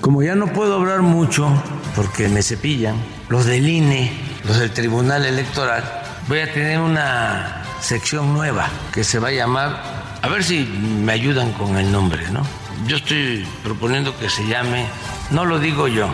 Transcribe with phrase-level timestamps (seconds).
[0.00, 1.50] Como ya no puedo hablar mucho
[1.94, 2.96] porque me cepillan,
[3.28, 4.10] los del INE,
[4.46, 5.84] los del Tribunal Electoral,
[6.26, 11.12] voy a tener una sección nueva que se va a llamar, a ver si me
[11.12, 12.42] ayudan con el nombre, ¿no?
[12.86, 14.86] Yo estoy proponiendo que se llame,
[15.30, 16.08] no lo digo yo,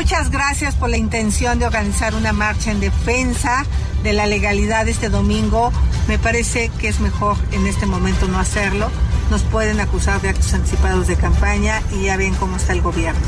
[0.00, 3.66] Muchas gracias por la intención de organizar una marcha en defensa
[4.02, 5.74] de la legalidad este domingo.
[6.08, 8.90] Me parece que es mejor en este momento no hacerlo.
[9.30, 13.20] Nos pueden acusar de actos anticipados de campaña y ya ven cómo está el gobierno.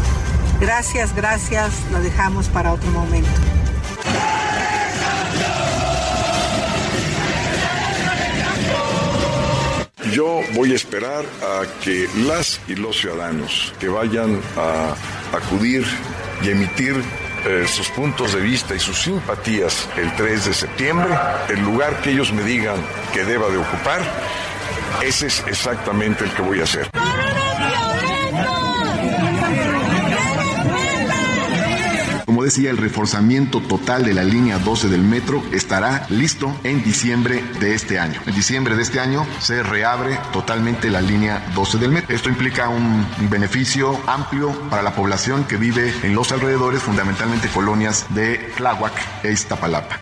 [0.61, 1.75] Gracias, gracias.
[1.92, 3.29] Lo dejamos para otro momento.
[10.11, 14.95] Yo voy a esperar a que las y los ciudadanos que vayan a
[15.36, 15.85] acudir
[16.42, 17.03] y emitir
[17.45, 21.08] eh, sus puntos de vista y sus simpatías el 3 de septiembre,
[21.48, 22.77] el lugar que ellos me digan
[23.13, 24.01] que deba de ocupar,
[25.02, 26.89] ese es exactamente el que voy a hacer.
[32.42, 37.75] Decía, el reforzamiento total de la línea 12 del metro estará listo en diciembre de
[37.75, 38.20] este año.
[38.27, 42.14] En diciembre de este año se reabre totalmente la línea 12 del metro.
[42.14, 48.07] Esto implica un beneficio amplio para la población que vive en los alrededores, fundamentalmente colonias
[48.11, 50.01] de Tláhuac e Iztapalapa.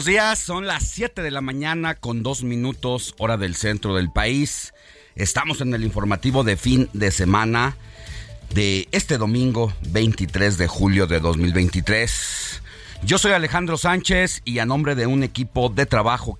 [0.00, 4.10] Buenos días, son las 7 de la mañana con dos minutos hora del centro del
[4.10, 4.72] país.
[5.14, 7.76] Estamos en el informativo de fin de semana
[8.54, 12.62] de este domingo 23 de julio de 2023.
[13.04, 16.38] Yo soy Alejandro Sánchez y a nombre de un equipo de trabajo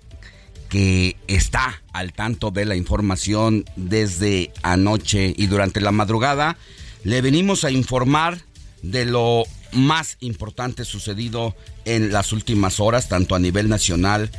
[0.70, 6.56] que está al tanto de la información desde anoche y durante la madrugada,
[7.04, 8.38] le venimos a informar
[8.80, 11.54] de lo más importante sucedido
[11.84, 14.30] en las últimas horas, tanto a nivel nacional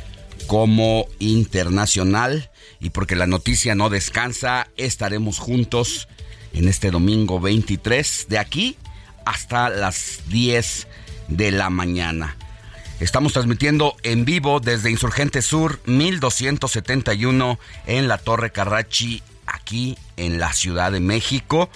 [0.46, 2.50] como internacional.
[2.80, 6.08] Y porque la noticia no descansa, estaremos juntos
[6.52, 8.76] en este domingo 23, de aquí
[9.24, 10.88] hasta las 10
[11.28, 12.36] de la mañana.
[13.00, 20.52] Estamos transmitiendo en vivo desde Insurgente Sur 1271 en la Torre Carrachi, aquí en la
[20.52, 21.68] Ciudad de México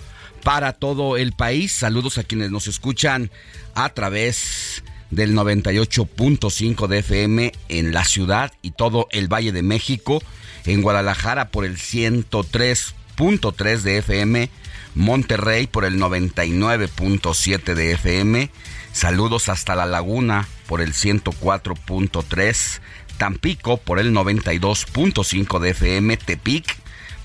[0.46, 1.72] para todo el país.
[1.72, 3.32] Saludos a quienes nos escuchan
[3.74, 10.22] a través del 98.5 de FM en la ciudad y todo el Valle de México,
[10.64, 14.48] en Guadalajara por el 103.3 de FM,
[14.94, 18.48] Monterrey por el 99.7 de FM,
[18.92, 22.80] saludos hasta La Laguna por el 104.3,
[23.18, 26.76] Tampico por el 92.5 de FM, Tepic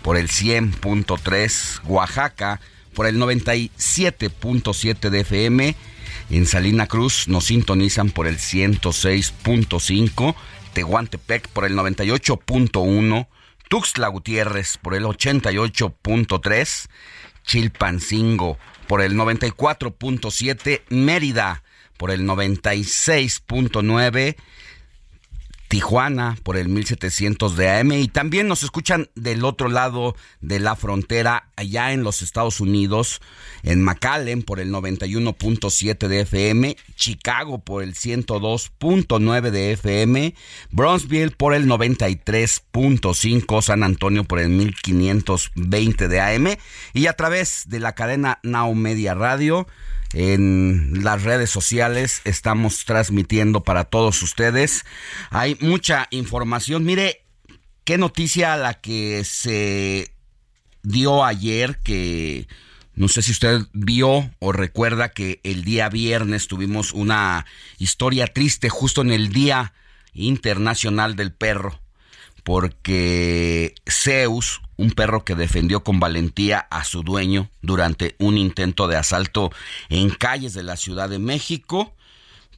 [0.02, 5.76] por el 100.3, Oaxaca por el 97.7 de FM.
[6.30, 10.36] En Salina Cruz nos sintonizan por el 106.5,
[10.74, 13.28] Tehuantepec por el 98.1,
[13.70, 16.88] Tuxtla Gutiérrez por el 88.3,
[17.44, 18.58] Chilpancingo
[18.88, 21.64] por el 94.7, Mérida
[21.98, 24.38] por el 96.9,
[25.72, 30.76] Tijuana por el 1700 de AM y también nos escuchan del otro lado de la
[30.76, 33.22] frontera, allá en los Estados Unidos,
[33.64, 40.36] en McAllen por el 91.7 de FM, Chicago por el 102.9 de FM,
[40.72, 46.48] Bronzeville por el 93.5, San Antonio por el 1520 de AM
[46.94, 49.68] y a través de la cadena Now Media Radio
[50.14, 54.84] en las redes sociales estamos transmitiendo para todos ustedes.
[55.30, 56.84] Hay mucha información.
[56.84, 57.24] Mire,
[57.84, 60.14] qué noticia la que se
[60.84, 62.48] dio ayer que
[62.94, 67.46] no sé si usted vio o recuerda que el día viernes tuvimos una
[67.78, 69.74] historia triste justo en el Día
[70.14, 71.82] Internacional del Perro
[72.44, 78.98] porque Zeus, un perro que defendió con valentía a su dueño durante un intento de
[78.98, 79.52] asalto
[79.90, 81.94] en calles de la Ciudad de México,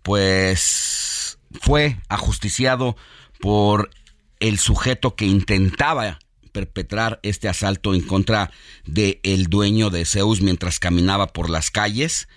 [0.03, 2.95] pues fue ajusticiado
[3.41, 3.89] por
[4.39, 6.19] el sujeto que intentaba
[6.53, 8.51] perpetrar este asalto en contra
[8.85, 12.29] del el dueño de Zeus mientras caminaba por las calles.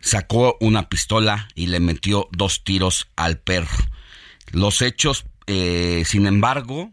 [0.00, 3.76] Sacó una pistola y le metió dos tiros al perro.
[4.52, 6.92] Los hechos eh, sin embargo,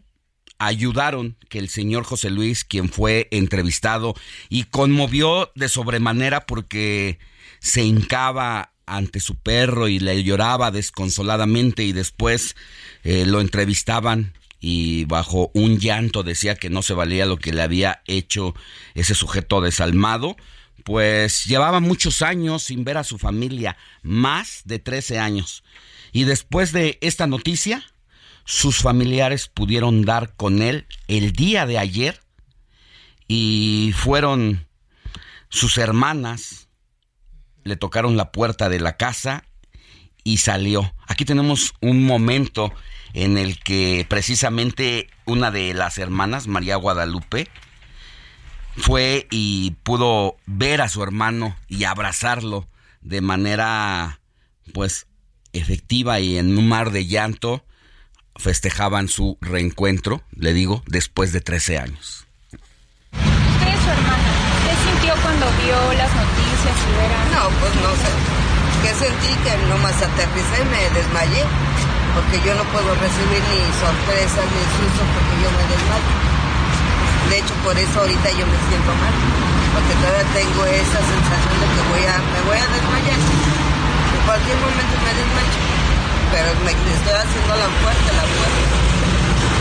[0.58, 4.14] ayudaron que el señor José Luis, quien fue entrevistado
[4.48, 7.18] y conmovió de sobremanera porque
[7.60, 12.54] se hincaba ante su perro y le lloraba desconsoladamente y después
[13.02, 17.62] eh, lo entrevistaban y bajo un llanto decía que no se valía lo que le
[17.62, 18.54] había hecho
[18.94, 20.36] ese sujeto desalmado,
[20.84, 25.62] pues llevaba muchos años sin ver a su familia, más de 13 años.
[26.12, 27.84] Y después de esta noticia,
[28.46, 32.20] sus familiares pudieron dar con él el día de ayer
[33.26, 34.68] y fueron
[35.48, 36.68] sus hermanas,
[37.64, 39.44] le tocaron la puerta de la casa
[40.22, 40.94] y salió.
[41.08, 42.72] Aquí tenemos un momento
[43.14, 47.48] en el que precisamente una de las hermanas, María Guadalupe,
[48.76, 52.68] fue y pudo ver a su hermano y abrazarlo
[53.00, 54.20] de manera
[54.72, 55.08] pues
[55.52, 57.64] efectiva y en un mar de llanto
[58.38, 62.26] festejaban su reencuentro, le digo, después de 13 años.
[63.12, 64.30] ¿Usted es su hermana?
[64.64, 67.26] ¿Qué sintió cuando vio las noticias y verán?
[67.32, 68.10] No, pues no sé.
[68.82, 69.30] ¿Qué sentí?
[69.42, 71.44] Que nomás aterricé y me desmayé.
[72.14, 76.12] Porque yo no puedo recibir ni sorpresas ni susto porque yo me desmayo.
[77.28, 79.14] De hecho, por eso ahorita yo me siento mal.
[79.76, 83.20] Porque todavía tengo esa sensación de que voy a, me voy a desmayar.
[83.20, 85.75] En cualquier momento me desmayo
[86.30, 88.62] pero me estoy haciendo la fuerte, la fuerte.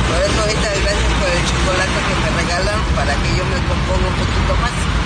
[0.08, 4.08] Por eso ahorita gracias por el chocolate que me regalan para que yo me componga
[4.08, 5.06] un poquito más.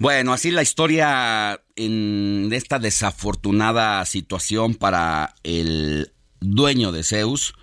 [0.00, 7.54] Bueno, así la historia en esta desafortunada situación para el dueño de Zeus,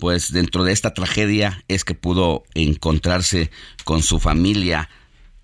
[0.00, 3.50] pues dentro de esta tragedia es que pudo encontrarse
[3.84, 4.88] con su familia,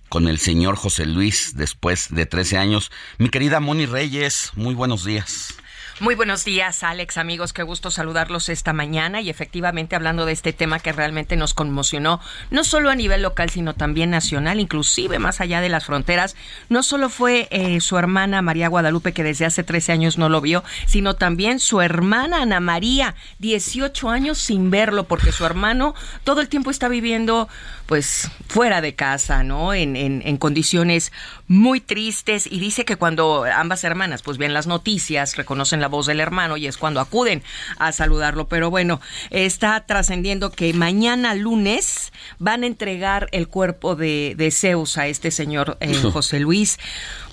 [0.09, 2.91] con el señor José Luis, después de 13 años.
[3.19, 5.58] Mi querida Moni Reyes, muy buenos días.
[6.01, 7.53] Muy buenos días, Alex, amigos.
[7.53, 12.21] Qué gusto saludarlos esta mañana y efectivamente hablando de este tema que realmente nos conmocionó,
[12.53, 16.37] no solo a nivel local, sino también nacional, inclusive más allá de las fronteras.
[16.69, 20.41] No solo fue eh, su hermana María Guadalupe, que desde hace 13 años no lo
[20.41, 26.41] vio, sino también su hermana Ana María, 18 años sin verlo, porque su hermano todo
[26.41, 27.49] el tiempo está viviendo
[27.87, 29.75] pues fuera de casa, ¿no?
[29.75, 31.11] En, en, condiciones
[31.49, 36.07] muy tristes y dice que cuando ambas hermanas pues ven las noticias, reconocen la voz
[36.07, 37.43] del hermano y es cuando acuden
[37.79, 38.49] a saludarlo.
[38.49, 44.99] Pero bueno, está trascendiendo que mañana lunes van a entregar el cuerpo de, de Zeus
[44.99, 46.79] a este señor eh, José Luis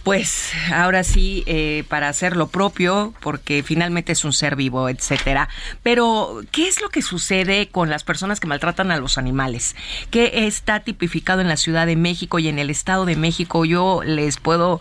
[0.06, 5.50] pues ahora sí, eh, para hacer lo propio, porque finalmente es un ser vivo, etcétera.
[5.82, 9.76] Pero, ¿qué es lo que sucede con las personas que maltratan a los animales?
[10.12, 13.66] ¿Qué está tipificado en la Ciudad de México y en el Estado de México?
[13.66, 14.80] Yo les puedo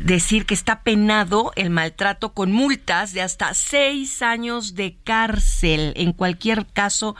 [0.00, 5.92] decir que está penado el maltrato con multas de hasta seis años de cárcel.
[5.96, 7.16] En cualquier caso,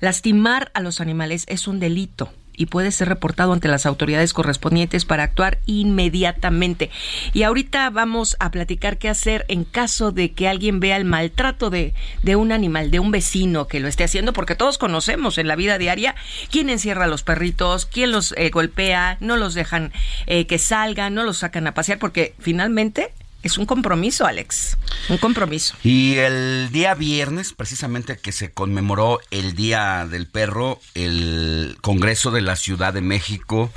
[0.00, 5.04] lastimar a los animales es un delito y puede ser reportado ante las autoridades correspondientes
[5.04, 6.90] para actuar inmediatamente.
[7.32, 11.70] Y ahorita vamos a platicar qué hacer en caso de que alguien vea el maltrato
[11.70, 11.92] de,
[12.22, 15.56] de un animal, de un vecino que lo esté haciendo, porque todos conocemos en la
[15.56, 16.14] vida diaria
[16.50, 19.92] quién encierra a los perritos, quién los eh, golpea, no los dejan
[20.26, 24.76] eh, que salgan, no los sacan a pasear, porque finalmente es un compromiso, Alex.
[25.08, 25.74] Un compromiso.
[25.82, 32.40] Y el día viernes, precisamente que se conmemoró el Día del Perro, el Congreso de
[32.40, 33.72] la Ciudad de México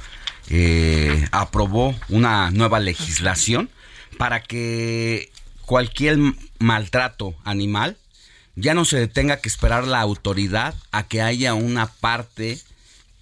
[0.49, 3.69] eh, aprobó una nueva legislación
[4.17, 5.31] para que
[5.65, 6.17] cualquier
[6.59, 7.97] maltrato animal
[8.55, 12.59] ya no se tenga que esperar la autoridad a que haya una parte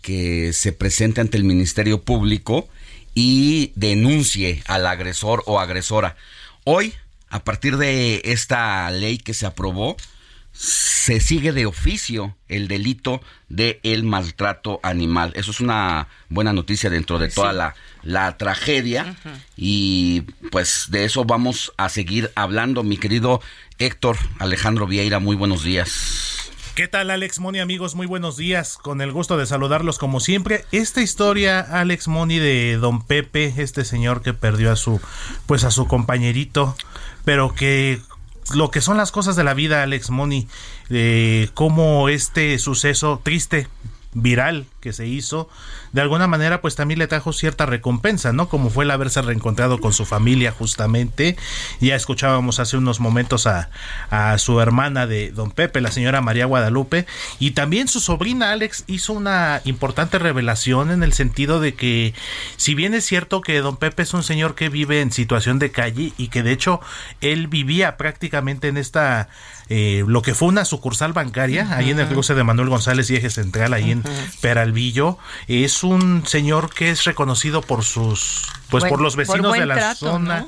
[0.01, 2.67] que se presente ante el Ministerio Público
[3.13, 6.15] y denuncie al agresor o agresora.
[6.63, 6.93] Hoy,
[7.29, 9.97] a partir de esta ley que se aprobó,
[10.53, 15.33] se sigue de oficio el delito de el maltrato animal.
[15.35, 19.15] Eso es una buena noticia dentro de toda la, la, tragedia
[19.57, 22.83] y pues de eso vamos a seguir hablando.
[22.83, 23.41] Mi querido
[23.79, 26.52] Héctor Alejandro Vieira, muy buenos días.
[26.75, 27.93] ¿Qué tal Alex Moni amigos?
[27.93, 30.65] Muy buenos días, con el gusto de saludarlos como siempre.
[30.71, 34.99] Esta historia Alex Moni de Don Pepe, este señor que perdió a su
[35.45, 36.75] pues a su compañerito,
[37.25, 38.01] pero que
[38.55, 40.47] lo que son las cosas de la vida, Alex Moni,
[40.89, 43.67] de cómo este suceso triste,
[44.15, 45.49] viral que se hizo,
[45.93, 48.49] de alguna manera pues también le trajo cierta recompensa, ¿no?
[48.49, 51.37] Como fue el haberse reencontrado con su familia justamente.
[51.79, 53.69] Ya escuchábamos hace unos momentos a,
[54.09, 57.05] a su hermana de don Pepe, la señora María Guadalupe,
[57.39, 62.13] y también su sobrina Alex hizo una importante revelación en el sentido de que
[62.57, 65.71] si bien es cierto que don Pepe es un señor que vive en situación de
[65.71, 66.81] calle y que de hecho
[67.21, 69.29] él vivía prácticamente en esta
[69.69, 73.15] eh, lo que fue una sucursal bancaria, ahí en el cruce de Manuel González y
[73.15, 74.03] Eje Central, ahí en
[75.47, 80.45] Es un señor que es reconocido por sus, pues por los vecinos de la zona.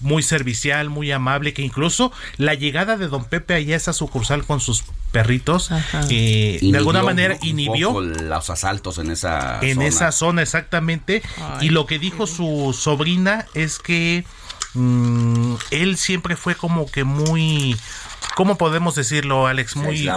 [0.00, 4.46] Muy servicial, muy amable, que incluso la llegada de don Pepe allá a esa sucursal
[4.46, 5.70] con sus perritos,
[6.08, 11.22] eh, de alguna manera inhibió los asaltos en esa en esa zona exactamente.
[11.60, 14.24] y lo que dijo su sobrina es que
[14.72, 17.76] mm, él siempre fue como que muy
[18.34, 19.76] ¿cómo podemos decirlo, Alex?
[19.76, 20.08] Muy,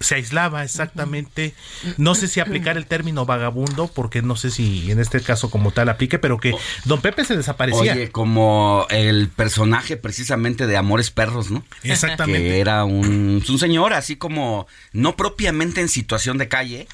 [0.00, 0.64] se aislaba.
[0.64, 1.54] Exactamente.
[1.96, 5.70] No sé si aplicar el término vagabundo, porque no sé si en este caso como
[5.70, 6.54] tal aplique, pero que
[6.84, 7.92] Don Pepe se desaparecía.
[7.92, 11.64] Oye, como el personaje precisamente de Amores Perros, ¿no?
[11.82, 12.48] Exactamente.
[12.48, 16.88] Que era un, un señor así como, no propiamente en situación de calle,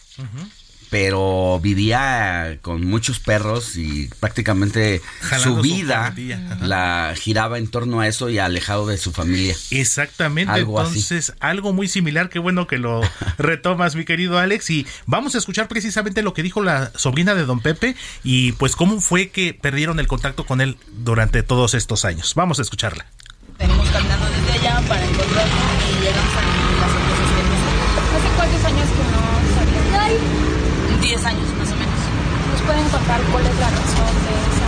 [0.91, 5.03] pero vivía con muchos perros y prácticamente
[5.43, 6.15] su vida
[6.61, 9.55] la giraba en torno a eso y alejado de su familia.
[9.71, 13.01] Exactamente, entonces algo muy similar, qué bueno que lo
[13.39, 17.45] retomas mi querido Alex y vamos a escuchar precisamente lo que dijo la sobrina de
[17.45, 22.05] don Pepe y pues cómo fue que perdieron el contacto con él durante todos estos
[22.05, 22.35] años.
[22.35, 23.07] Vamos a escucharla.
[23.59, 25.76] Venimos caminando desde allá para encontrarlo
[31.27, 32.01] años más o menos.
[32.55, 34.67] ¿Nos pueden contar cuál es la razón de esa?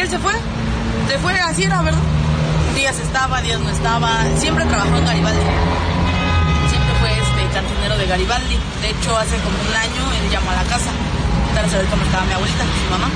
[0.00, 0.32] Él se fue,
[1.08, 2.00] se fue, así era, ¿verdad?
[2.74, 5.44] Días estaba, días no estaba, siempre trabajó en Garibaldi.
[6.68, 8.56] Siempre fue este cantinero de Garibaldi.
[8.80, 10.90] De hecho, hace como un año él llamó a la casa
[11.54, 13.08] para saber cómo estaba mi abuelita, su mamá.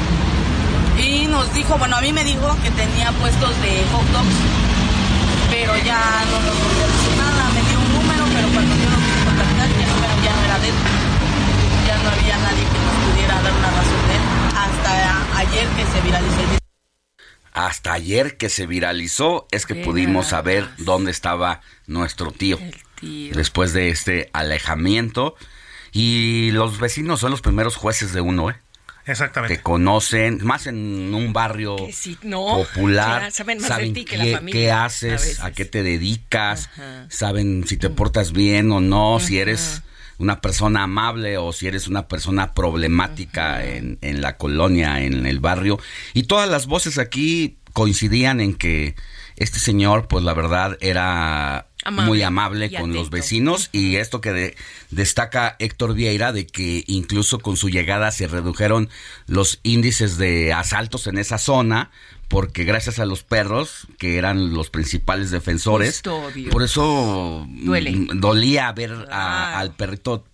[1.01, 4.39] Y nos dijo, bueno, a mí me dijo que tenía puestos de hot dogs,
[5.51, 6.85] pero ya no nos volvió
[7.17, 7.49] nada.
[7.57, 10.59] Me dio un número, pero cuando yo lo quise contactar ya no, ya no era
[10.61, 11.18] de él
[12.09, 14.23] no había nadie que nos pudiera dar una razón de él.
[14.57, 16.59] Hasta ayer que se viralizó el video.
[17.53, 22.59] Hasta ayer que se viralizó es que pudimos saber dónde estaba nuestro tío,
[23.01, 23.35] tío.
[23.35, 25.35] después de este alejamiento.
[25.93, 28.57] Y los vecinos son los primeros jueces de uno, ¿eh?
[29.07, 29.57] Exactamente.
[29.57, 33.21] Te conocen, más en un barrio sí, no, popular.
[33.21, 35.83] claro, saben más saben de ti que qué, la familia, qué haces, a, qué te
[35.83, 37.07] dedicas, Ajá.
[37.09, 39.83] saben si te portas bien o no, si eres
[40.19, 45.41] una persona amable o si eres una persona problemática en, en la colonia, en el
[45.41, 45.79] barrio.
[46.15, 48.97] Y todas las voces aquí coincidían en que
[49.37, 53.69] este señor, pues la verdad, era Amable muy amable con los vecinos.
[53.73, 54.57] Y esto que de-
[54.91, 58.89] destaca Héctor Vieira de que incluso con su llegada se redujeron
[59.29, 61.91] los índices de asaltos en esa zona
[62.29, 66.51] porque gracias a los perros que eran los principales defensores Custodio.
[66.51, 67.93] por eso Duele.
[67.93, 70.25] mm, dolía ver a- al perrito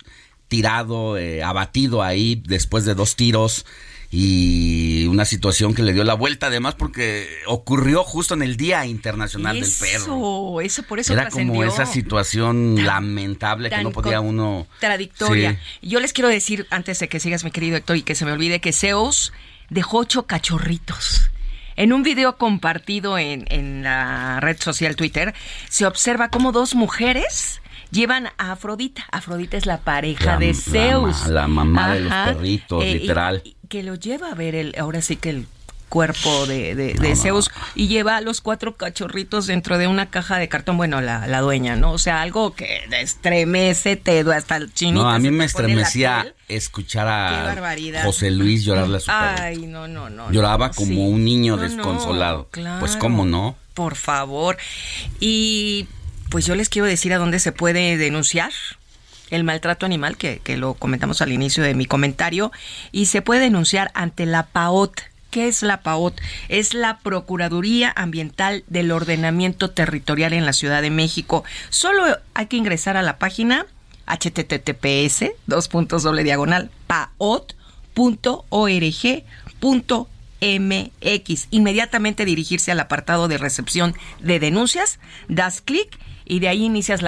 [0.49, 3.65] tirado eh, abatido ahí después de dos tiros
[4.11, 8.85] y una situación que le dio la vuelta además porque ocurrió justo en el Día
[8.85, 9.95] Internacional del Perro.
[9.97, 14.67] Eso, eso por eso Era como esa situación lamentable que no podía uno...
[14.69, 15.59] Contradictoria.
[15.81, 15.89] Sí.
[15.89, 18.31] Yo les quiero decir, antes de que sigas, mi querido Héctor, y que se me
[18.31, 19.33] olvide, que Zeus
[19.69, 21.29] dejó ocho cachorritos.
[21.75, 25.33] En un video compartido en, en la red social Twitter,
[25.69, 29.03] se observa cómo dos mujeres llevan a Afrodita.
[29.11, 31.27] Afrodita es la pareja La- de Zeus.
[31.27, 33.41] la mamá de los perritos, y- literal.
[33.43, 35.47] y que lo lleva a ver el, ahora sí que el
[35.89, 37.15] cuerpo de, de- de no.
[37.15, 41.27] Zeus y lleva a los cuatro cachorritos dentro de una caja de cartón, bueno, la,
[41.27, 41.91] la dueña, ¿no?
[41.91, 45.03] O sea, algo que estremece, te hasta el chinito.
[45.03, 47.55] No, a mí me estremecía escuchar a.
[48.03, 49.43] José Luis llorarle a su perro.
[49.43, 50.31] Ay, no, no, no.
[50.31, 50.97] Lloraba no, como sí.
[50.97, 52.47] un niño desconsolado.
[52.51, 52.79] claro.
[52.79, 53.55] Pues cómo no.
[53.73, 54.57] Por favor.
[55.19, 55.87] Y
[56.29, 58.51] pues yo les quiero decir a dónde se puede denunciar
[59.31, 62.51] el maltrato animal, que, que lo comentamos al inicio de mi comentario,
[62.91, 65.01] y se puede denunciar ante la PAOT.
[65.31, 66.19] ¿Qué es la PAOT?
[66.47, 71.43] Es la Procuraduría Ambiental del Ordenamiento Territorial en la Ciudad de México.
[71.69, 72.03] Solo
[72.33, 73.65] hay que ingresar a la página
[74.07, 77.47] https dos puntos doble diagonal paot.org.mx.
[81.51, 87.01] Inmediatamente dirigirse al apartado de recepción de denuncias, das clic y de ahí inicias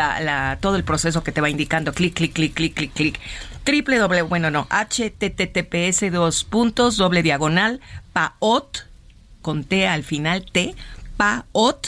[0.60, 3.20] todo el proceso que te va indicando clic, clic, clic, clic, clic, clic.
[3.68, 7.82] Doble, bueno, no, https dos puntos doble diagonal
[8.14, 8.88] paot
[9.42, 10.74] con T al final T
[11.18, 11.84] paot.org.mx.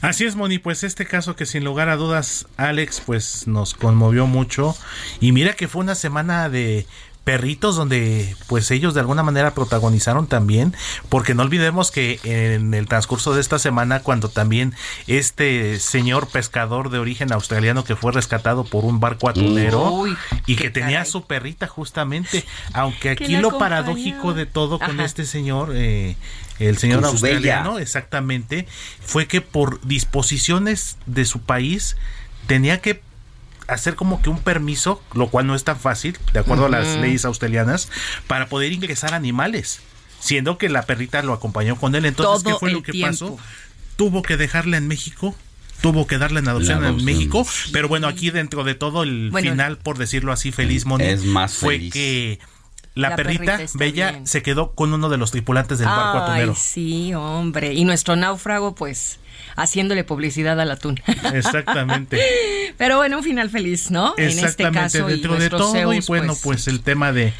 [0.00, 4.28] Así es, Moni, pues este caso que sin lugar a dudas, Alex, pues nos conmovió
[4.28, 4.76] mucho.
[5.20, 6.86] Y mira que fue una semana de
[7.24, 10.74] perritos donde pues ellos de alguna manera protagonizaron también
[11.08, 14.74] porque no olvidemos que en el transcurso de esta semana cuando también
[15.06, 20.04] este señor pescador de origen australiano que fue rescatado por un barco atunero
[20.46, 25.70] y que tenía su perrita justamente aunque aquí lo paradójico de todo con este señor
[25.74, 26.16] eh,
[26.58, 28.66] el señor australiano exactamente
[29.00, 31.96] fue que por disposiciones de su país
[32.46, 33.00] tenía que
[33.68, 36.96] hacer como que un permiso, lo cual no es tan fácil, de acuerdo a las
[36.98, 37.88] leyes australianas,
[38.26, 39.80] para poder ingresar animales,
[40.20, 42.04] siendo que la perrita lo acompañó con él.
[42.06, 43.38] Entonces, ¿qué fue lo que pasó?
[43.96, 45.34] Tuvo que dejarla en México
[45.80, 49.78] tuvo que darle en adopción, en México, pero bueno, aquí dentro de todo el final,
[49.78, 52.38] por decirlo así, feliz Moni, es más fue que
[52.94, 56.54] la, perrita, Bella se quedó con uno de los tripulantes del barco atunero.
[56.54, 57.72] Sí, hombre.
[57.72, 59.18] Y nuestro náufrago, pues,
[59.56, 61.00] haciéndole publicidad al atún.
[61.34, 62.18] Exactamente.
[62.76, 64.14] Pero bueno, un final feliz, ¿no?
[64.16, 67.32] Exactamente, en este caso, dentro de todo y bueno, pues, pues, el tema de,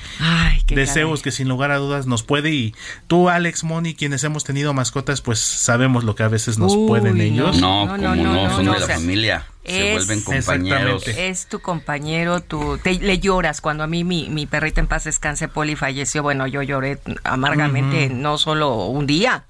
[0.69, 2.75] deseos que sin lugar a dudas nos puede y
[3.07, 7.21] tú, Alex, Moni, quienes hemos tenido mascotas, pues sabemos lo que a veces nos pueden
[7.21, 7.61] ellos.
[7.61, 9.47] No, no, como no, son de la familia.
[9.64, 11.07] se vuelven compañeros.
[11.09, 13.61] Es tu compañero, tú le lloras.
[13.61, 18.08] Cuando a mí mi, mi perrita en paz descanse, Poli, falleció, bueno, yo lloré amargamente,
[18.08, 19.45] no solo un día,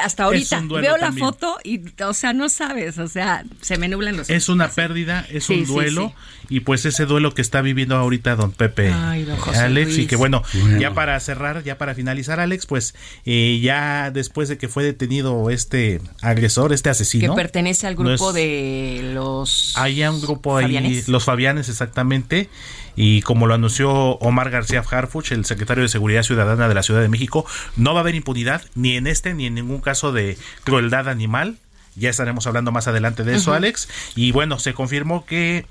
[0.00, 0.62] hasta ahorita.
[0.68, 4.48] veo la foto y, o sea, no sabes, o sea, se me nublan los Es
[4.48, 6.12] una pérdida, es un duelo
[6.48, 10.42] y pues ese duelo que está viviendo ahorita don Pepe Alex y que bueno,
[10.78, 15.50] ya para cerrar, ya para finalizar Alex, pues eh, ya después de que fue detenido
[15.50, 17.34] este agresor, este asesino.
[17.34, 19.72] Que pertenece al grupo de los...
[19.76, 22.48] Hay un grupo ahí, los Fabianes exactamente
[22.96, 27.00] y como lo anunció Omar García Harfuch, el secretario de Seguridad Ciudadana de la Ciudad
[27.00, 30.38] de México, no va a haber impunidad ni en este ni en ningún caso de
[30.64, 31.56] crueldad animal.
[31.96, 33.88] Ya estaremos hablando más adelante de eso, Alex.
[34.16, 35.66] Y bueno, se confirmó que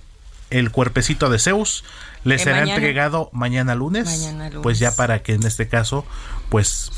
[0.49, 1.83] el cuerpecito de Zeus
[2.23, 6.05] le será entregado mañana lunes, pues ya para que en este caso,
[6.53, 6.91] pues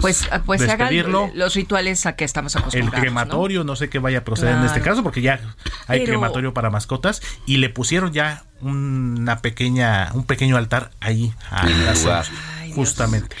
[0.00, 0.92] pues, ah, pues hagan
[1.34, 2.94] los rituales a que estamos acostumbrados.
[2.94, 3.74] El crematorio, ¿no?
[3.74, 5.40] sé qué vaya a proceder en este caso, porque ya
[5.88, 12.22] hay crematorio para mascotas y le pusieron ya una pequeña, un pequeño altar ahí a
[12.72, 13.34] justamente.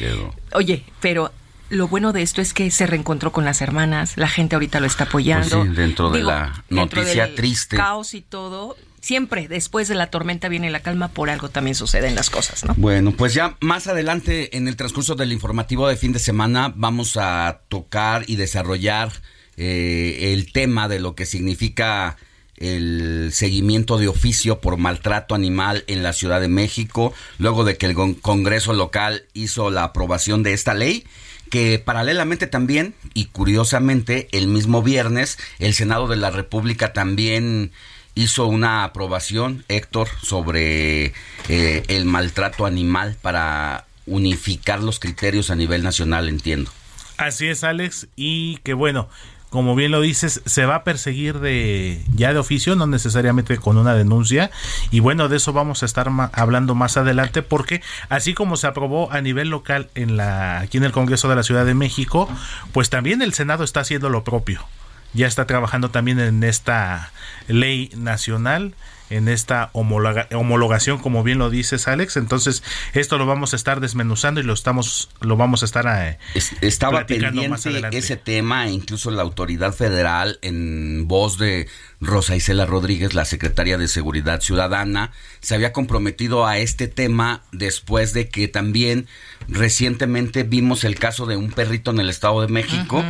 [0.54, 1.30] Oye, pero
[1.70, 4.86] lo bueno de esto es que se reencontró con las hermanas, la gente ahorita lo
[4.86, 5.60] está apoyando.
[5.60, 7.76] Pues dentro de la noticia triste.
[7.76, 12.14] Caos y todo, siempre después de la tormenta viene la calma, por algo también suceden
[12.14, 12.74] las cosas, ¿no?
[12.78, 17.18] Bueno, pues ya más adelante en el transcurso del informativo de fin de semana vamos
[17.18, 19.12] a tocar y desarrollar
[19.58, 22.16] eh, el tema de lo que significa
[22.56, 27.84] el seguimiento de oficio por maltrato animal en la Ciudad de México, luego de que
[27.84, 31.04] el Congreso local hizo la aprobación de esta ley
[31.50, 37.70] que paralelamente también y curiosamente el mismo viernes el Senado de la República también
[38.14, 41.12] hizo una aprobación, Héctor, sobre
[41.48, 46.70] eh, el maltrato animal para unificar los criterios a nivel nacional, entiendo.
[47.16, 49.08] Así es, Alex, y que bueno,
[49.54, 53.78] como bien lo dices, se va a perseguir de ya de oficio, no necesariamente con
[53.78, 54.50] una denuncia.
[54.90, 59.12] Y bueno, de eso vamos a estar hablando más adelante, porque así como se aprobó
[59.12, 62.28] a nivel local en la aquí en el Congreso de la Ciudad de México,
[62.72, 64.66] pues también el Senado está haciendo lo propio
[65.14, 67.10] ya está trabajando también en esta
[67.48, 68.74] ley nacional
[69.10, 72.16] en esta homologación, como bien lo dices, Alex.
[72.16, 72.62] Entonces,
[72.94, 76.18] esto lo vamos a estar desmenuzando y lo estamos, lo vamos a estar eh,
[76.60, 81.68] estaba pendiente ese tema, incluso la autoridad federal, en voz de
[82.00, 88.12] Rosa Isela Rodríguez, la secretaria de Seguridad Ciudadana, se había comprometido a este tema después
[88.14, 89.06] de que también
[89.48, 93.04] recientemente vimos el caso de un perrito en el Estado de México,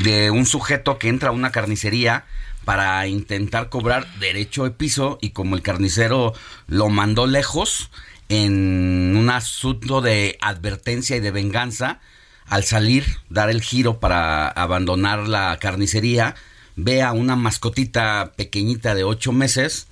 [0.00, 2.24] de un sujeto que entra a una carnicería
[2.68, 6.34] para intentar cobrar derecho de piso y como el carnicero
[6.66, 7.88] lo mandó lejos
[8.28, 12.00] en un asunto de advertencia y de venganza,
[12.44, 16.34] al salir, dar el giro para abandonar la carnicería,
[16.76, 19.86] ve a una mascotita pequeñita de ocho meses,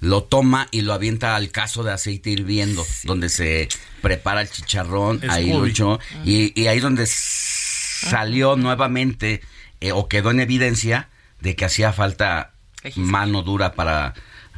[0.00, 3.68] lo toma y lo avienta al caso de aceite hirviendo, donde se
[4.02, 9.40] prepara el chicharrón, ahí luchó, y, y ahí donde salió nuevamente
[9.80, 11.08] eh, o quedó en evidencia
[11.40, 12.52] de que hacía falta
[12.96, 14.14] mano dura para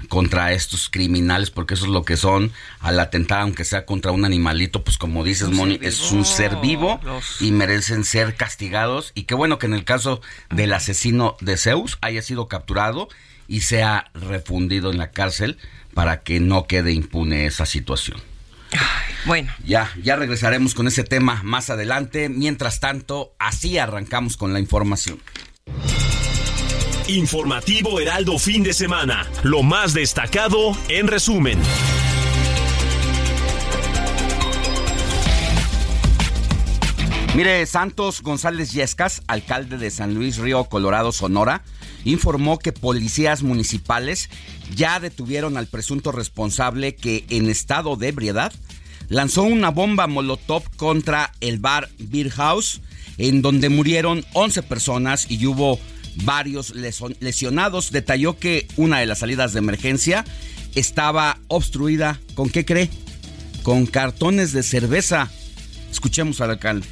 [0.08, 4.24] contra estos criminales, porque eso es lo que son al atentar, aunque sea contra un
[4.24, 7.00] animalito, pues como dices, Moni, es un ser vivo
[7.40, 9.12] y merecen ser castigados.
[9.14, 13.08] Y qué bueno que en el caso del asesino de Zeus haya sido capturado
[13.46, 15.58] y sea refundido en la cárcel
[15.94, 18.20] para que no quede impune esa situación.
[19.26, 19.52] Bueno.
[19.64, 22.28] Ya, ya regresaremos con ese tema más adelante.
[22.28, 25.18] Mientras tanto, así arrancamos con la información.
[27.16, 29.28] Informativo Heraldo fin de semana.
[29.42, 31.58] Lo más destacado en resumen.
[37.34, 41.64] Mire, Santos González Yescas, alcalde de San Luis Río Colorado, Sonora,
[42.04, 44.30] informó que policías municipales
[44.76, 48.52] ya detuvieron al presunto responsable que en estado de ebriedad
[49.08, 52.82] lanzó una bomba molotov contra el bar Beer House,
[53.18, 55.80] en donde murieron 11 personas y hubo
[56.24, 57.92] varios lesionados.
[57.92, 60.24] Detalló que una de las salidas de emergencia
[60.74, 62.20] estaba obstruida.
[62.34, 62.90] ¿Con qué cree?
[63.62, 65.30] Con cartones de cerveza.
[65.90, 66.86] Escuchemos al alcalde.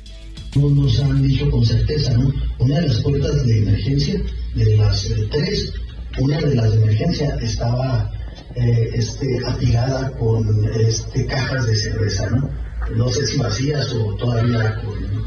[0.54, 2.32] No nos han dicho con certeza, ¿no?
[2.58, 4.20] Una de las puertas de emergencia,
[4.54, 5.72] de las eh, tres,
[6.18, 8.10] una de las de emergencia estaba
[8.54, 10.46] eh, este, apilada con
[10.80, 12.67] este, cajas de cerveza, ¿no?
[12.96, 14.80] No sé si vacías o todavía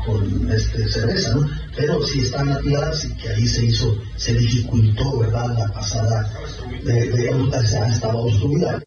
[0.06, 1.50] con, este, cerveza, ¿no?
[1.76, 5.56] Pero si están apiladas y que ahí se hizo, se dificultó, ¿verdad?
[5.58, 6.30] La pasada
[6.84, 8.82] de, de estaba obstruida.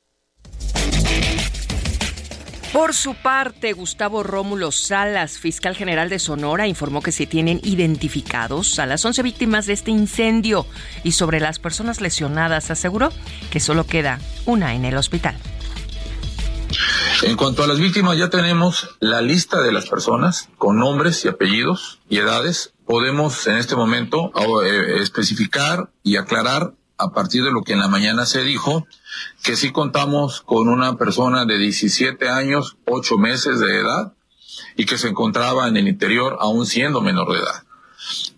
[2.75, 8.81] Por su parte, Gustavo Rómulo Salas, fiscal general de Sonora, informó que se tienen identificados
[8.81, 10.67] a las 11 víctimas de este incendio
[11.05, 13.11] y sobre las personas lesionadas aseguró
[13.53, 15.37] que solo queda una en el hospital.
[17.23, 21.29] En cuanto a las víctimas, ya tenemos la lista de las personas con nombres y
[21.29, 22.73] apellidos y edades.
[22.87, 24.33] Podemos en este momento
[24.63, 28.87] eh, especificar y aclarar a partir de lo que en la mañana se dijo,
[29.43, 34.13] que sí contamos con una persona de 17 años, 8 meses de edad,
[34.77, 37.65] y que se encontraba en el interior aún siendo menor de edad.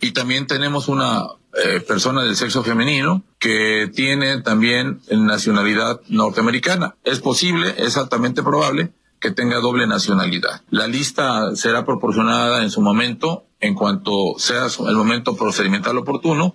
[0.00, 1.26] Y también tenemos una
[1.64, 6.96] eh, persona del sexo femenino que tiene también nacionalidad norteamericana.
[7.04, 10.62] Es posible, es altamente probable que tenga doble nacionalidad.
[10.70, 16.54] La lista será proporcionada en su momento, en cuanto sea el momento procedimental oportuno,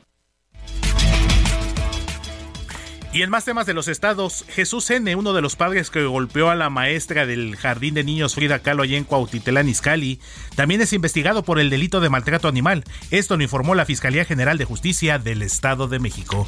[3.13, 6.49] y en más temas de los estados, Jesús N., uno de los padres que golpeó
[6.49, 10.19] a la maestra del Jardín de Niños Frida Kahlo allá en Cuautitlán Izcalli,
[10.55, 12.85] también es investigado por el delito de maltrato animal.
[13.09, 16.47] Esto lo informó la Fiscalía General de Justicia del Estado de México.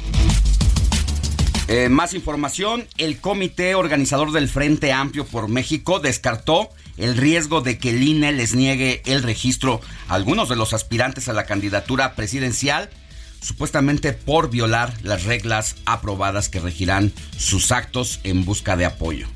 [1.68, 7.78] Eh, más información, el comité organizador del Frente Amplio por México descartó el riesgo de
[7.78, 12.14] que el INE les niegue el registro a algunos de los aspirantes a la candidatura
[12.14, 12.90] presidencial
[13.44, 19.28] supuestamente por violar las reglas aprobadas que regirán sus actos en busca de apoyo.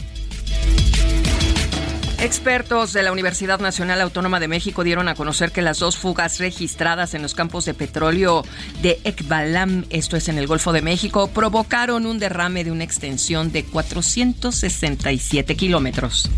[2.21, 6.40] Expertos de la Universidad Nacional Autónoma de México dieron a conocer que las dos fugas
[6.40, 8.42] registradas en los campos de petróleo
[8.83, 13.53] de Ekbalam, esto es en el Golfo de México, provocaron un derrame de una extensión
[13.53, 16.29] de 467 kilómetros.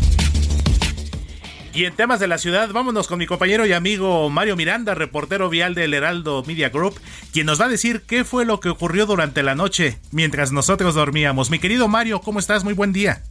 [1.73, 5.47] Y en temas de la ciudad, vámonos con mi compañero y amigo Mario Miranda, reportero
[5.47, 6.99] vial del Heraldo Media Group,
[7.31, 10.95] quien nos va a decir qué fue lo que ocurrió durante la noche mientras nosotros
[10.95, 11.49] dormíamos.
[11.49, 12.65] Mi querido Mario, ¿cómo estás?
[12.65, 13.21] Muy buen día.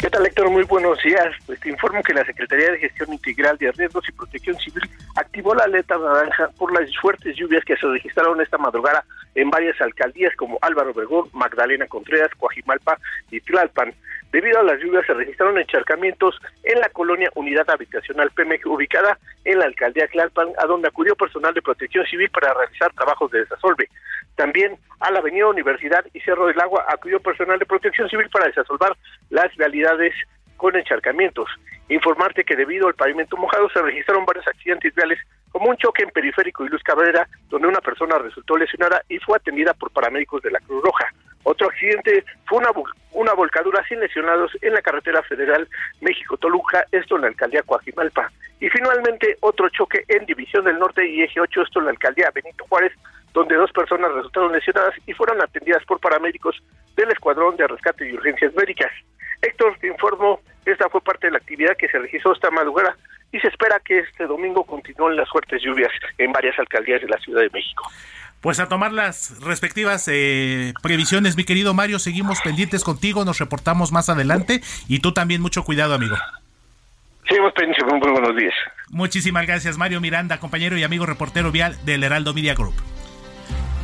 [0.00, 0.50] ¿Qué tal, Héctor?
[0.50, 1.28] Muy buenos días.
[1.44, 4.82] Pues te informo que la Secretaría de Gestión Integral de Riesgos y Protección Civil
[5.14, 9.78] activó la alerta naranja por las fuertes lluvias que se registraron esta madrugada en varias
[9.80, 12.98] alcaldías como Álvaro Obregón, Magdalena Contreras, Coajimalpa
[13.30, 13.94] y Tlalpan.
[14.32, 19.58] Debido a las lluvias se registraron encharcamientos en la colonia Unidad Habitacional Pemex, ubicada en
[19.58, 23.88] la alcaldía Tlalpan, a donde acudió personal de protección civil para realizar trabajos de desasolve.
[24.36, 28.46] También a la avenida Universidad y Cerro del Agua acudió personal de protección civil para
[28.46, 28.96] desasolvar
[29.30, 30.14] las realidades
[30.56, 31.48] con encharcamientos.
[31.88, 35.18] Informarte que debido al pavimento mojado se registraron varios accidentes viales,
[35.50, 39.38] como un choque en Periférico y Luz Cabrera, donde una persona resultó lesionada y fue
[39.38, 41.06] atendida por paramédicos de la Cruz Roja.
[41.44, 42.70] Otro accidente fue una,
[43.12, 45.66] una volcadura sin lesionados en la carretera federal
[46.00, 48.30] México-Toluca, esto en la alcaldía Coajimalpa.
[48.60, 52.30] Y finalmente otro choque en División del Norte y Eje 8, esto en la alcaldía
[52.34, 52.92] Benito Juárez,
[53.32, 56.62] donde dos personas resultaron lesionadas y fueron atendidas por paramédicos
[56.96, 58.92] del Escuadrón de Rescate y Urgencias Médicas.
[59.40, 62.96] Héctor, te informo, esta fue parte de la actividad que se registró esta madrugada
[63.32, 67.18] y se espera que este domingo continúen las fuertes lluvias en varias alcaldías de la
[67.18, 67.84] Ciudad de México.
[68.40, 73.92] Pues a tomar las respectivas eh, previsiones, mi querido Mario, seguimos pendientes contigo, nos reportamos
[73.92, 76.16] más adelante y tú también mucho cuidado, amigo.
[77.28, 78.54] Seguimos pendientes, muy buenos días.
[78.88, 82.74] Muchísimas gracias, Mario Miranda, compañero y amigo reportero vial del Heraldo Media Group.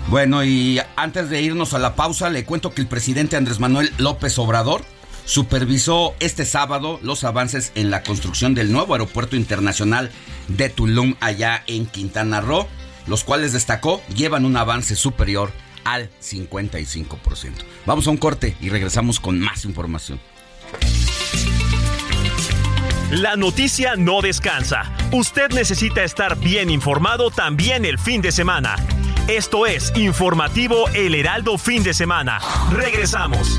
[0.08, 3.92] Bueno, y antes de irnos a la pausa, le cuento que el presidente Andrés Manuel
[3.98, 4.82] López Obrador
[5.26, 10.10] supervisó este sábado los avances en la construcción del nuevo aeropuerto internacional
[10.48, 12.66] de Tulum allá en Quintana Roo
[13.06, 15.52] los cuales destacó llevan un avance superior
[15.84, 17.52] al 55%.
[17.86, 20.20] Vamos a un corte y regresamos con más información.
[23.10, 24.92] La noticia no descansa.
[25.12, 28.74] Usted necesita estar bien informado también el fin de semana.
[29.28, 32.40] Esto es Informativo El Heraldo Fin de Semana.
[32.72, 33.58] Regresamos.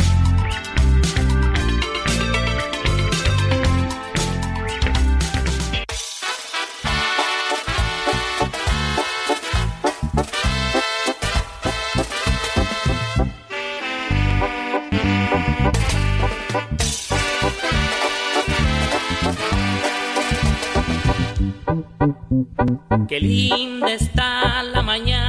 [23.07, 25.20] Qué linda está la mañana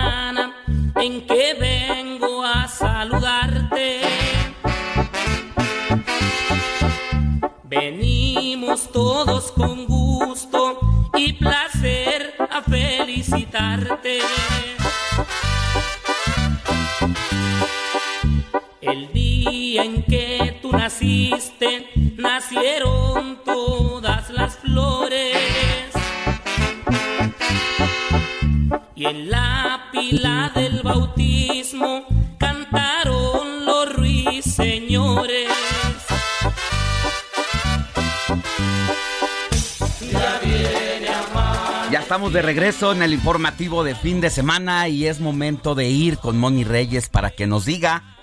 [42.13, 46.19] estamos de regreso en el informativo de fin de semana y es momento de ir
[46.19, 48.19] con Moni Reyes para que nos diga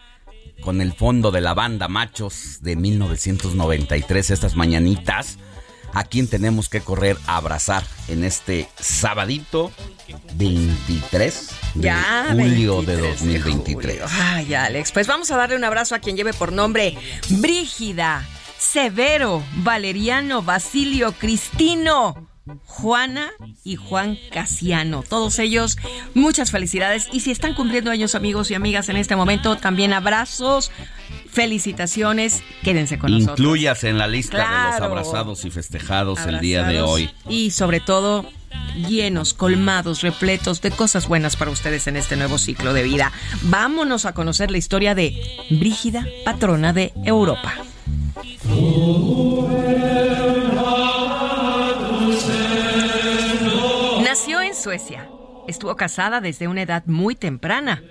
[0.62, 5.40] con el fondo de la banda Machos de 1993 estas mañanitas
[5.96, 9.72] a quién tenemos que correr a abrazar en este sabadito
[10.36, 14.02] 23 de Ya, julio 23 de de 2023.
[14.08, 16.96] Ay, Alex, pues vamos a darle un abrazo a quien lleve por nombre
[17.30, 18.24] Brígida,
[18.60, 22.29] Severo, Valeriano, Basilio, Cristino.
[22.66, 23.30] Juana
[23.64, 25.04] y Juan Casiano.
[25.04, 25.78] Todos ellos,
[26.14, 27.08] muchas felicidades.
[27.12, 30.72] Y si están cumpliendo años, amigos y amigas, en este momento, también abrazos,
[31.30, 32.44] felicitaciones.
[32.64, 33.40] Quédense con nosotros.
[33.40, 37.10] Incluyas en la lista de los abrazados y festejados el día de hoy.
[37.28, 38.26] Y sobre todo
[38.88, 43.12] llenos, colmados, repletos de cosas buenas para ustedes en este nuevo ciclo de vida.
[43.44, 45.16] Vámonos a conocer la historia de
[45.50, 47.54] Brígida, patrona de Europa.
[54.10, 55.08] Nació en Suecia.
[55.48, 57.84] Estuvo casada desde una edad muy temprana.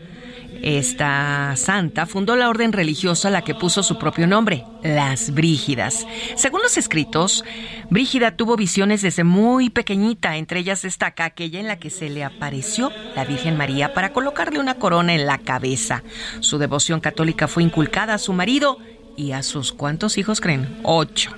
[0.65, 6.09] Esta santa fundó la orden religiosa a la que puso su propio nombre, las Brígidas.
[6.35, 7.45] Según los escritos,
[7.89, 12.25] Brígida tuvo visiones desde muy pequeñita, entre ellas destaca aquella en la que se le
[12.25, 16.03] apareció la Virgen María para colocarle una corona en la cabeza.
[16.41, 18.79] Su devoción católica fue inculcada a su marido
[19.17, 20.81] y a sus cuántos hijos creen?
[20.83, 21.31] Ocho.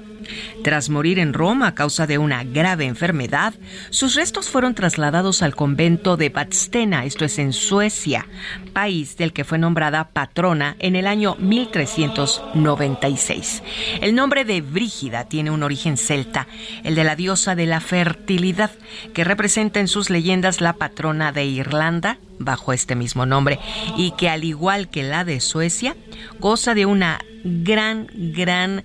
[0.62, 3.54] Tras morir en Roma a causa de una grave enfermedad,
[3.90, 8.26] sus restos fueron trasladados al convento de Vadstena, esto es en Suecia,
[8.72, 13.62] país del que fue nombrada patrona en el año 1396.
[14.00, 16.46] El nombre de Brígida tiene un origen celta,
[16.84, 18.70] el de la diosa de la fertilidad,
[19.14, 23.58] que representa en sus leyendas la patrona de Irlanda, bajo este mismo nombre,
[23.96, 25.96] y que al igual que la de Suecia,
[26.38, 28.84] goza de una gran, gran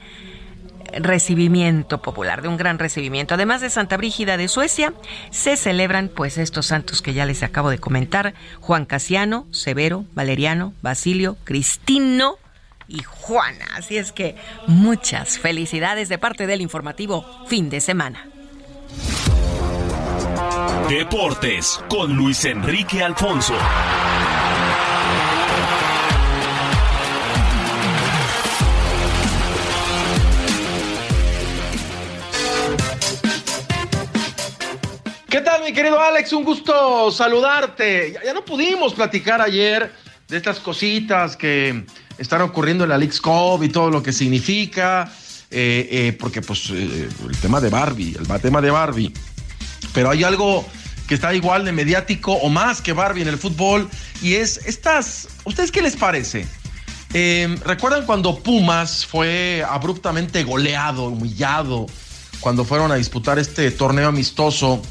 [0.95, 3.35] recibimiento popular, de un gran recibimiento.
[3.35, 4.93] Además de Santa Brígida de Suecia,
[5.29, 10.73] se celebran pues estos santos que ya les acabo de comentar, Juan Casiano, Severo, Valeriano,
[10.81, 12.37] Basilio, Cristino
[12.87, 13.65] y Juana.
[13.75, 14.35] Así es que
[14.67, 18.27] muchas felicidades de parte del informativo fin de semana.
[20.89, 23.55] Deportes con Luis Enrique Alfonso.
[35.35, 36.31] ¿Qué tal, mi querido Alex?
[36.31, 38.17] Un gusto saludarte.
[38.23, 39.91] Ya, no pudimos platicar ayer
[40.29, 41.83] de estas cositas que
[42.17, 45.11] están ocurriendo en la League's Cup y todo lo que significa.
[45.51, 49.13] eh, eh, porque pues el tema de Barbie, el tema de Barbie.
[49.93, 50.65] Pero hay algo
[51.05, 53.89] que está igual de mediático o más que Barbie en el fútbol
[54.21, 56.47] y es estas, ¿ustedes qué les parece?
[57.65, 61.87] ¿Recuerdan cuando Pumas fue abruptamente goleado, humillado,
[62.39, 64.81] cuando fueron a disputar este torneo amistoso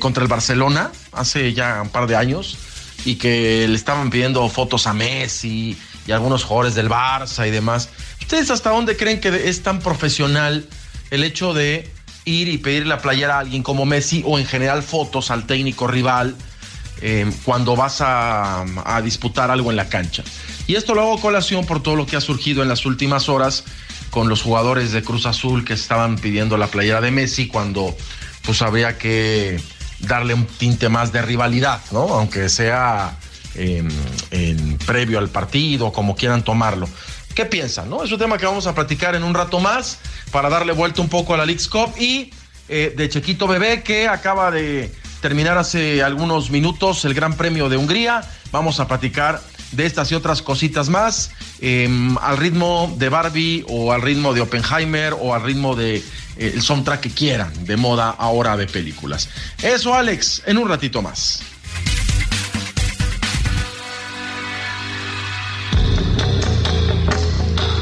[0.00, 2.58] contra el Barcelona hace ya un par de años?
[3.04, 7.88] y que le estaban pidiendo fotos a Messi y algunos jugadores del Barça y demás.
[8.20, 10.66] ¿Ustedes hasta dónde creen que es tan profesional
[11.10, 11.90] el hecho de
[12.24, 15.86] ir y pedir la playera a alguien como Messi o en general fotos al técnico
[15.86, 16.36] rival
[17.00, 20.22] eh, cuando vas a, a, disputar algo en la cancha?
[20.66, 23.64] Y esto lo hago colación por todo lo que ha surgido en las últimas horas
[24.10, 27.96] con los jugadores de Cruz Azul que estaban pidiendo la playera de Messi cuando
[28.48, 29.60] pues habría que
[29.98, 32.08] darle un tinte más de rivalidad, ¿no?
[32.14, 33.14] Aunque sea
[33.54, 36.88] en, previo al partido, como quieran tomarlo.
[37.34, 37.90] ¿Qué piensan?
[37.90, 38.02] No?
[38.02, 39.98] Es un tema que vamos a platicar en un rato más
[40.32, 42.32] para darle vuelta un poco a la League's Cup y
[42.70, 47.76] eh, de Chequito Bebé que acaba de terminar hace algunos minutos el Gran Premio de
[47.76, 48.22] Hungría.
[48.50, 53.92] Vamos a platicar de estas y otras cositas más em, al ritmo de Barbie o
[53.92, 56.02] al ritmo de Oppenheimer o al ritmo de
[56.38, 59.28] el soundtrack que quieran de moda ahora de películas.
[59.62, 61.42] Eso, Alex, en un ratito más.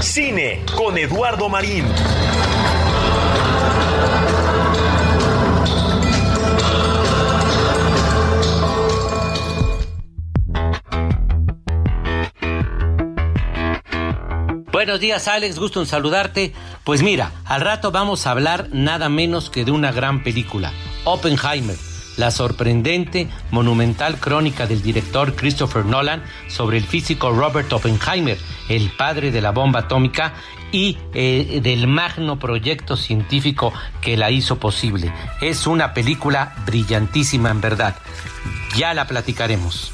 [0.00, 1.84] Cine con Eduardo Marín.
[14.76, 16.52] Buenos días Alex, gusto en saludarte.
[16.84, 20.70] Pues mira, al rato vamos a hablar nada menos que de una gran película,
[21.04, 21.78] Oppenheimer,
[22.18, 28.36] la sorprendente, monumental crónica del director Christopher Nolan sobre el físico Robert Oppenheimer,
[28.68, 30.34] el padre de la bomba atómica
[30.72, 35.10] y eh, del magno proyecto científico que la hizo posible.
[35.40, 37.96] Es una película brillantísima en verdad.
[38.76, 39.90] Ya la platicaremos.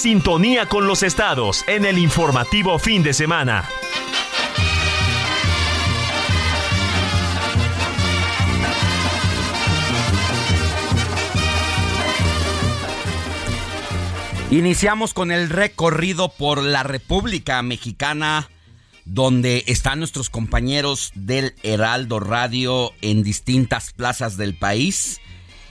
[0.00, 3.68] Sintonía con los estados en el informativo fin de semana.
[14.50, 18.48] Iniciamos con el recorrido por la República Mexicana,
[19.04, 25.20] donde están nuestros compañeros del Heraldo Radio en distintas plazas del país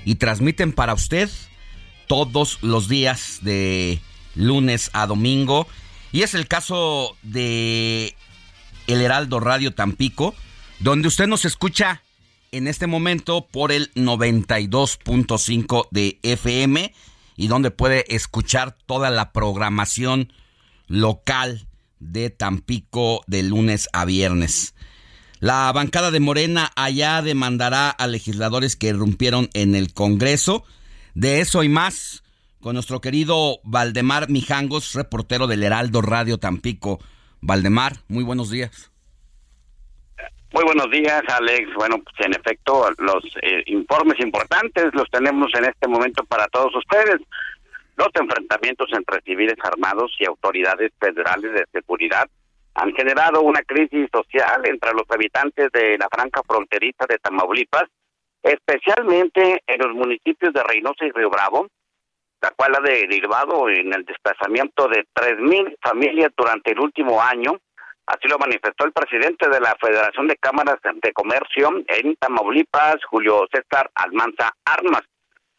[0.06, 1.32] y transmiten para usted
[2.06, 4.00] todos los días de
[4.40, 5.68] lunes a domingo.
[6.12, 8.16] Y es el caso de
[8.88, 10.34] El Heraldo Radio Tampico,
[10.80, 12.02] donde usted nos escucha
[12.52, 16.94] en este momento por el 92.5 de FM
[17.36, 20.34] y donde puede escuchar toda la programación
[20.88, 21.68] local
[22.00, 24.74] de Tampico de lunes a viernes.
[25.40, 30.66] La bancada de Morena allá demandará a legisladores que irrumpieron en el Congreso.
[31.14, 32.24] De eso y más
[32.62, 37.00] con nuestro querido Valdemar Mijangos, reportero del Heraldo Radio Tampico.
[37.42, 38.92] Valdemar, muy buenos días.
[40.52, 41.74] Muy buenos días, Alex.
[41.76, 46.76] Bueno, pues en efecto, los eh, informes importantes los tenemos en este momento para todos
[46.76, 47.22] ustedes.
[47.96, 52.28] Los enfrentamientos entre civiles armados y autoridades federales de seguridad
[52.74, 57.90] han generado una crisis social entre los habitantes de la franja fronteriza de Tamaulipas,
[58.42, 61.68] especialmente en los municipios de Reynosa y Río Bravo,
[62.42, 67.60] la cual ha derivado en el desplazamiento de 3.000 familias durante el último año.
[68.06, 73.48] Así lo manifestó el presidente de la Federación de Cámaras de Comercio en Tamaulipas, Julio
[73.52, 75.04] César Almanza Armas.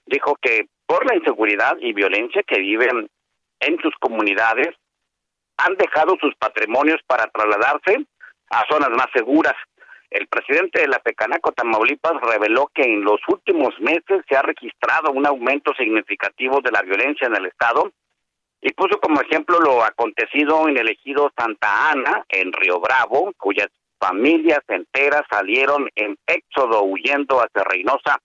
[0.06, 3.08] Dijo que por la inseguridad y violencia que viven
[3.60, 4.74] en sus comunidades,
[5.58, 8.04] han dejado sus patrimonios para trasladarse
[8.50, 9.54] a zonas más seguras.
[10.10, 15.12] El presidente de la Pecanaco Tamaulipas reveló que en los últimos meses se ha registrado
[15.12, 17.92] un aumento significativo de la violencia en el estado
[18.60, 23.68] y puso como ejemplo lo acontecido en el ejido Santa Ana, en Río Bravo, cuyas
[24.00, 28.18] familias enteras salieron en éxodo huyendo hacia Reynosa.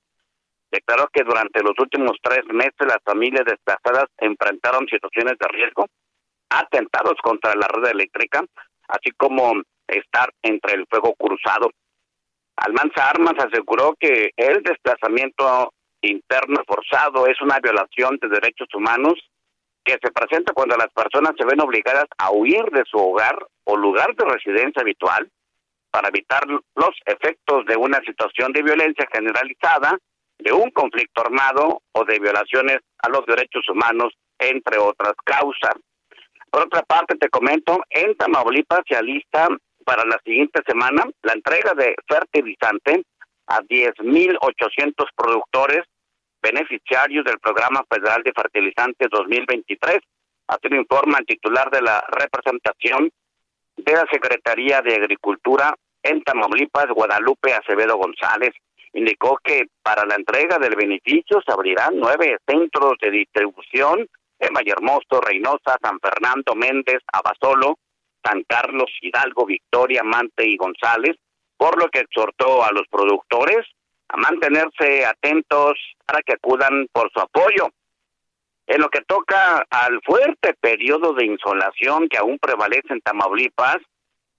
[0.72, 5.86] Declaró que durante los últimos tres meses las familias desplazadas enfrentaron situaciones de riesgo,
[6.50, 8.44] atentados contra la red eléctrica,
[8.88, 11.70] así como estar entre el fuego cruzado.
[12.58, 19.14] Almanza Armas aseguró que el desplazamiento interno forzado es una violación de derechos humanos
[19.84, 23.78] que se presenta cuando las personas se ven obligadas a huir de su hogar o
[23.78, 25.30] lugar de residencia habitual
[25.92, 29.98] para evitar los efectos de una situación de violencia generalizada,
[30.40, 35.76] de un conflicto armado o de violaciones a los derechos humanos, entre otras causas.
[36.50, 39.48] Por otra parte, te comento, en Tamaulipas se alista
[39.86, 43.06] para la siguiente semana la entrega de fertilizante
[43.48, 45.84] a 10.800 productores
[46.42, 50.00] beneficiarios del Programa Federal de Fertilizantes 2023.
[50.48, 53.10] Así lo informa el titular de la representación
[53.78, 55.74] de la Secretaría de Agricultura
[56.04, 58.54] en Tamaulipas, Guadalupe Acevedo González.
[58.94, 64.08] Indicó que para la entrega del beneficio se abrirán nueve centros de distribución
[64.40, 67.78] en Vallehermoso, Reynosa, San Fernando, Méndez, Abasolo,
[68.26, 71.16] San Carlos, Hidalgo, Victoria, Mante y González,
[71.58, 73.66] por lo que exhortó a los productores
[74.10, 75.74] a mantenerse atentos
[76.06, 77.70] para que acudan por su apoyo.
[78.68, 83.78] En lo que toca al fuerte periodo de insolación que aún prevalece en Tamaulipas,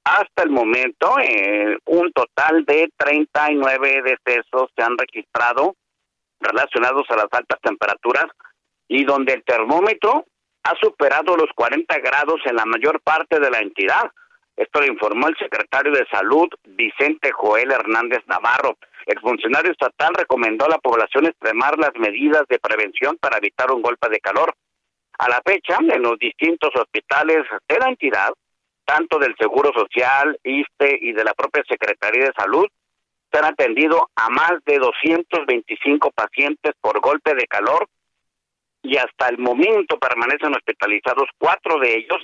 [0.05, 5.75] hasta el momento eh, un total de 39 decesos se han registrado
[6.41, 8.27] relacionados a las altas temperaturas
[8.89, 10.25] y donde el termómetro
[10.67, 14.11] ha superado los 40 grados en la mayor parte de la entidad.
[14.57, 18.77] Esto lo informó el secretario de Salud, Vicente Joel Hernández Navarro.
[19.07, 23.81] El funcionario estatal recomendó a la población extremar las medidas de prevención para evitar un
[23.81, 24.55] golpe de calor.
[25.19, 28.33] A la fecha, en los distintos hospitales de la entidad,
[28.85, 32.67] tanto del Seguro Social, ISTE y de la propia Secretaría de Salud,
[33.31, 37.89] se han atendido a más de 225 pacientes por golpe de calor
[38.87, 42.23] y hasta el momento permanecen hospitalizados cuatro de ellos,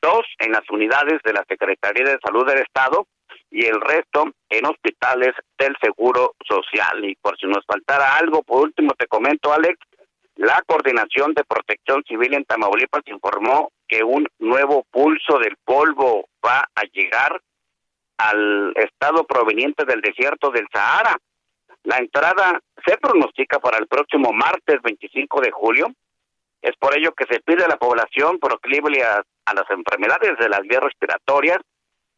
[0.00, 3.06] dos en las unidades de la Secretaría de Salud del Estado
[3.50, 7.04] y el resto en hospitales del Seguro Social.
[7.04, 9.78] Y por si nos faltara algo, por último te comento, Alex,
[10.36, 16.64] la Coordinación de Protección Civil en Tamaulipas informó que un nuevo pulso del polvo va
[16.74, 17.40] a llegar
[18.18, 21.16] al estado proveniente del desierto del Sahara.
[21.84, 25.86] La entrada se pronostica para el próximo martes 25 de julio.
[26.60, 30.48] Es por ello que se pide a la población proclive a, a las enfermedades de
[30.48, 31.58] las vías respiratorias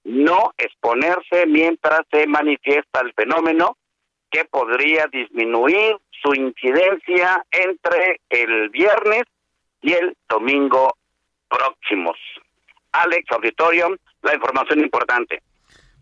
[0.05, 3.77] no exponerse mientras se manifiesta el fenómeno
[4.31, 9.25] que podría disminuir su incidencia entre el viernes
[9.83, 10.97] y el domingo
[11.49, 12.17] próximos.
[12.93, 15.43] Alex Auditorium, la información importante.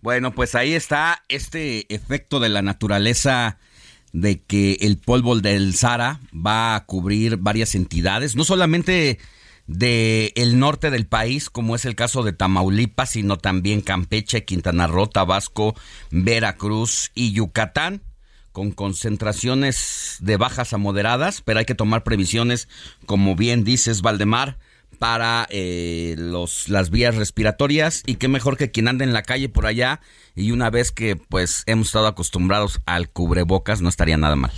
[0.01, 3.59] Bueno, pues ahí está este efecto de la naturaleza
[4.13, 9.19] de que el polvo del Sara va a cubrir varias entidades, no solamente
[9.67, 14.87] del el norte del país, como es el caso de Tamaulipas, sino también Campeche, Quintana
[14.87, 15.75] Roo, Tabasco,
[16.11, 18.03] Veracruz y Yucatán,
[18.53, 22.69] con concentraciones de bajas a moderadas, pero hay que tomar previsiones,
[23.05, 24.59] como bien dices, Valdemar,
[24.99, 28.03] para eh, los, las vías respiratorias.
[28.07, 30.01] Y qué mejor que quien ande en la calle por allá.
[30.35, 34.53] Y una vez que pues hemos estado acostumbrados al cubrebocas no estaría nada mal.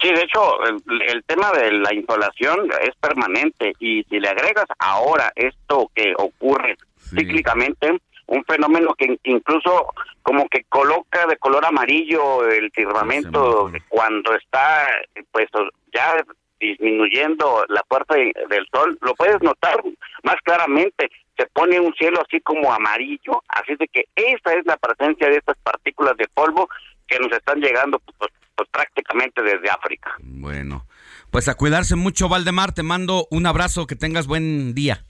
[0.00, 3.72] Sí, de hecho, el, tema de la insolación es permanente.
[3.78, 6.76] Y si le agregas ahora esto que ocurre
[7.10, 9.86] cíclicamente, un fenómeno que incluso
[10.22, 14.88] como que coloca de color amarillo el firmamento cuando está
[15.30, 15.48] pues
[15.92, 16.14] ya
[16.62, 19.82] disminuyendo la fuerza del sol, lo puedes notar
[20.22, 24.76] más claramente, se pone un cielo así como amarillo, así de que esa es la
[24.76, 26.68] presencia de estas partículas de polvo
[27.08, 30.14] que nos están llegando pues, pues, prácticamente desde África.
[30.20, 30.86] Bueno,
[31.30, 35.04] pues a cuidarse mucho, Valdemar, te mando un abrazo, que tengas buen día.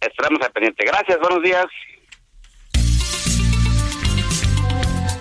[0.00, 0.84] Estaremos al pendiente.
[0.84, 1.66] Gracias, buenos días.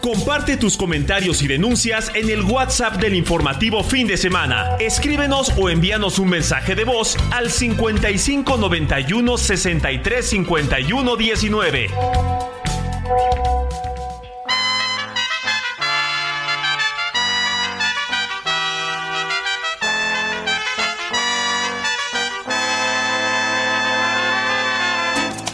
[0.03, 4.75] Comparte tus comentarios y denuncias en el WhatsApp del informativo fin de semana.
[4.77, 11.87] Escríbenos o envíanos un mensaje de voz al 55 91 63 51 19.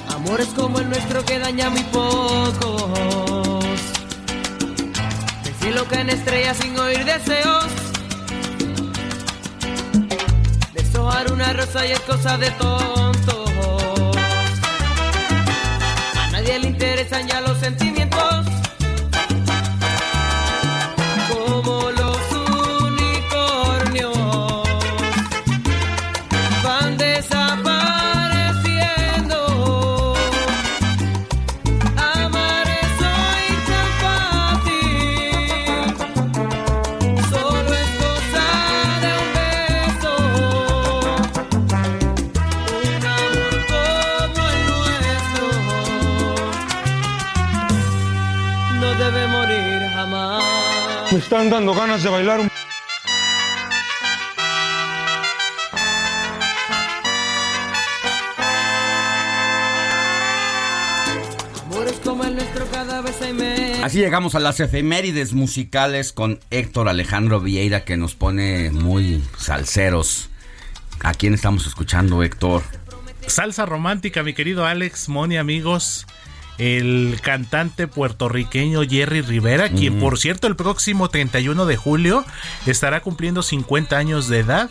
[0.08, 2.69] Amores como el nuestro que daña muy poco
[5.80, 7.68] lo que en estrellas sin oír deseos.
[10.74, 13.09] Deshojar una rosa y es cosa de tontos.
[51.30, 52.50] están dando ganas de bailar un...
[63.84, 70.32] Así llegamos a las efemérides musicales con Héctor Alejandro Vieira que nos pone muy salseros.
[71.02, 72.64] ¿A quién estamos escuchando, Héctor?
[73.28, 76.08] Salsa romántica, mi querido Alex, Moni, amigos.
[76.60, 80.00] El cantante puertorriqueño Jerry Rivera, quien Mm.
[80.02, 82.26] por cierto el próximo 31 de julio
[82.68, 84.70] estará cumpliendo 50 años de edad.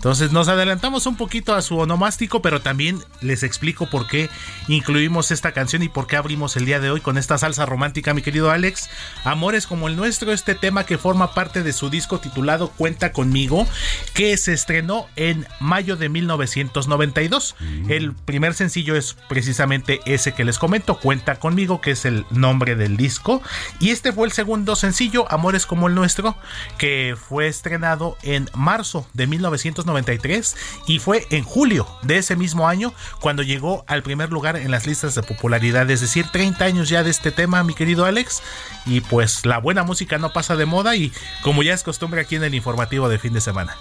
[0.00, 4.30] Entonces nos adelantamos un poquito a su onomástico, pero también les explico por qué
[4.66, 8.14] incluimos esta canción y por qué abrimos el día de hoy con esta salsa romántica,
[8.14, 8.88] mi querido Alex.
[9.24, 13.66] Amores como el nuestro, este tema que forma parte de su disco titulado Cuenta conmigo,
[14.14, 17.56] que se estrenó en mayo de 1992.
[17.88, 22.74] El primer sencillo es precisamente ese que les comento, Cuenta conmigo, que es el nombre
[22.74, 23.42] del disco.
[23.80, 26.38] Y este fue el segundo sencillo, Amores como el nuestro,
[26.78, 29.26] que fue estrenado en marzo de
[29.90, 34.70] 1993 y fue en julio de ese mismo año cuando llegó al primer lugar en
[34.70, 35.90] las listas de popularidad.
[35.90, 38.42] Es decir, 30 años ya de este tema, mi querido Alex.
[38.86, 41.12] Y pues la buena música no pasa de moda y
[41.42, 43.76] como ya es costumbre aquí en el informativo de fin de semana.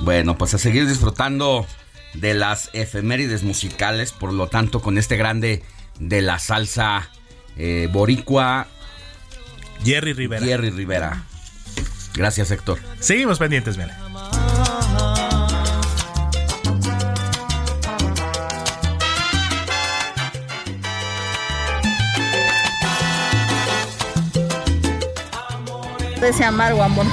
[0.00, 1.66] Bueno, pues a seguir disfrutando
[2.14, 5.62] de las efemérides musicales, por lo tanto, con este grande
[5.98, 7.08] de la salsa
[7.56, 8.66] eh, boricua.
[9.84, 10.44] Jerry Rivera.
[10.44, 11.24] Jerry Rivera.
[12.14, 12.78] Gracias, Héctor.
[13.00, 13.76] Seguimos pendientes,
[26.24, 27.06] Ese amargo amor.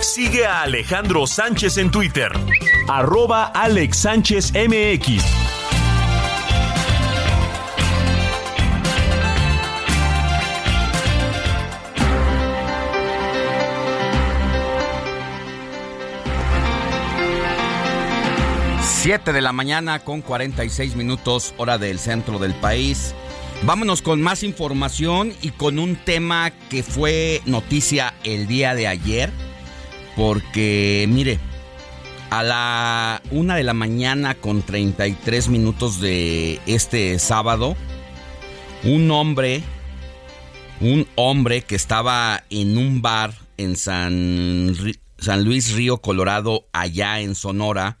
[0.00, 2.30] Sigue a Alejandro Sánchez en Twitter.
[2.88, 5.39] Arroba Alex Sánchez MX.
[19.02, 23.14] Siete de la mañana con 46 minutos hora del centro del país.
[23.62, 29.32] Vámonos con más información y con un tema que fue noticia el día de ayer.
[30.16, 31.38] Porque, mire,
[32.28, 37.76] a la una de la mañana con 33 minutos de este sábado,
[38.84, 39.62] un hombre,
[40.82, 44.76] un hombre que estaba en un bar en San
[45.42, 47.96] Luis Río Colorado, allá en Sonora,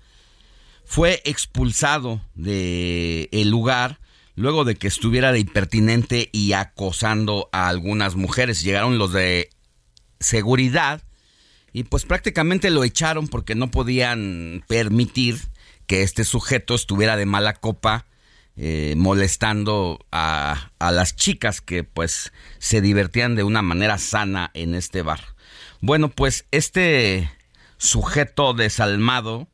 [0.90, 4.00] fue expulsado de el lugar
[4.34, 8.64] luego de que estuviera de impertinente y acosando a algunas mujeres.
[8.64, 9.50] Llegaron los de
[10.18, 11.00] seguridad
[11.72, 15.38] y pues prácticamente lo echaron porque no podían permitir
[15.86, 18.06] que este sujeto estuviera de mala copa
[18.56, 24.74] eh, molestando a, a las chicas que pues se divertían de una manera sana en
[24.74, 25.20] este bar.
[25.80, 27.30] Bueno, pues este
[27.78, 29.46] sujeto desalmado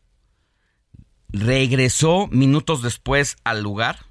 [1.41, 4.07] regresó minutos después al lugar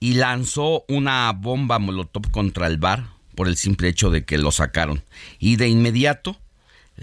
[0.00, 4.50] y lanzó una bomba molotov contra el bar por el simple hecho de que lo
[4.50, 5.04] sacaron.
[5.38, 6.38] Y de inmediato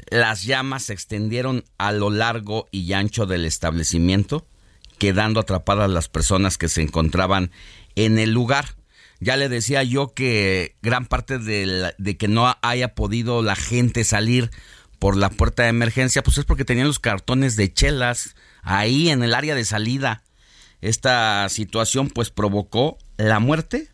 [0.09, 4.45] las llamas se extendieron a lo largo y ancho del establecimiento,
[4.97, 7.51] quedando atrapadas las personas que se encontraban
[7.95, 8.75] en el lugar.
[9.19, 14.03] Ya le decía yo que gran parte de, de que no haya podido la gente
[14.03, 14.51] salir
[14.99, 19.23] por la puerta de emergencia, pues es porque tenían los cartones de chelas ahí en
[19.23, 20.23] el área de salida.
[20.81, 23.89] Esta situación pues provocó la muerte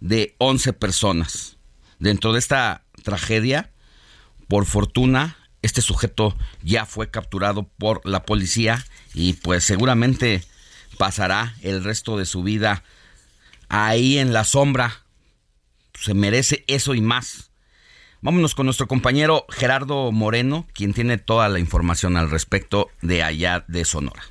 [0.00, 1.56] de 11 personas.
[1.98, 3.70] Dentro de esta tragedia,
[4.48, 8.84] por fortuna, este sujeto ya fue capturado por la policía
[9.14, 10.42] y pues seguramente
[10.98, 12.82] pasará el resto de su vida
[13.68, 15.04] ahí en la sombra.
[15.94, 17.51] Se merece eso y más.
[18.24, 23.64] Vámonos con nuestro compañero Gerardo Moreno, quien tiene toda la información al respecto de allá
[23.66, 24.22] de Sonora.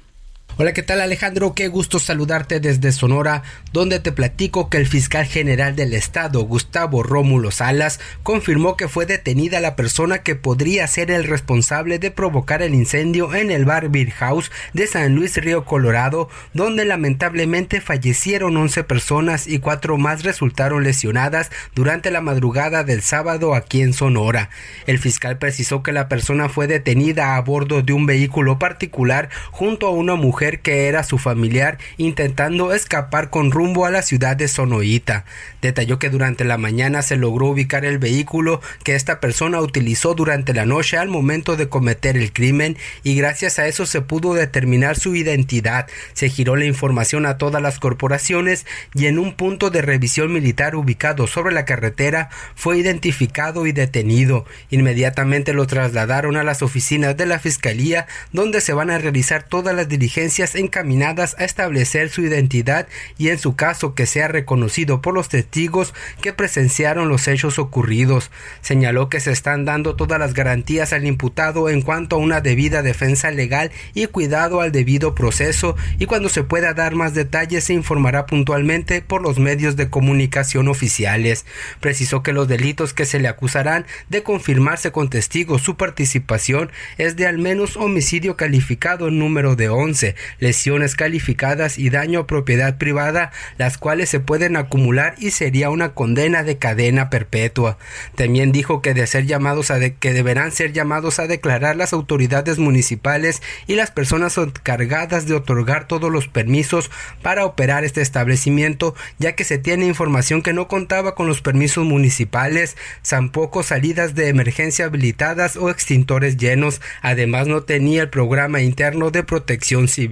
[0.58, 1.56] Hola, ¿qué tal Alejandro?
[1.56, 3.41] Qué gusto saludarte desde Sonora,
[3.72, 9.06] donde te platico que el fiscal general del estado, Gustavo Rómulo Salas, confirmó que fue
[9.06, 13.88] detenida la persona que podría ser el responsable de provocar el incendio en el bar
[13.89, 20.24] Beer House de San Luis Río Colorado, donde lamentablemente fallecieron 11 personas y cuatro más
[20.24, 24.49] resultaron lesionadas durante la madrugada del sábado aquí en Sonora.
[24.86, 29.88] El fiscal precisó que la persona fue detenida a bordo de un vehículo particular junto
[29.88, 34.47] a una mujer que era su familiar intentando escapar con rumbo a la ciudad de
[34.47, 35.26] Sonoita.
[35.62, 40.54] Detalló que durante la mañana se logró ubicar el vehículo que esta persona utilizó durante
[40.54, 44.97] la noche al momento de cometer el crimen y gracias a eso se pudo determinar
[44.97, 45.88] su identidad.
[46.14, 50.76] Se giró la información a todas las corporaciones y en un punto de revisión militar
[50.76, 54.45] ubicado sobre la carretera fue identificado y detenido.
[54.70, 59.76] Inmediatamente lo trasladaron a las oficinas de la Fiscalía donde se van a realizar todas
[59.76, 65.13] las diligencias encaminadas a establecer su identidad y en su caso que sea reconocido por
[65.13, 68.32] los testigos que presenciaron los hechos ocurridos.
[68.61, 72.82] Señaló que se están dando todas las garantías al imputado en cuanto a una debida
[72.82, 77.73] defensa legal y cuidado al debido proceso y cuando se pueda dar más detalles se
[77.73, 81.45] informará puntualmente por los medios de comunicación oficiales.
[81.79, 87.15] Precisó que los delitos que se le acusarán de confirmarse con testigos su participación es
[87.15, 93.32] de al menos homicidio calificado número de 11, lesiones calificadas y daño a propiedad privada,
[93.57, 97.78] las cuales se pueden acumular y sería una condena de cadena perpetua.
[98.15, 102.59] También dijo que de ser llamados a que deberán ser llamados a declarar las autoridades
[102.59, 106.91] municipales y las personas encargadas de otorgar todos los permisos
[107.22, 111.86] para operar este establecimiento, ya que se tiene información que no contaba con los permisos
[111.86, 119.11] municipales, tampoco salidas de emergencia habilitadas o extintores llenos, además no tenía el programa interno
[119.11, 120.11] de protección civil.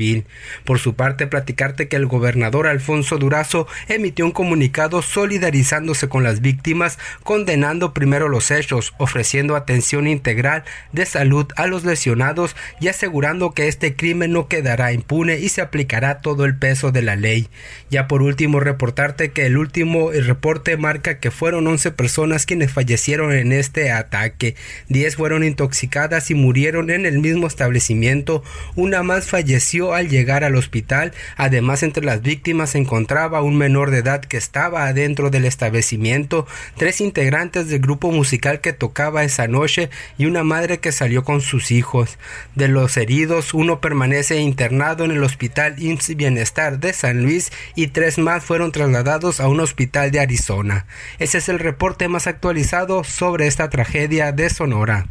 [0.64, 6.42] Por su parte, platicarte que el gobernador Alfonso Durazo emitió un comunicado solidarizándose con las
[6.42, 13.52] víctimas, condenando primero los hechos, ofreciendo atención integral de salud a los lesionados y asegurando
[13.52, 17.50] que este crimen no quedará impune y se aplicará todo el peso de la ley.
[17.90, 23.34] Ya por último, reportarte que el último reporte marca que fueron 11 personas quienes fallecieron
[23.34, 24.56] en este ataque.
[24.88, 28.44] 10 fueron intoxicadas y murieron en el mismo establecimiento.
[28.76, 31.14] Una más falleció al llegar al hospital.
[31.36, 36.48] Además, entre las víctimas se encontraba un menor de edad que estaba adentro del establecimiento,
[36.78, 41.42] tres integrantes del grupo musical que tocaba esa noche y una madre que salió con
[41.42, 42.18] sus hijos.
[42.56, 47.88] De los heridos, uno permanece internado en el hospital IMSS Bienestar de San Luis y
[47.88, 50.86] tres más fueron trasladados a un hospital de Arizona.
[51.20, 55.08] Ese es el reporte más actualizado sobre esta tragedia de Sonora.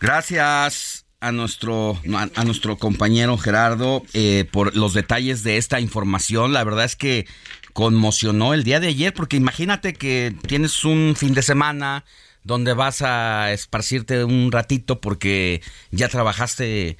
[0.00, 2.00] Gracias a nuestro,
[2.34, 6.52] a, nuestro compañero Gerardo eh, por los detalles de esta información.
[6.52, 7.26] La verdad es que
[7.72, 12.04] conmocionó el día de ayer, porque imagínate que tienes un fin de semana
[12.42, 16.96] donde vas a esparcirte un ratito porque ya trabajaste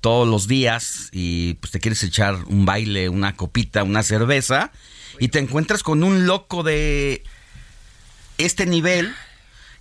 [0.00, 4.70] todos los días y pues te quieres echar un baile, una copita, una cerveza
[5.18, 7.24] y te encuentras con un loco de
[8.38, 9.14] este nivel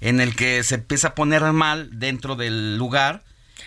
[0.02, 3.24] en el que se empieza a poner mal dentro del lugar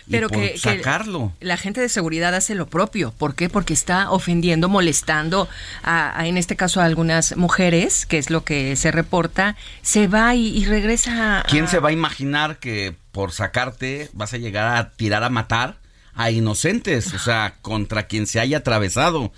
[0.07, 1.33] y pero por que, que sacarlo.
[1.41, 3.11] la gente de seguridad hace lo propio.
[3.17, 3.49] ¿Por qué?
[3.49, 5.47] Porque está ofendiendo, molestando
[5.83, 10.07] a, a, en este caso a algunas mujeres, que es lo que se reporta, se
[10.07, 11.39] va y, y regresa.
[11.39, 15.29] a- ¿Quién se va a imaginar que por sacarte vas a llegar a tirar a
[15.29, 15.77] matar
[16.13, 17.13] a inocentes?
[17.13, 19.31] O sea, contra quien se haya atravesado.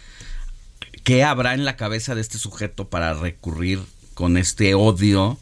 [1.04, 3.80] ¿Qué habrá en la cabeza de este sujeto para recurrir
[4.14, 5.40] con este odio?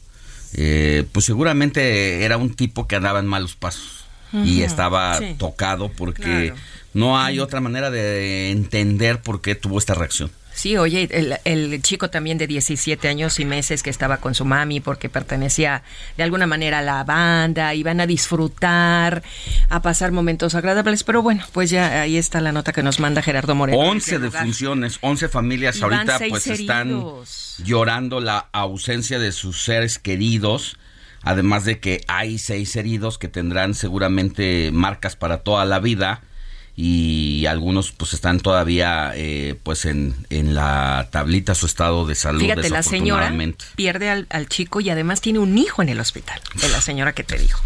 [0.53, 3.96] Eh, pues seguramente era un tipo que andaba en malos pasos
[4.33, 5.35] y estaba sí.
[5.37, 6.55] tocado porque Claro.
[6.93, 10.31] no hay otra manera de entender por qué tuvo esta reacción.
[10.53, 14.43] Sí, oye, el, el chico también de 17 años y meses que estaba con su
[14.43, 15.83] mami porque pertenecía
[16.17, 19.21] de alguna manera a la banda, iban a disfrutar,
[19.69, 23.21] a pasar momentos agradables, pero bueno, pues ya ahí está la nota que nos manda
[23.21, 23.77] Gerardo Moreno.
[23.77, 27.03] 11 defunciones, 11 familias ahorita pues están
[27.63, 30.79] llorando la ausencia de sus seres queridos,
[31.21, 36.21] además de que hay seis heridos que tendrán seguramente marcas para toda la vida
[36.79, 42.39] y algunos pues están todavía eh, pues en, en la tablita su estado de salud
[42.41, 43.33] Fíjate, la señora
[43.75, 47.13] pierde al, al chico y además tiene un hijo en el hospital, de la señora
[47.13, 47.61] que te dijo.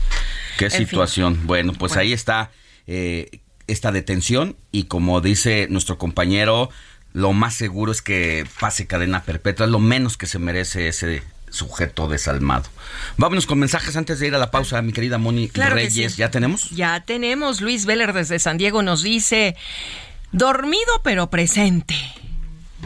[0.57, 0.87] Qué En fin.
[0.87, 1.39] situación.
[1.45, 2.01] Bueno, pues Bueno.
[2.03, 2.51] ahí está
[2.87, 6.69] eh, esta detención y como dice nuestro compañero,
[7.11, 11.21] lo más seguro es que pase cadena perpetua, es lo menos que se merece ese
[11.51, 12.65] sujeto desalmado.
[13.17, 16.13] Vámonos con mensajes antes de ir a la pausa, mi querida Moni Claro Reyes.
[16.13, 16.17] sí.
[16.17, 16.71] ¿Ya tenemos?
[16.71, 17.61] Ya tenemos.
[17.61, 19.55] Luis Veller desde San Diego nos dice,
[20.31, 21.95] dormido pero presente.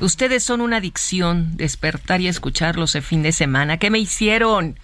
[0.01, 3.77] Ustedes son una adicción, despertar y escucharlos el fin de semana.
[3.77, 4.77] ¿Qué me hicieron?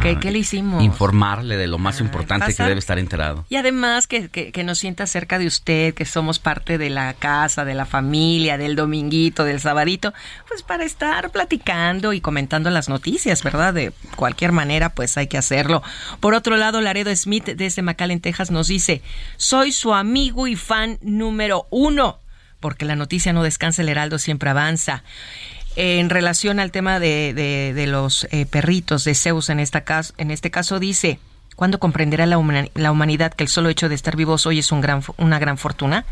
[0.00, 0.82] ¿Qué, qué le hicimos?
[0.82, 3.44] Informarle de lo más importante que debe estar enterado.
[3.48, 7.12] Y además que, que- que nos sienta cerca de usted, que somos parte de la
[7.14, 10.12] casa, de la familia, del dominguito, del sabadito,
[10.48, 13.74] pues para estar platicando y comentando las noticias, ¿verdad?
[13.74, 15.82] De cualquier manera, pues hay que hacerlo.
[16.20, 19.02] Por otro lado, Laredo Smith desde McAllen, Texas, nos dice,
[19.36, 22.20] soy su amigo y fan número uno,
[22.60, 25.04] porque la noticia no descansa, el Heraldo siempre avanza
[25.76, 30.14] en relación al tema de, de- de los eh, perritos de Zeus en, esta caso,
[30.18, 31.18] en este caso dice,
[31.56, 35.02] ¿cuándo comprenderá la, humanidad que el solo hecho de estar vivos hoy es un gran,
[35.16, 36.04] una gran fortuna?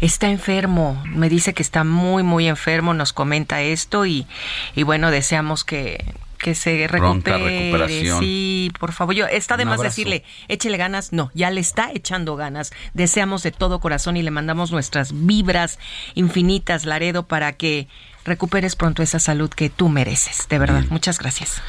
[0.00, 4.26] Está enfermo, me dice que está muy, muy enfermo, nos comenta esto y,
[4.74, 6.04] y bueno, deseamos que
[6.38, 7.72] que se recupere.
[8.20, 9.12] Sí, por favor.
[9.12, 11.12] Yo, está de más decirle, échele ganas.
[11.12, 12.70] No, ya le está echando ganas.
[12.94, 15.80] Deseamos de todo corazón y le mandamos nuestras vibras
[16.14, 17.88] infinitas, Laredo, para que
[18.28, 20.46] recuperes pronto esa salud que tú mereces.
[20.48, 21.62] De verdad, muchas gracias.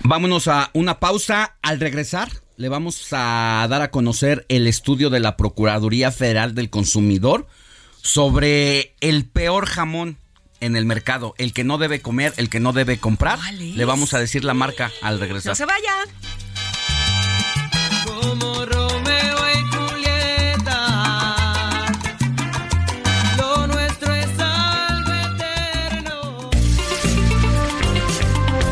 [0.00, 1.56] Vámonos a una pausa.
[1.62, 6.70] Al regresar, le vamos a dar a conocer el estudio de la Procuraduría Federal del
[6.70, 7.46] Consumidor
[8.02, 10.18] sobre el peor jamón
[10.60, 13.38] en el mercado, el que no debe comer, el que no debe comprar.
[13.52, 15.50] Le vamos a decir la marca al regresar.
[15.50, 15.92] No se vaya.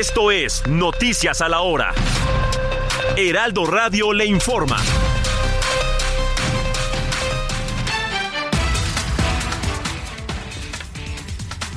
[0.00, 1.94] Esto es Noticias a la Hora.
[3.16, 4.76] Heraldo Radio le informa.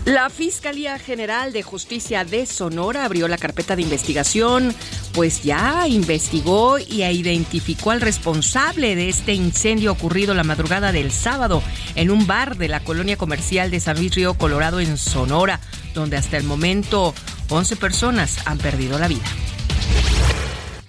[0.03, 4.73] La Fiscalía General de Justicia de Sonora abrió la carpeta de investigación,
[5.13, 11.61] pues ya investigó y identificó al responsable de este incendio ocurrido la madrugada del sábado
[11.93, 15.59] en un bar de la colonia comercial de San Luis Río Colorado en Sonora,
[15.93, 17.13] donde hasta el momento
[17.49, 19.25] 11 personas han perdido la vida.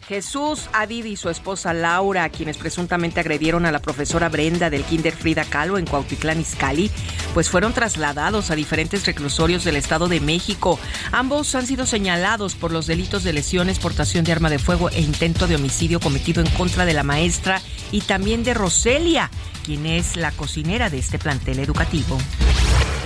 [0.09, 5.15] Jesús Avid y su esposa Laura, quienes presuntamente agredieron a la profesora Brenda del Kinder
[5.15, 6.91] Frida Kahlo en Cuautitlán Izcalli,
[7.35, 10.79] pues fueron trasladados a diferentes reclusorios del Estado de México.
[11.13, 15.03] Ambos han sido señalados por los delitos de lesiones, portación de arma de fuego e
[15.03, 17.61] intento de homicidio cometido en contra de la maestra
[17.93, 19.31] y también de Roselia,
[19.63, 22.19] quien es la cocinera de este plantel educativo.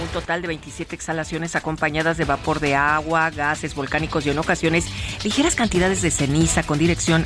[0.02, 4.86] Un total de 27 exhalaciones acompañadas de vapor de agua, gases volcánicos y en ocasiones
[5.22, 6.78] ligeras cantidades de ceniza con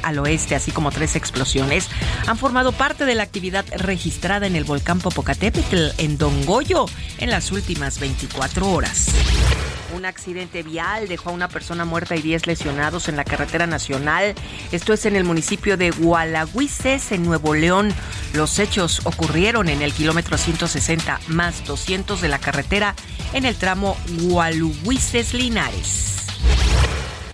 [0.02, 1.88] al oeste, así como tres explosiones,
[2.26, 6.86] han formado parte de la actividad registrada en el volcán Popocatépetl en Don Goyo
[7.18, 9.08] en las últimas 24 horas.
[9.94, 14.34] Un accidente vial dejó a una persona muerta y 10 lesionados en la carretera nacional.
[14.72, 17.92] Esto es en el municipio de Gualahuises, en Nuevo León.
[18.34, 22.94] Los hechos ocurrieron en el kilómetro 160 más 200 de la carretera
[23.32, 26.15] en el tramo Gualahuises Linares.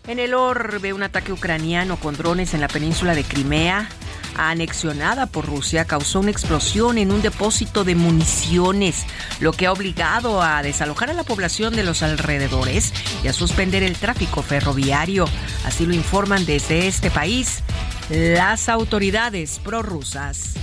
[0.09, 3.89] En el orbe, un ataque ucraniano con drones en la península de Crimea,
[4.37, 9.07] anexionada por Rusia, causó una explosión en un depósito de municiones,
[9.39, 12.93] lo que ha obligado a desalojar a la población de los alrededores
[13.23, 15.27] y a suspender el tráfico ferroviario.
[15.65, 17.63] Así lo informan desde este país
[18.11, 20.55] las autoridades prorrusas.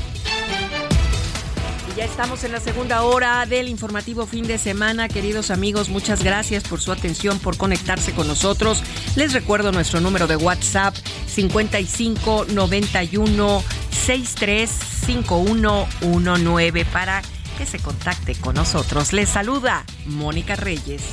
[2.00, 5.10] Ya estamos en la segunda hora del informativo fin de semana.
[5.10, 8.82] Queridos amigos, muchas gracias por su atención, por conectarse con nosotros.
[9.18, 17.22] Les recuerdo nuestro número de WhatsApp 55 91 63 5119 para
[17.58, 19.12] que se contacte con nosotros.
[19.12, 21.04] Les saluda Mónica Reyes.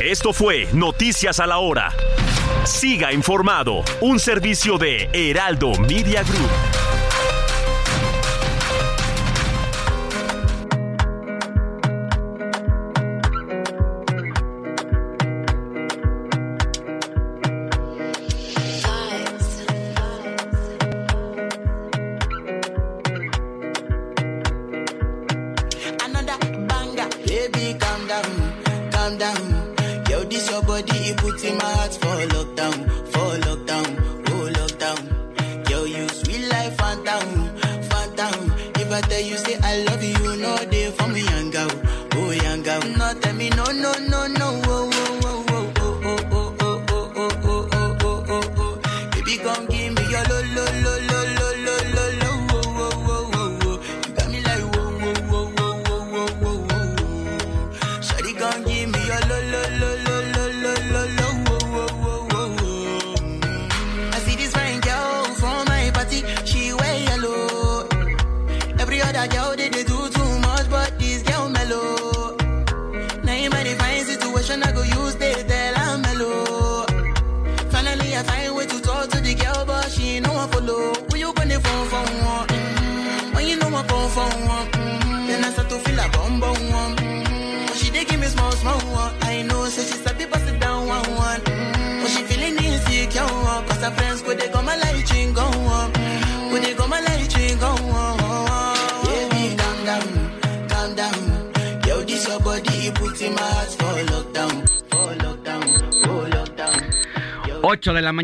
[0.00, 1.92] Esto fue Noticias a la Hora.
[2.64, 6.83] Siga informado, un servicio de Heraldo Media Group.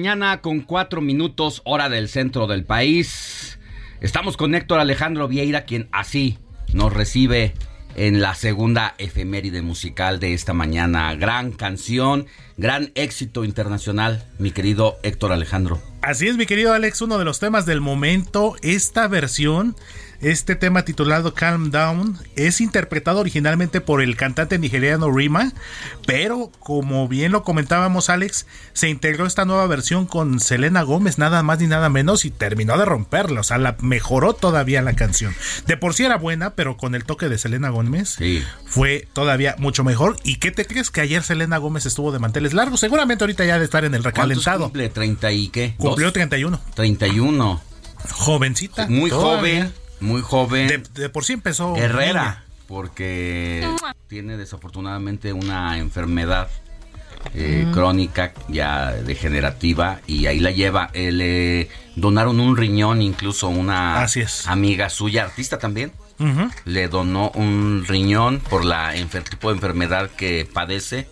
[0.00, 3.58] Mañana con 4 minutos, hora del centro del país.
[4.00, 6.38] Estamos con Héctor Alejandro Vieira, quien así
[6.72, 7.52] nos recibe
[7.96, 11.14] en la segunda efeméride musical de esta mañana.
[11.16, 12.24] Gran canción,
[12.56, 15.82] gran éxito internacional, mi querido Héctor Alejandro.
[16.00, 18.56] Así es, mi querido Alex, uno de los temas del momento.
[18.62, 19.76] Esta versión,
[20.20, 25.52] este tema titulado Calm Down, es interpretado originalmente por el cantante nigeriano Rima,
[26.06, 31.42] pero como bien lo comentábamos, Alex, se integró esta nueva versión con Selena Gómez, nada
[31.42, 33.40] más ni nada menos, y terminó de romperla.
[33.40, 35.34] O sea, la mejoró todavía la canción.
[35.66, 38.18] De por sí era buena, pero con el toque de Selena Gómez
[38.66, 40.16] fue todavía mucho mejor.
[40.22, 42.80] ¿Y qué te crees que ayer Selena Gómez estuvo de manteles largos?
[42.80, 44.64] Seguramente ahorita ya de estar en el ¿Cuántos recalentado.
[44.64, 44.92] cumple?
[44.92, 45.74] ¿30 y qué?
[45.78, 46.12] Cumplió ¿Dos?
[46.14, 46.60] 31.
[46.74, 47.60] 31.
[48.12, 48.86] Jovencita.
[48.86, 49.64] Muy todavía.
[49.64, 50.66] joven, muy joven.
[50.68, 51.74] De, de por sí empezó.
[51.74, 52.44] Guerrera, niña.
[52.66, 53.68] porque
[54.08, 56.48] tiene desafortunadamente una enfermedad
[57.34, 60.90] eh, crónica ya degenerativa y ahí la lleva.
[60.94, 64.06] Eh, le donaron un riñón, incluso una
[64.46, 65.92] amiga suya, artista también.
[66.66, 68.92] Le donó un riñón por la
[69.30, 71.08] tipo de enfermedad que padece,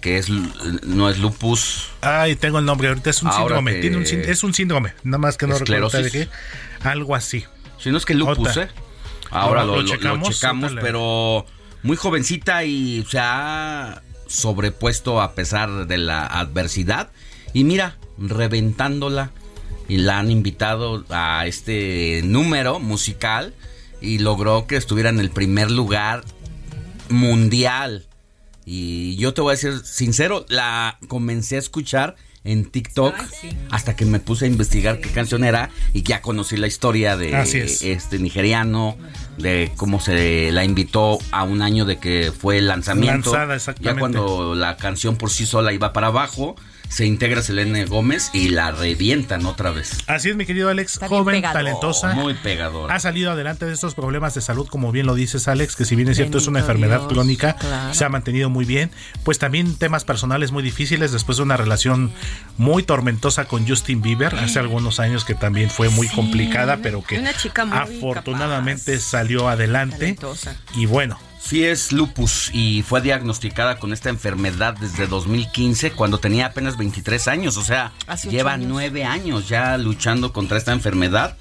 [0.00, 1.90] que es no es lupus.
[2.00, 2.88] Ay, tengo el nombre.
[2.88, 3.74] Ahorita es un Ahora síndrome.
[3.74, 4.92] Tiene un es un síndrome.
[5.04, 5.88] Nada más que no recuerdo.
[6.82, 7.44] Algo así.
[7.78, 8.62] Si no es que lupus, Ota.
[8.64, 8.68] ¿eh?
[9.30, 11.46] Ahora Ahora lo, lo lo- lo checamos, checamos, pero
[11.82, 17.10] muy jovencita y se ha sobrepuesto a pesar de la adversidad.
[17.52, 19.30] Y mira, reventándola.
[19.90, 23.54] Y la han invitado a este número musical
[24.02, 26.24] y logró que estuviera en el primer lugar
[27.08, 28.06] mundial.
[28.66, 33.14] Y yo te voy a decir sincero, la comencé a escuchar en TikTok
[33.70, 37.34] hasta que me puse a investigar qué canción era y ya conocí la historia de
[37.36, 37.82] Así es.
[37.82, 38.96] este nigeriano,
[39.38, 43.32] de cómo se la invitó a un año de que fue el lanzamiento.
[43.32, 43.94] Lanzada, exactamente.
[43.94, 46.56] Ya cuando la canción por sí sola iba para abajo,
[46.88, 49.98] se integra Selena Gómez y la revientan otra vez.
[50.06, 50.94] Así es, mi querido Alex.
[50.94, 51.58] Está joven, pegador.
[51.58, 52.14] talentosa.
[52.14, 52.90] Muy pegador.
[52.90, 55.96] Ha salido adelante de estos problemas de salud, como bien lo dices, Alex, que si
[55.96, 57.94] bien es cierto es una enfermedad Dios, crónica, claro.
[57.94, 58.90] se ha mantenido muy bien.
[59.22, 62.10] Pues también temas personales muy difíciles después de una relación
[62.58, 67.18] muy tormentosa con Justin Bieber hace algunos años que también fue muy complicada, pero que
[67.18, 69.96] Una chica muy afortunadamente salió adelante.
[69.98, 70.56] talentosa.
[70.74, 76.46] Y bueno, Sí es lupus y fue diagnosticada con esta enfermedad desde 2015 cuando tenía
[76.46, 77.92] apenas 23 años, o sea,
[78.28, 78.68] lleva años.
[78.68, 81.36] nueve años ya luchando contra esta enfermedad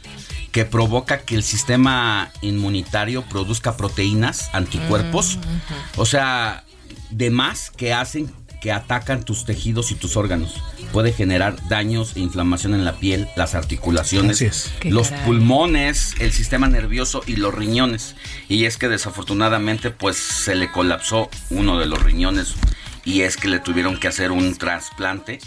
[0.51, 5.39] que provoca que el sistema inmunitario produzca proteínas, anticuerpos,
[5.97, 6.63] o sea,
[7.09, 8.31] de más que hacen
[8.61, 10.61] que atacan tus tejidos y tus órganos.
[10.91, 15.25] Puede generar daños e inflamación en la piel, las articulaciones, los caray.
[15.25, 18.15] pulmones, el sistema nervioso y los riñones.
[18.47, 22.55] Y es que desafortunadamente pues se le colapsó uno de los riñones
[23.05, 25.39] y es que le tuvieron que hacer un trasplante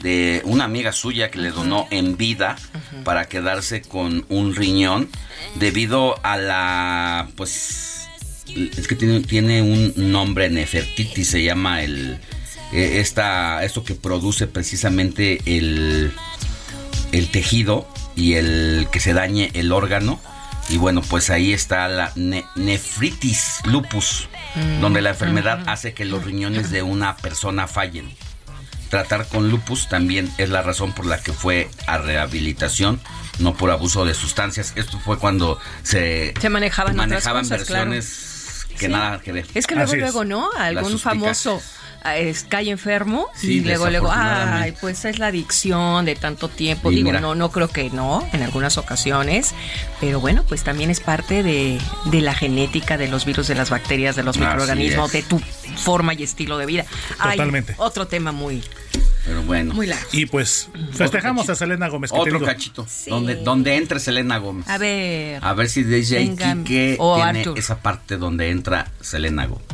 [0.00, 2.56] de una amiga suya que le donó en vida
[3.04, 5.08] para quedarse con un riñón
[5.54, 8.08] debido a la pues
[8.46, 12.18] es que tiene, tiene un nombre Nefertiti se llama el
[12.74, 16.12] eh, esta esto que produce precisamente el
[17.12, 20.20] el tejido y el que se dañe el órgano
[20.68, 25.70] y bueno pues ahí está la ne- nefritis lupus Mm, donde la enfermedad ujú.
[25.70, 28.08] hace que los riñones de una persona fallen
[28.88, 33.00] tratar con lupus también es la razón por la que fue a rehabilitación
[33.40, 37.58] no por abuso de sustancias esto fue cuando se Se manejaban otras manejaban claro.
[37.64, 38.92] versiones que Sí.
[38.92, 40.50] nada que ver Es que luego, luego, ¿no?
[40.52, 41.60] Las Algún famoso
[42.04, 46.92] es- cae enfermo Sí, y luego, luego, ay, pues es la adicción de tanto tiempo.
[46.92, 47.20] Y Digo, mira.
[47.20, 49.54] no, no creo que no, en algunas ocasiones,
[50.00, 53.70] pero bueno, pues también es parte de, de la genética de los virus, de las
[53.70, 55.22] bacterias, de los Así microorganismos, es.
[55.22, 55.38] de tu
[55.76, 56.84] forma y estilo de vida.
[57.18, 57.74] Ay, Totalmente.
[57.78, 58.62] otro tema muy,
[59.24, 60.06] pero bueno muy largo.
[60.12, 62.12] y pues festejamos a Selena Gómez.
[62.12, 65.42] que otro cachito donde donde entre Selena Gómez A ver.
[65.42, 67.58] A ver si DJ Kike o tiene Arthur.
[67.58, 69.64] esa parte donde entra Selena Gómez.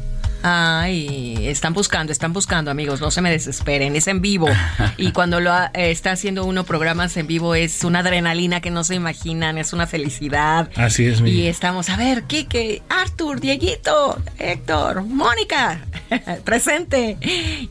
[0.43, 4.49] Ay, están buscando, están buscando, amigos, no se me desesperen, es en vivo.
[4.97, 8.71] Y cuando lo ha- eh, está haciendo uno programas en vivo es una adrenalina que
[8.71, 10.71] no se imaginan, es una felicidad.
[10.77, 11.31] Así es, mi.
[11.31, 15.81] Y estamos, a ver, Kike, Arthur, Dieguito, Héctor, Mónica,
[16.45, 17.19] presente.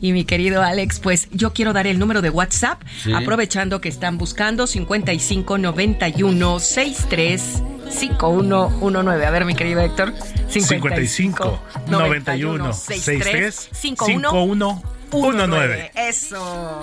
[0.00, 3.12] Y mi querido Alex, pues yo quiero dar el número de WhatsApp, Sí.
[3.12, 9.26] aprovechando que están buscando 55 91 63 5119.
[9.26, 10.14] A ver, mi querido Héctor.
[10.48, 15.90] 55 91 63 5119.
[15.94, 16.80] Eso.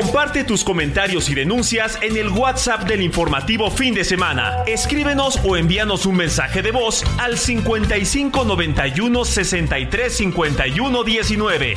[0.00, 4.62] Comparte tus comentarios y denuncias en el WhatsApp del informativo fin de semana.
[4.64, 11.74] Escríbenos o envíanos un mensaje de voz al 55 91 63 51 19.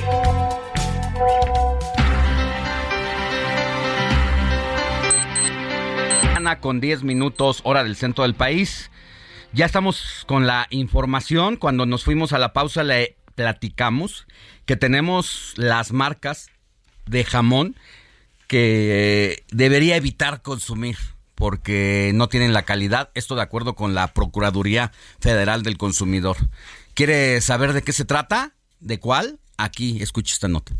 [6.36, 8.91] Ana con 10 minutos, hora del centro del país.
[9.51, 11.57] Ya estamos con la información.
[11.57, 14.28] Cuando nos fuimos a la pausa le platicamos
[14.67, 16.51] que tenemos las marcas
[17.07, 17.76] de jamón
[18.52, 20.97] que debería evitar consumir
[21.36, 23.10] porque no tienen la calidad.
[23.14, 24.91] Esto de acuerdo con la Procuraduría
[25.22, 26.36] Federal del Consumidor.
[26.93, 28.52] ¿Quiere saber de qué se trata?
[28.82, 29.39] ¿De cuál?
[29.56, 30.74] Aquí, escuche esta nota.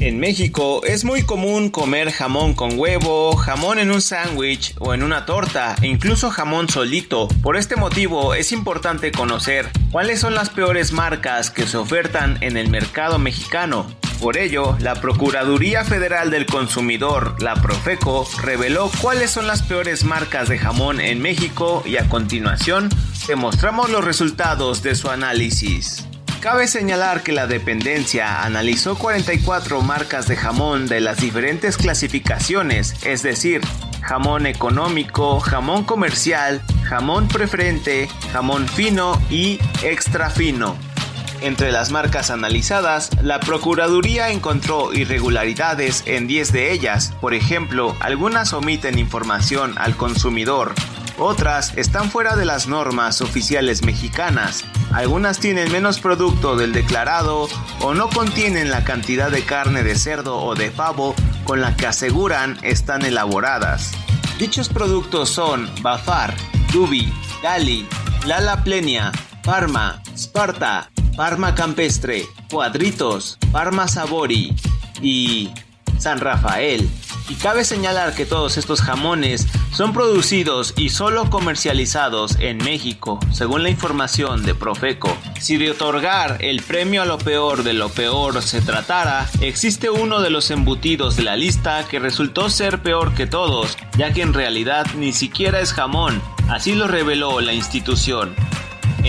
[0.00, 5.02] En México es muy común comer jamón con huevo, jamón en un sándwich o en
[5.02, 7.26] una torta e incluso jamón solito.
[7.42, 12.56] Por este motivo es importante conocer cuáles son las peores marcas que se ofertan en
[12.56, 13.86] el mercado mexicano.
[14.20, 20.48] Por ello, la Procuraduría Federal del Consumidor, la Profeco, reveló cuáles son las peores marcas
[20.48, 22.88] de jamón en México y a continuación
[23.26, 26.04] te mostramos los resultados de su análisis.
[26.40, 33.24] Cabe señalar que la dependencia analizó 44 marcas de jamón de las diferentes clasificaciones, es
[33.24, 33.60] decir,
[34.02, 40.76] jamón económico, jamón comercial, jamón preferente, jamón fino y extra fino.
[41.40, 48.52] Entre las marcas analizadas, la Procuraduría encontró irregularidades en 10 de ellas, por ejemplo, algunas
[48.52, 50.72] omiten información al consumidor,
[51.18, 57.48] otras están fuera de las normas oficiales mexicanas, algunas tienen menos producto del declarado
[57.80, 61.14] o no contienen la cantidad de carne de cerdo o de pavo
[61.44, 63.92] con la que aseguran están elaboradas.
[64.38, 66.34] Dichos productos son Bafar,
[66.72, 67.12] Dubi,
[67.42, 67.86] Gali,
[68.26, 69.12] Lala Plenia,
[69.42, 74.54] Parma, Sparta, Parma Campestre, Cuadritos, Parma Sabori
[75.02, 75.50] y
[75.98, 76.88] San Rafael.
[77.28, 83.62] Y cabe señalar que todos estos jamones son producidos y solo comercializados en México, según
[83.62, 85.14] la información de Profeco.
[85.38, 90.20] Si de otorgar el premio a lo peor de lo peor se tratara, existe uno
[90.20, 94.32] de los embutidos de la lista que resultó ser peor que todos, ya que en
[94.32, 98.34] realidad ni siquiera es jamón, así lo reveló la institución.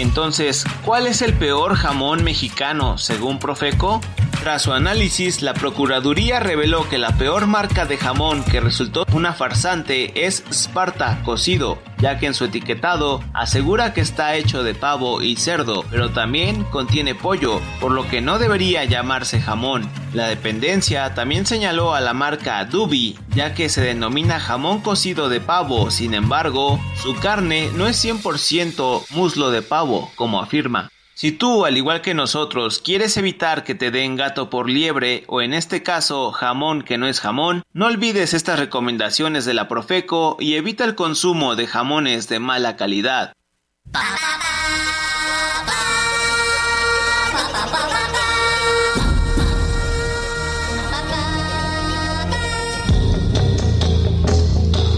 [0.01, 3.99] Entonces, ¿cuál es el peor jamón mexicano según Profeco?
[4.39, 9.33] Tras su análisis, la Procuraduría reveló que la peor marca de jamón que resultó una
[9.33, 15.21] farsante es Sparta cocido, ya que en su etiquetado asegura que está hecho de pavo
[15.21, 19.89] y cerdo, pero también contiene pollo, por lo que no debería llamarse jamón.
[20.13, 25.41] La dependencia también señaló a la marca Dubi, ya que se denomina jamón cocido de
[25.41, 30.89] pavo, sin embargo, su carne no es 100% muslo de pavo, como afirma.
[31.19, 35.41] Si tú, al igual que nosotros, quieres evitar que te den gato por liebre o
[35.41, 40.37] en este caso jamón que no es jamón, no olvides estas recomendaciones de la Profeco
[40.39, 43.33] y evita el consumo de jamones de mala calidad.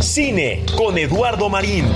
[0.02, 1.88] Cine con Eduardo Marín.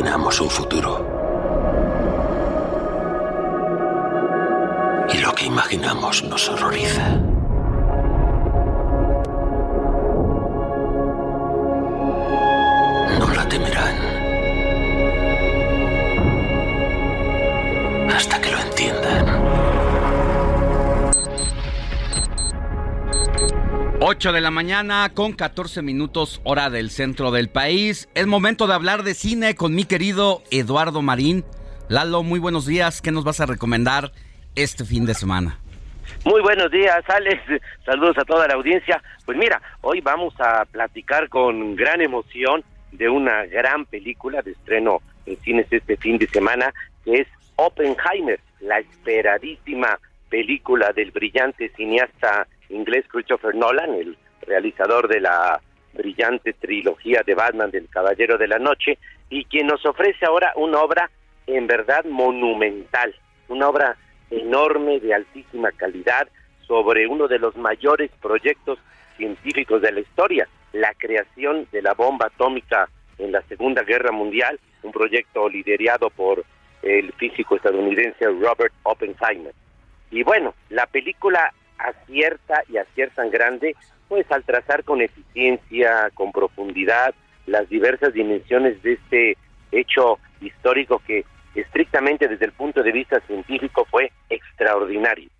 [0.00, 1.06] Imaginamos un futuro.
[5.12, 7.29] Y lo que imaginamos nos horroriza.
[24.10, 28.08] 8 de la mañana con 14 minutos hora del centro del país.
[28.16, 31.44] Es momento de hablar de cine con mi querido Eduardo Marín.
[31.88, 33.00] Lalo, muy buenos días.
[33.02, 34.10] ¿Qué nos vas a recomendar
[34.56, 35.60] este fin de semana?
[36.24, 37.40] Muy buenos días, Alex.
[37.86, 39.00] Saludos a toda la audiencia.
[39.24, 45.02] Pues mira, hoy vamos a platicar con gran emoción de una gran película de estreno
[45.24, 52.48] en cines este fin de semana, que es Oppenheimer, la esperadísima película del brillante cineasta
[52.70, 54.16] inglés Christopher Nolan, el
[54.46, 55.60] realizador de la
[55.92, 58.98] brillante trilogía de Batman del Caballero de la Noche,
[59.28, 61.10] y quien nos ofrece ahora una obra
[61.46, 63.14] en verdad monumental,
[63.48, 63.96] una obra
[64.30, 66.28] enorme de altísima calidad
[66.66, 68.78] sobre uno de los mayores proyectos
[69.16, 74.58] científicos de la historia, la creación de la bomba atómica en la Segunda Guerra Mundial,
[74.82, 76.44] un proyecto liderado por
[76.82, 79.52] el físico estadounidense Robert Oppenheimer.
[80.10, 81.52] Y bueno, la película
[81.88, 83.76] acierta y acierta en grande,
[84.08, 87.14] pues al trazar con eficiencia, con profundidad,
[87.46, 89.36] las diversas dimensiones de este
[89.72, 91.24] hecho histórico que
[91.54, 95.30] estrictamente desde el punto de vista científico fue extraordinario.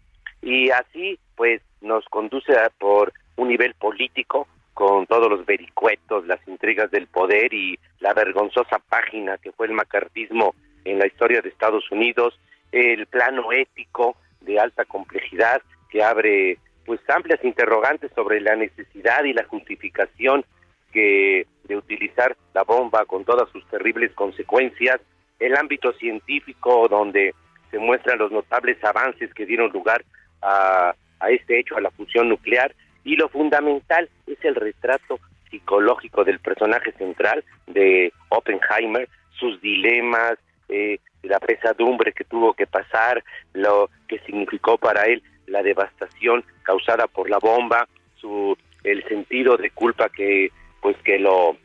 [0.43, 6.41] Y así, pues, nos conduce a, por un nivel político, con todos los vericuetos, las
[6.49, 11.51] intrigas del poder y la vergonzosa página que fue el macartismo en la historia de
[11.51, 12.39] Estados Unidos,
[12.73, 15.61] el plano ético de alta complejidad
[15.91, 20.45] que abre pues amplias interrogantes sobre la necesidad y la justificación
[20.93, 25.01] que de utilizar la bomba con todas sus terribles consecuencias,
[25.39, 27.35] el ámbito científico donde
[27.71, 30.05] se muestran los notables avances que dieron lugar
[30.43, 32.75] a, a este hecho, a la fusión nuclear,
[33.05, 35.21] y lo fundamental es el retrato
[35.51, 40.35] psicológico del personaje central de Oppenheimer, sus dilemas,
[40.69, 43.23] eh, la pesadumbre que tuvo que pasar,
[43.53, 49.71] lo que significó para él la devastación causada por la bomba, su el sentido de
[49.71, 51.57] culpa que pues que lo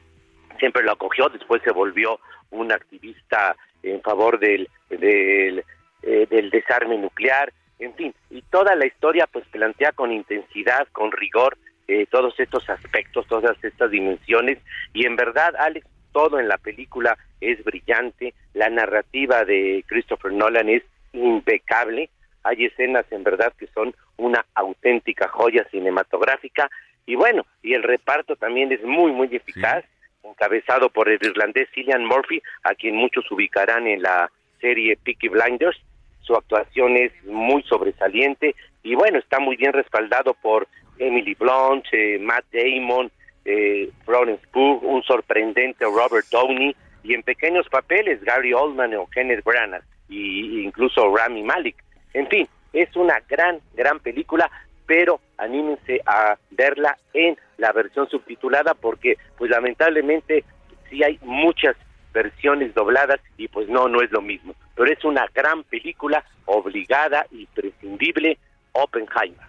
[0.59, 2.19] siempre lo acogió, después se volvió
[2.51, 5.63] un activista en favor del del,
[6.01, 11.11] eh, del desarme nuclear, en fin, y toda la historia pues plantea con intensidad, con
[11.11, 11.57] rigor
[11.87, 14.57] eh, todos estos aspectos, todas estas dimensiones
[14.93, 20.69] y en verdad Alex todo en la película es brillante, la narrativa de Christopher Nolan
[20.69, 22.09] es impecable,
[22.45, 26.69] hay escenas en verdad que son una auténtica joya cinematográfica.
[27.05, 29.83] Y bueno, y el reparto también es muy muy eficaz,
[30.23, 34.31] encabezado por el irlandés Cillian Murphy, a quien muchos ubicarán en la
[34.61, 35.77] serie Peaky Blinders,
[36.21, 40.67] su actuación es muy sobresaliente y bueno, está muy bien respaldado por
[40.97, 43.11] Emily Blunt, eh, Matt Damon,
[43.45, 49.43] eh, Florence Pugh, un sorprendente Robert Downey y en pequeños papeles Gary Oldman o Kenneth
[49.43, 51.75] Branagh y incluso Rami Malek.
[52.15, 54.49] En fin, es una gran, gran película,
[54.85, 60.45] pero anímense a verla en la versión subtitulada porque pues lamentablemente
[60.89, 61.75] sí hay muchas
[62.13, 64.55] versiones dobladas y pues no, no es lo mismo.
[64.75, 68.37] Pero es una gran película obligada y prescindible,
[68.71, 69.47] Oppenheimer.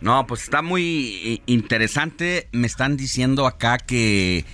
[0.00, 2.48] No, pues está muy interesante.
[2.52, 4.46] Me están diciendo acá que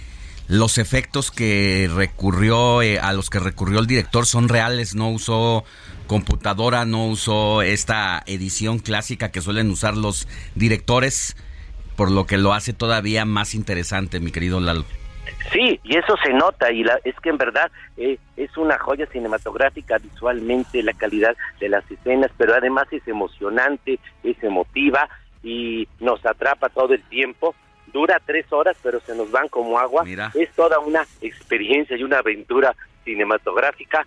[0.48, 5.64] los efectos que recurrió, eh, a los que recurrió el director son reales, no usó
[6.06, 11.36] computadora, no usó esta edición clásica que suelen usar los directores,
[11.96, 14.84] por lo que lo hace todavía más interesante, mi querido Lalo.
[15.52, 19.06] Sí, y eso se nota, y la, es que en verdad eh, es una joya
[19.06, 25.08] cinematográfica visualmente, la calidad de las escenas, pero además es emocionante, es emotiva
[25.42, 27.54] y nos atrapa todo el tiempo.
[27.92, 30.04] Dura tres horas, pero se nos van como agua.
[30.34, 32.74] Es toda una experiencia y una aventura
[33.04, 34.06] cinematográfica.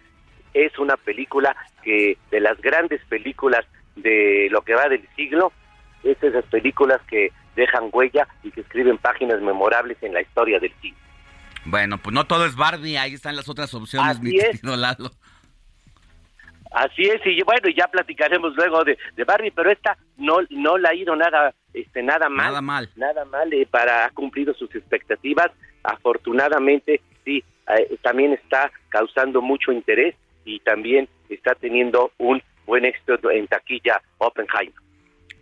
[0.66, 3.66] Es una película que, de las grandes películas
[3.96, 5.52] de lo que va del siglo,
[6.04, 10.74] es esas películas que dejan huella y que escriben páginas memorables en la historia del
[10.82, 10.98] cine.
[11.66, 15.12] Bueno, pues no todo es Barbie, ahí están las otras opciones, mi querido Lalo.
[16.72, 20.90] Así es, y bueno, ya platicaremos luego de, de Barbie, pero esta no no la
[20.90, 22.48] ha ido nada este nada mal.
[22.48, 22.90] Nada mal.
[22.96, 25.52] Nada mal eh, para ha cumplido sus expectativas.
[25.84, 30.16] Afortunadamente, sí, eh, también está causando mucho interés
[30.48, 34.74] y también está teniendo un buen éxito en taquilla Oppenheimer.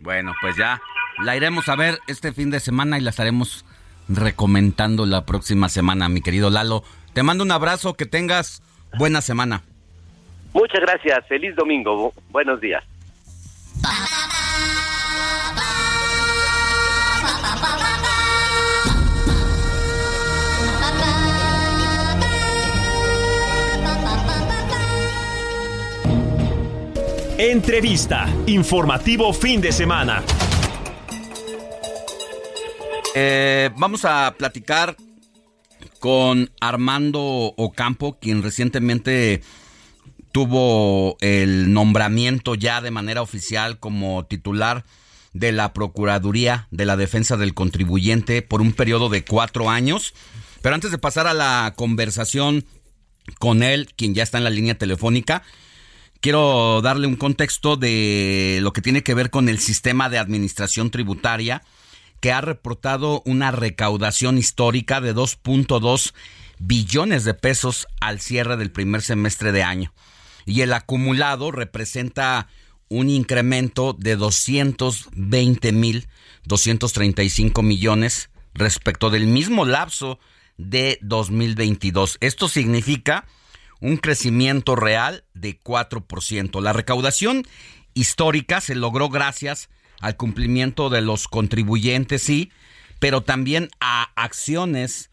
[0.00, 0.80] Bueno, pues ya
[1.24, 3.64] la iremos a ver este fin de semana y la estaremos
[4.08, 6.82] recomendando la próxima semana, mi querido Lalo.
[7.14, 8.62] Te mando un abrazo, que tengas
[8.98, 9.62] buena semana.
[10.52, 12.82] Muchas gracias, feliz domingo, Bu- buenos días.
[27.38, 28.34] Entrevista.
[28.46, 30.24] Informativo fin de semana.
[33.14, 34.96] Eh, vamos a platicar
[36.00, 37.20] con Armando
[37.58, 39.42] Ocampo, quien recientemente
[40.32, 44.84] tuvo el nombramiento ya de manera oficial como titular
[45.34, 50.14] de la Procuraduría de la Defensa del Contribuyente por un periodo de cuatro años.
[50.62, 52.64] Pero antes de pasar a la conversación
[53.38, 55.42] con él, quien ya está en la línea telefónica,
[56.20, 60.90] quiero darle un contexto de lo que tiene que ver con el sistema de administración
[60.90, 61.62] tributaria
[62.20, 66.14] que ha reportado una recaudación histórica de 2.2
[66.58, 69.92] billones de pesos al cierre del primer semestre de año.
[70.46, 72.48] Y el acumulado representa
[72.88, 76.08] un incremento de 220 mil
[76.46, 80.18] 235 millones respecto del mismo lapso
[80.56, 82.18] de 2022.
[82.20, 83.26] Esto significa
[83.80, 86.60] un crecimiento real de 4%.
[86.60, 87.44] La recaudación
[87.94, 89.68] histórica se logró gracias
[90.00, 92.50] al cumplimiento de los contribuyentes, sí,
[92.98, 95.10] pero también a acciones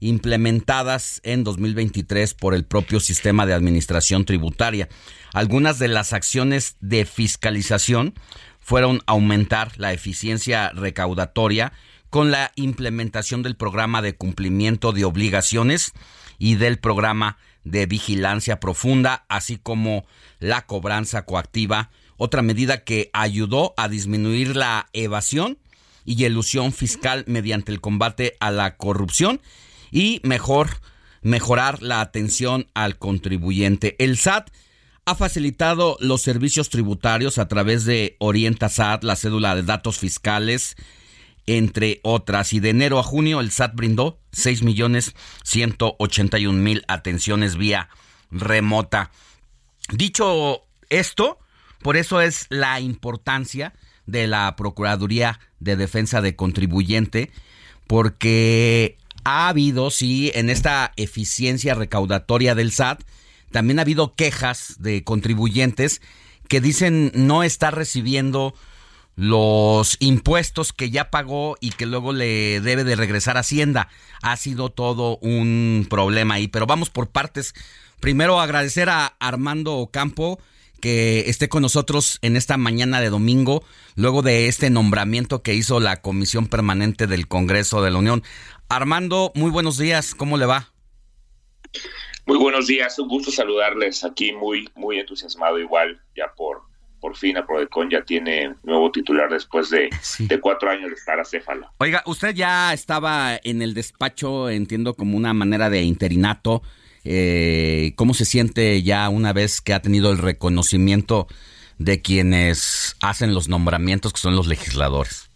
[0.00, 4.88] implementadas en 2023 por el propio sistema de administración tributaria.
[5.32, 8.14] Algunas de las acciones de fiscalización
[8.60, 11.72] fueron aumentar la eficiencia recaudatoria
[12.10, 15.92] con la implementación del programa de cumplimiento de obligaciones
[16.38, 17.38] y del programa
[17.70, 20.06] de vigilancia profunda, así como
[20.38, 25.58] la cobranza coactiva, otra medida que ayudó a disminuir la evasión
[26.04, 29.40] y elusión fiscal mediante el combate a la corrupción
[29.90, 30.80] y mejor
[31.22, 33.96] mejorar la atención al contribuyente.
[33.98, 34.50] El SAT
[35.04, 40.76] ha facilitado los servicios tributarios a través de Orienta SAT, la cédula de datos fiscales,
[41.48, 42.52] entre otras.
[42.52, 45.14] Y de enero a junio el SAT brindó 6 millones
[45.44, 47.88] 181 mil atenciones vía
[48.30, 49.10] remota.
[49.90, 51.38] Dicho esto,
[51.82, 53.72] por eso es la importancia
[54.06, 57.30] de la Procuraduría de Defensa de Contribuyente,
[57.86, 63.02] porque ha habido, sí, en esta eficiencia recaudatoria del SAT,
[63.50, 66.02] también ha habido quejas de contribuyentes
[66.48, 68.54] que dicen no estar recibiendo
[69.18, 73.88] los impuestos que ya pagó y que luego le debe de regresar a Hacienda.
[74.22, 77.52] Ha sido todo un problema ahí, pero vamos por partes.
[77.98, 80.38] Primero agradecer a Armando Ocampo
[80.80, 83.64] que esté con nosotros en esta mañana de domingo,
[83.96, 88.22] luego de este nombramiento que hizo la Comisión Permanente del Congreso de la Unión.
[88.68, 90.72] Armando, muy buenos días, ¿cómo le va?
[92.24, 96.67] Muy buenos días, un gusto saludarles aquí, muy, muy entusiasmado igual, ya por,
[97.00, 101.70] por fin Aprodecon ya tiene nuevo titular después de, de cuatro años de estar acéfalo.
[101.78, 106.62] Oiga, usted ya estaba en el despacho, entiendo, como una manera de interinato.
[107.04, 111.26] Eh, ¿Cómo se siente ya una vez que ha tenido el reconocimiento
[111.78, 115.30] de quienes hacen los nombramientos, que son los legisladores?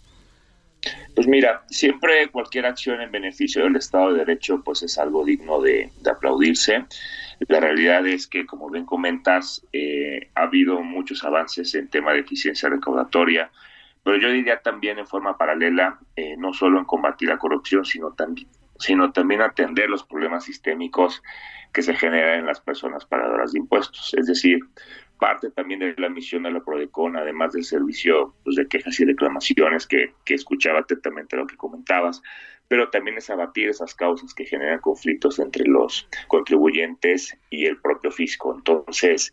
[1.14, 5.60] Pues mira, siempre cualquier acción en beneficio del Estado de Derecho pues es algo digno
[5.60, 6.86] de, aplaudirse.
[7.48, 12.20] La realidad es que, como bien comentas, eh, ha habido muchos avances en tema de
[12.20, 13.50] eficiencia recaudatoria,
[14.02, 18.12] pero yo diría también en forma paralela, eh, no solo en combatir la corrupción, sino
[18.12, 18.48] también,
[18.78, 21.22] sino también atender los problemas sistémicos
[21.72, 24.14] que se generan en las personas pagadoras de impuestos.
[24.14, 24.58] Es decir,
[25.22, 29.04] parte también de la misión de la Prodecon, además del servicio pues, de quejas y
[29.04, 32.20] reclamaciones que, que escuchaba atentamente lo que comentabas,
[32.66, 38.10] pero también es abatir esas causas que generan conflictos entre los contribuyentes y el propio
[38.10, 38.52] fisco.
[38.52, 39.32] Entonces,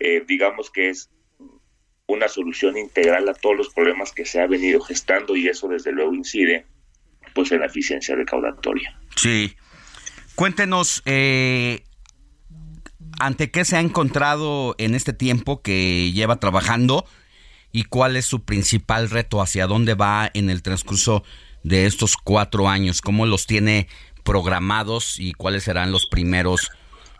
[0.00, 1.08] eh, digamos que es
[2.08, 5.92] una solución integral a todos los problemas que se ha venido gestando y eso desde
[5.92, 6.66] luego incide
[7.32, 8.98] pues en la eficiencia recaudatoria.
[9.14, 9.54] Sí.
[10.34, 11.84] Cuéntenos, eh,
[13.18, 17.04] ¿ante qué se ha encontrado en este tiempo que lleva trabajando
[17.72, 19.40] y cuál es su principal reto?
[19.40, 21.24] ¿Hacia dónde va en el transcurso
[21.62, 23.00] de estos cuatro años?
[23.00, 23.88] ¿Cómo los tiene
[24.24, 26.70] programados y cuáles serán los primeros,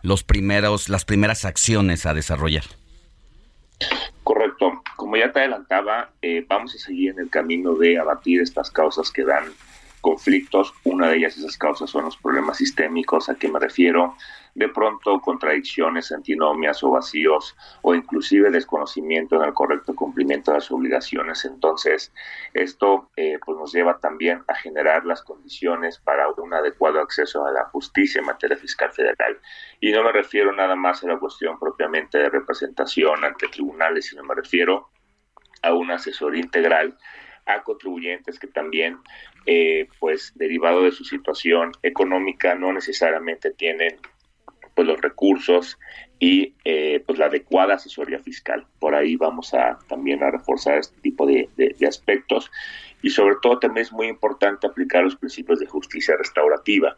[0.02, 2.64] los primeros, las primeras acciones a desarrollar?
[4.24, 4.82] Correcto.
[4.96, 9.10] Como ya te adelantaba, eh, vamos a seguir en el camino de abatir estas causas
[9.10, 9.44] que dan
[10.00, 10.72] conflictos.
[10.84, 13.28] Una de ellas, esas causas, son los problemas sistémicos.
[13.28, 14.16] ¿A qué me refiero?
[14.58, 20.72] De pronto, contradicciones, antinomias o vacíos, o inclusive desconocimiento en el correcto cumplimiento de las
[20.72, 21.44] obligaciones.
[21.44, 22.12] Entonces,
[22.54, 27.52] esto eh, pues nos lleva también a generar las condiciones para un adecuado acceso a
[27.52, 29.38] la justicia en materia fiscal federal.
[29.78, 34.24] Y no me refiero nada más a la cuestión propiamente de representación ante tribunales, sino
[34.24, 34.88] me refiero
[35.62, 36.98] a una asesoría integral
[37.46, 38.98] a contribuyentes que también,
[39.46, 43.98] eh, pues derivado de su situación económica, no necesariamente tienen
[44.78, 45.76] pues los recursos
[46.20, 48.64] y eh, pues la adecuada asesoría fiscal.
[48.78, 52.48] Por ahí vamos a también a reforzar este tipo de, de- de aspectos
[53.02, 56.96] y sobre todo también es muy importante aplicar los principios de justicia restaurativa.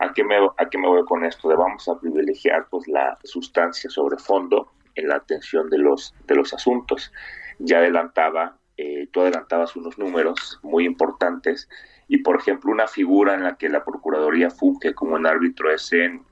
[0.00, 1.48] ¿A qué me, a qué me voy con esto?
[1.48, 6.34] De vamos a privilegiar pues la sustancia sobre fondo en la atención de los, de
[6.34, 7.10] los asuntos.
[7.58, 11.70] Ya adelantaba, eh, tú adelantabas unos números muy importantes
[12.06, 15.90] y por ejemplo una figura en la que la Procuraduría funge como un árbitro es
[15.94, 16.27] en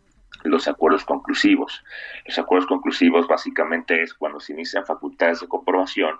[0.51, 1.85] los acuerdos conclusivos.
[2.27, 6.17] Los acuerdos conclusivos básicamente es cuando se inician facultades de comprobación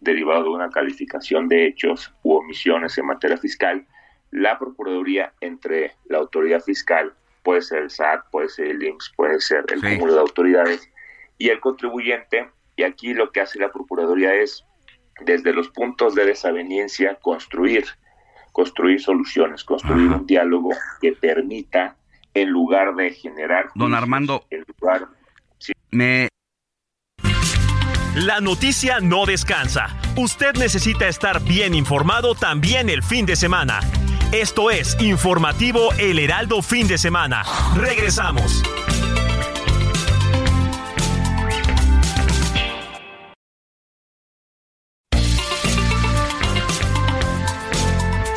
[0.00, 3.86] derivado de una calificación de hechos u omisiones en materia fiscal,
[4.30, 9.40] la Procuraduría entre la autoridad fiscal, puede ser el SAT, puede ser el IMSS, puede
[9.40, 9.94] ser el Sí.
[9.94, 10.88] cúmulo de autoridades,
[11.38, 14.64] y el contribuyente, y aquí lo que hace la Procuraduría es,
[15.24, 17.84] desde los puntos de desaveniencia, construir,
[18.52, 21.96] construir soluciones, construir un diálogo que permita,
[22.42, 23.70] en lugar de generar...
[23.74, 25.08] Don Armando, en lugar
[25.90, 26.28] me
[28.14, 29.96] La noticia no descansa.
[30.16, 33.80] Usted necesita estar bien informado también el fin de semana.
[34.32, 37.42] Esto es Informativo El Heraldo Fin de Semana.
[37.76, 38.62] Regresamos.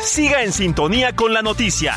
[0.00, 1.96] Siga en sintonía con la noticia.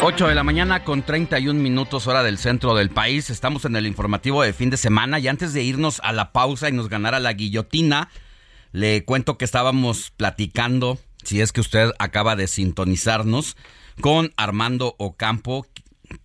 [0.00, 3.30] Ocho de la mañana con 31 minutos hora del centro del país.
[3.30, 6.68] Estamos en el informativo de fin de semana y antes de irnos a la pausa
[6.68, 8.08] y nos ganara la guillotina,
[8.70, 13.56] le cuento que estábamos platicando, si es que usted acaba de sintonizarnos,
[14.00, 15.66] con Armando Ocampo,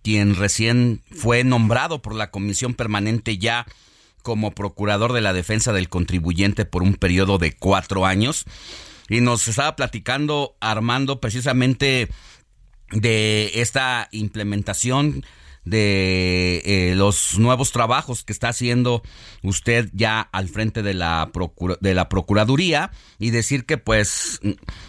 [0.02, 3.66] quien recién fue nombrado por la Comisión Permanente ya
[4.22, 8.44] como Procurador de la Defensa del Contribuyente por un periodo de cuatro años.
[9.08, 12.08] Y nos estaba platicando Armando precisamente
[12.94, 15.24] de esta implementación
[15.64, 19.02] de eh, los nuevos trabajos que está haciendo
[19.42, 24.40] usted ya al frente de la procura- de la procuraduría y decir que pues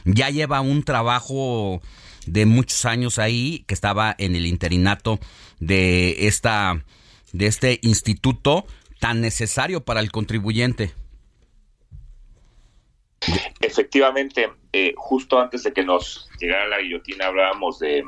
[0.03, 1.82] ya lleva un trabajo
[2.26, 5.19] de muchos años ahí que estaba en el interinato
[5.60, 6.84] de esta
[7.32, 8.65] de este instituto
[8.99, 10.94] tan necesario para el contribuyente.
[13.61, 18.03] Efectivamente, eh, justo antes de que nos llegara la guillotina hablábamos de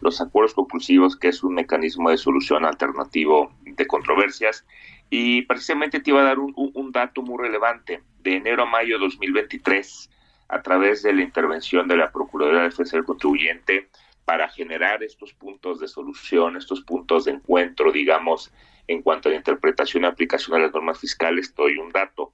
[0.00, 4.64] los acuerdos conclusivos, que es un mecanismo de solución alternativo de controversias.
[5.10, 8.02] Y precisamente te iba a dar un, dato muy relevante.
[8.20, 10.10] De enero a mayo de 2023,
[10.48, 13.88] a través de la intervención de la Procuraduría de Defensa del Contribuyente,
[14.24, 18.52] para generar estos puntos de solución, estos puntos de encuentro, digamos,
[18.88, 22.32] en cuanto a la interpretación y aplicación de las normas fiscales, doy un dato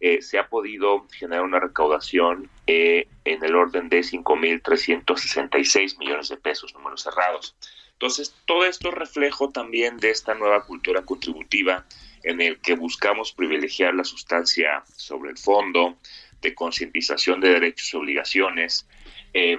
[0.00, 6.36] eh, se ha podido generar una recaudación eh, en el orden de 5.366 millones de
[6.36, 7.56] pesos, números cerrados.
[7.92, 11.84] Entonces, todo esto es reflejo también de esta nueva cultura contributiva
[12.22, 15.98] en el que buscamos privilegiar la sustancia sobre el fondo,
[16.40, 18.86] de concientización de derechos y obligaciones.
[19.34, 19.58] Eh,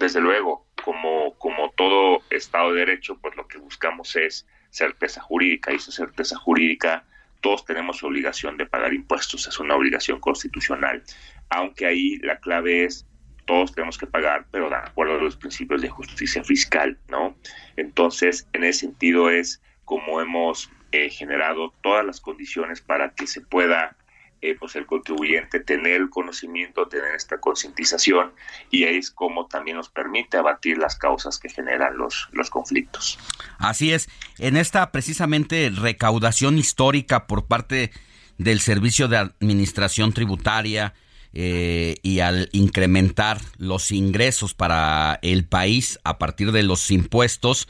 [0.00, 5.72] desde luego, como, como todo Estado de Derecho, pues lo que buscamos es certeza jurídica
[5.72, 7.04] y esa certeza jurídica
[7.40, 11.02] todos tenemos obligación de pagar impuestos, es una obligación constitucional,
[11.48, 13.06] aunque ahí la clave es
[13.50, 17.36] todos tenemos que pagar, pero de acuerdo a los principios de justicia fiscal, ¿no?
[17.76, 23.40] Entonces, en ese sentido es como hemos eh, generado todas las condiciones para que se
[23.40, 23.96] pueda,
[24.42, 28.32] eh, pues el contribuyente tener el conocimiento, tener esta concientización,
[28.70, 33.18] y ahí es como también nos permite abatir las causas que generan los, los conflictos.
[33.58, 34.08] Así es,
[34.38, 37.90] en esta precisamente recaudación histórica por parte
[38.38, 40.94] del Servicio de Administración Tributaria
[41.32, 47.68] eh, y al incrementar los ingresos para el país a partir de los impuestos,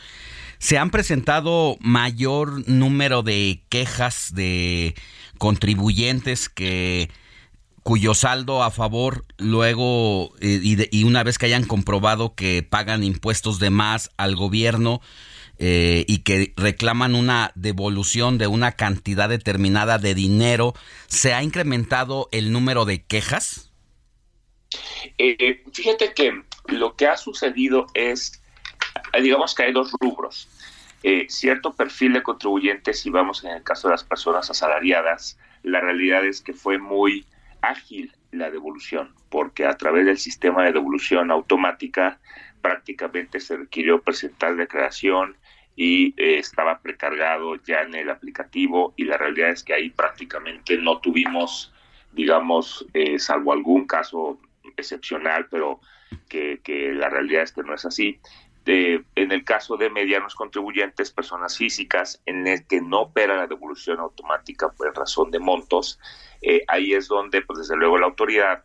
[0.59, 4.95] se han presentado mayor número de quejas de
[5.41, 7.09] contribuyentes que
[7.83, 10.61] cuyo saldo a favor luego eh,
[10.93, 15.01] y, una vez que hayan comprobado que pagan impuestos de más al gobierno
[15.59, 20.75] eh, y que reclaman una devolución de una cantidad determinada de dinero,
[21.07, 23.73] ¿se ha incrementado el número de quejas?
[25.17, 28.43] Eh, fíjate que lo que ha sucedido es,
[29.23, 30.49] digamos que hay dos rubros.
[31.03, 35.81] Eh, cierto perfil de contribuyentes, y vamos en el caso de las personas asalariadas, la
[35.81, 37.25] realidad es que fue muy
[37.63, 42.19] ágil la devolución, porque a través del sistema de devolución automática
[42.61, 45.37] prácticamente se requirió presentar declaración
[45.75, 50.77] y eh, estaba precargado ya en el aplicativo y la realidad es que ahí prácticamente
[50.77, 51.73] no tuvimos,
[52.13, 54.39] digamos, eh, salvo algún caso
[54.77, 55.81] excepcional, pero
[56.29, 58.21] que, que la realidad es que no es así.
[58.65, 63.47] De, en el caso de medianos contribuyentes, personas físicas, en el que no opera la
[63.47, 65.99] devolución automática por razón de montos,
[66.43, 68.63] eh, ahí es donde, pues desde luego, la autoridad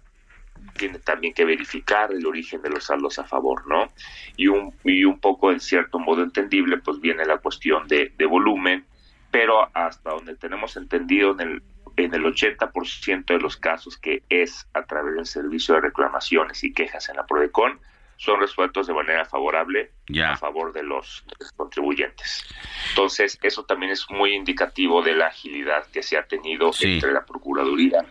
[0.77, 3.91] tiene también que verificar el origen de los saldos a favor, ¿no?
[4.35, 8.25] Y un, y un poco, en cierto modo entendible, pues viene la cuestión de, de
[8.25, 8.85] volumen,
[9.31, 11.63] pero hasta donde tenemos entendido en el,
[11.97, 16.73] en el 80% de los casos que es a través del servicio de reclamaciones y
[16.73, 17.79] quejas en la PRODECON,
[18.17, 19.91] son resueltos de manera favorable
[20.23, 22.45] a favor de los, de los contribuyentes.
[22.89, 27.25] Entonces, eso también es muy indicativo de la agilidad que se ha tenido entre la
[27.25, 28.05] Procuraduría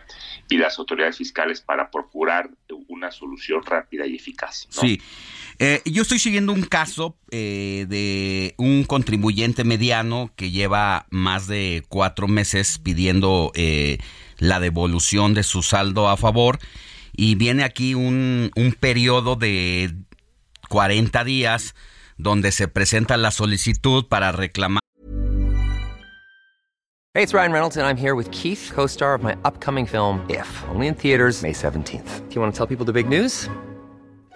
[0.49, 2.49] y las autoridades fiscales para procurar
[2.87, 4.67] una solución rápida y eficaz.
[4.75, 4.81] ¿no?
[4.81, 5.01] Sí.
[5.57, 11.83] Eh, yo estoy siguiendo un caso eh, de un contribuyente mediano que lleva más de
[11.87, 13.97] cuatro meses pidiendo eh,
[14.37, 16.59] la devolución de su saldo a favor
[17.17, 19.93] y viene aquí un, un periodo de
[20.69, 21.75] 40 días
[22.17, 24.79] donde se presenta la solicitud para reclamar.
[27.13, 30.19] Hey, it's Ryan Reynolds, and I'm here with Keith, co star of my upcoming film,
[30.29, 32.27] If, only in theaters, May 17th.
[32.27, 33.47] Do you want to tell people the big news?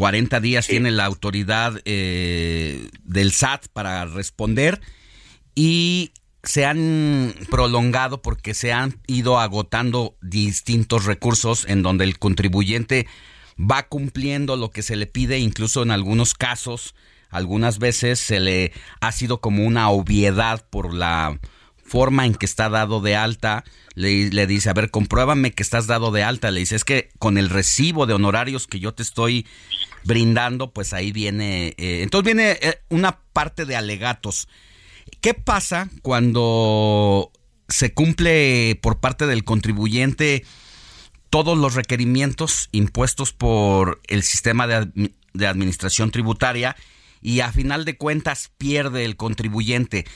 [0.00, 4.80] 40 días tiene la autoridad eh, del SAT para responder
[5.54, 6.12] y
[6.42, 13.06] se han prolongado porque se han ido agotando distintos recursos en donde el contribuyente
[13.58, 16.94] va cumpliendo lo que se le pide, incluso en algunos casos,
[17.28, 18.72] algunas veces se le
[19.02, 21.38] ha sido como una obviedad por la
[21.90, 23.64] forma en que está dado de alta,
[23.96, 27.36] le, dice, a ver, compruébame que estás dado de alta, le dice, es que con
[27.36, 29.44] el recibo de honorarios que yo te estoy
[30.04, 34.46] brindando, pues ahí viene, eh, entonces viene eh, una parte de alegatos.
[35.20, 37.32] ¿Qué pasa cuando
[37.68, 40.44] se cumple por parte del contribuyente
[41.28, 46.76] todos los requerimientos impuestos por el sistema de, de administración tributaria
[47.20, 50.06] y a final de cuentas pierde el contribuyente?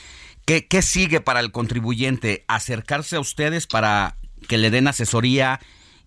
[0.45, 2.45] ¿Qué, ¿Qué, sigue para el contribuyente?
[2.47, 4.15] ¿Acercarse a ustedes para
[4.47, 5.59] que le den asesoría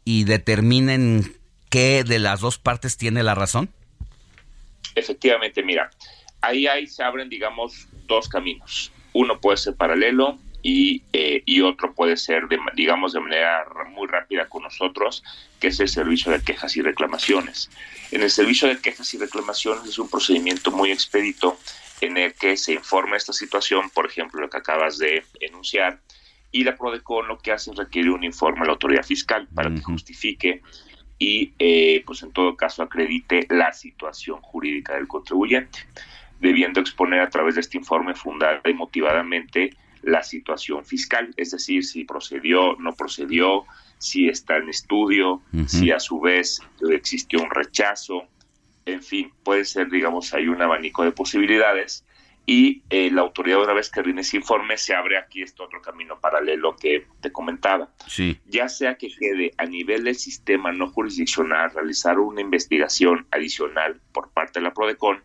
[0.04, 1.36] y determinen
[1.70, 3.70] qué de las dos partes tiene la razón?
[4.94, 5.90] Efectivamente, mira,
[6.40, 8.92] ahí, ahí se abren, digamos, dos caminos.
[9.12, 14.06] Uno puede ser paralelo y, eh, y otro puede ser, de, digamos, de manera muy
[14.06, 15.22] rápida con nosotros,
[15.60, 17.70] que es el servicio de quejas y reclamaciones.
[18.10, 21.58] En el servicio de quejas y reclamaciones es un procedimiento muy expedito
[22.00, 26.00] en el que se informa esta situación, por ejemplo, lo que acabas de enunciar,
[26.50, 29.68] y la PRODECON lo que hace es requiere un informe a la autoridad fiscal para
[29.68, 29.76] uh -huh.
[29.76, 30.62] que justifique
[31.18, 35.80] y, eh, pues en todo caso, acredite la situación jurídica del contribuyente,
[36.40, 39.70] debiendo exponer a través de este informe fundada y motivadamente
[40.02, 43.64] la situación fiscal, es decir, si procedió, no procedió,
[43.98, 45.66] si está en estudio, uh -huh.
[45.66, 46.60] si a su vez
[46.92, 48.28] existió un rechazo,
[48.92, 52.04] en fin, puede ser, digamos, hay un abanico de posibilidades
[52.46, 55.82] y eh, la autoridad una vez que rinde ese informe se abre aquí este otro
[55.82, 57.90] camino paralelo que te comentaba.
[58.06, 58.40] Sí.
[58.46, 64.30] Ya sea que quede a nivel del sistema no jurisdiccional realizar una investigación adicional por
[64.30, 65.22] parte de la PRODECON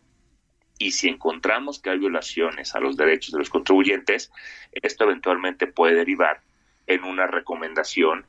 [0.80, 4.30] y si encontramos que hay violaciones a los derechos de los contribuyentes,
[4.73, 6.41] esto eventualmente puede derivar
[6.88, 8.26] en una recomendación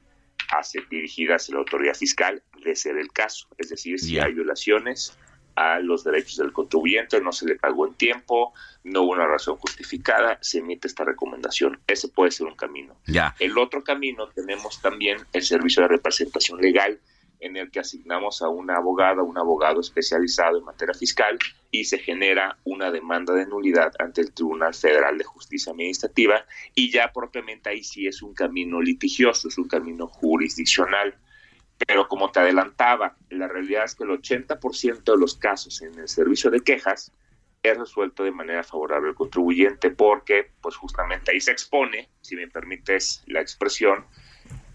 [0.51, 3.48] hacia, dirigida hacia la autoridad fiscal de ser el caso.
[3.59, 4.27] Es decir, si yeah.
[4.27, 5.19] hay violaciones
[5.56, 8.52] a los derechos del contribuyente, no se le pagó en tiempo,
[8.82, 11.81] no hubo una razón justificada, se emite esta recomendación.
[11.86, 12.97] Ese puede ser un camino.
[13.06, 13.35] Yeah.
[13.39, 16.98] El otro camino tenemos también el servicio de representación legal,
[17.40, 21.39] en el que asignamos a una abogada, un abogado especializado en materia fiscal
[21.70, 26.90] y se genera una demanda de nulidad ante el Tribunal Federal de Justicia Administrativa y
[26.90, 31.14] ya propiamente ahí sí es un camino litigioso, es un camino jurisdiccional.
[31.86, 36.09] Pero como te adelantaba, la realidad es que el 80% de los casos en el
[36.09, 37.12] servicio de quejas
[37.62, 42.46] es resuelto de manera favorable al contribuyente porque pues justamente ahí se expone, si me
[42.46, 44.05] permites la expresión,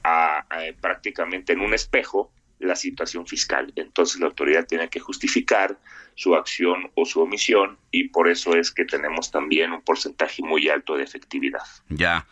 [0.03, 0.45] a,
[0.81, 3.71] prácticamente en un espejo la situación fiscal.
[3.75, 5.77] Entonces la autoridad tiene que justificar
[6.15, 10.67] su acción o su omisión y por eso es que tenemos también un porcentaje muy
[10.67, 11.63] alto de efectividad.
[11.89, 12.27] Ya.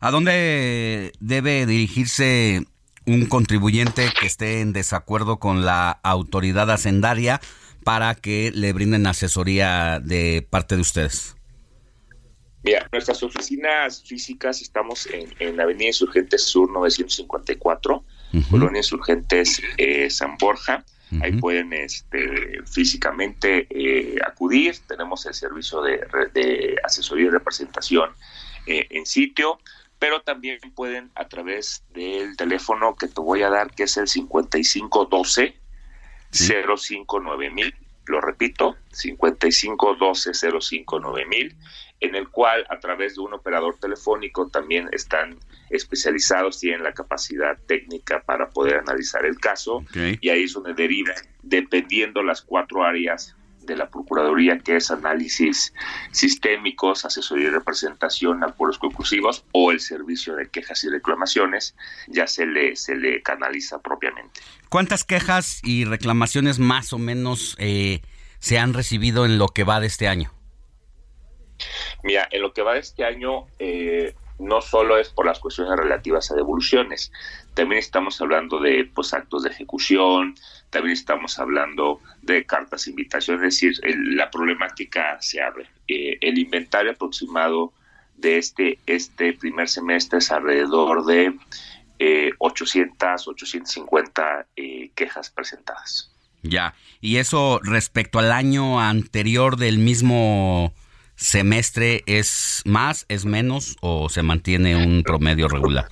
[0.00, 2.66] ¿A dónde debe dirigirse
[3.06, 7.40] un contribuyente que esté en desacuerdo con la autoridad hacendaria
[7.84, 11.36] para que le brinden asesoría de parte de ustedes?
[12.62, 18.02] Mira, nuestras oficinas físicas estamos en, en Avenida Insurgentes Sur 954, uh
[18.38, 18.50] -huh.
[18.50, 20.82] Colonia Insurgentes eh, San Borja.
[21.10, 21.24] Uh -huh.
[21.24, 24.76] Ahí pueden este, físicamente eh, acudir.
[24.88, 26.00] Tenemos el servicio de,
[26.32, 28.10] de asesoría y representación
[28.66, 29.58] eh, en sitio,
[30.04, 34.06] pero también pueden a través del teléfono que te voy a dar, que es el
[34.06, 35.56] 5512
[36.30, 36.52] ¿Sí?
[36.52, 37.74] 059000
[38.04, 41.56] lo repito, 5512-059000,
[42.00, 45.38] en el cual a través de un operador telefónico también están
[45.70, 50.18] especializados, tienen la capacidad técnica para poder analizar el caso okay.
[50.20, 53.34] y ahí es donde deriva, dependiendo las cuatro áreas
[53.66, 55.72] de la Procuraduría, que es análisis
[56.10, 61.74] sistémicos, asesoría y representación, acuerdos conclusivos o el servicio de quejas y reclamaciones,
[62.08, 64.40] ya se le, se le canaliza propiamente.
[64.68, 68.00] ¿Cuántas quejas y reclamaciones más o menos eh,
[68.38, 70.32] se han recibido en lo que va de este año?
[72.02, 75.76] Mira, en lo que va de este año eh, no solo es por las cuestiones
[75.78, 77.12] relativas a devoluciones,
[77.54, 80.34] también estamos hablando de pues, actos de ejecución,
[80.70, 85.68] también estamos hablando de cartas de invitación, es decir, el, la problemática se abre.
[85.86, 87.72] Eh, el inventario aproximado
[88.16, 91.34] de este, este primer semestre es alrededor de
[91.98, 96.10] eh, 800, 850 eh, quejas presentadas.
[96.42, 100.74] Ya, y eso respecto al año anterior del mismo
[101.16, 105.88] semestre es más, es menos o se mantiene un promedio regular?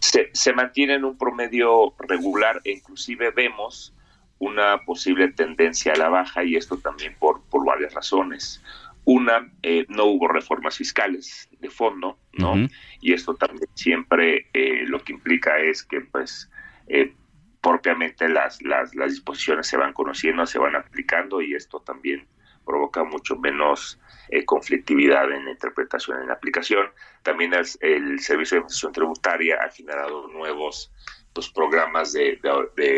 [0.00, 3.94] Se, se mantiene en un promedio regular e inclusive vemos
[4.38, 8.62] una posible tendencia a la baja y esto también por, por varias razones.
[9.06, 12.52] Una, eh, no hubo reformas fiscales de fondo, ¿no?
[12.52, 12.70] Uh -huh.
[13.00, 16.50] Y esto también siempre eh, lo que implica es que, pues,
[16.88, 17.12] eh,
[17.60, 22.26] propiamente las, las, las disposiciones se van conociendo, se van aplicando y esto también
[22.64, 23.98] provoca mucho menos
[24.28, 26.86] eh, conflictividad en la interpretación en la aplicación.
[27.22, 30.90] También el, Servicio de Administración Tributaria ha generado nuevos
[31.32, 32.38] pues, programas de,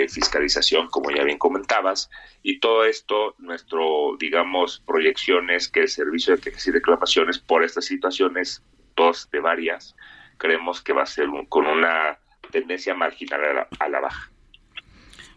[0.09, 2.11] fiscalización, como ya bien comentabas,
[2.43, 7.87] y todo esto, nuestro, digamos, proyecciones que el Servicio de Quejas y Reclamaciones por estas
[7.87, 8.63] situaciones,
[8.95, 9.97] dos de varias,
[10.39, 12.19] creemos que va a ser un, con una
[12.51, 14.31] tendencia marginal a la, a la baja.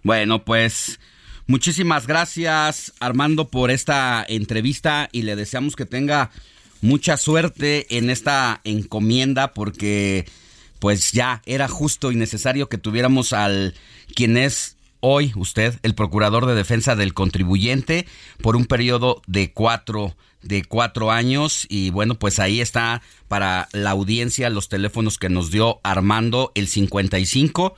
[0.03, 0.99] Bueno, pues
[1.49, 6.29] Muchísimas gracias Armando por esta entrevista y le deseamos que tenga
[6.79, 10.27] mucha suerte en esta encomienda porque
[10.77, 13.73] pues ya era justo y necesario que tuviéramos al
[14.13, 18.05] quien es hoy usted el procurador de defensa del contribuyente
[18.43, 21.65] por un periodo de cuatro de cuatro años.
[21.67, 26.67] Y bueno pues ahí está para la audiencia los teléfonos que nos dio Armando el
[26.67, 27.73] 55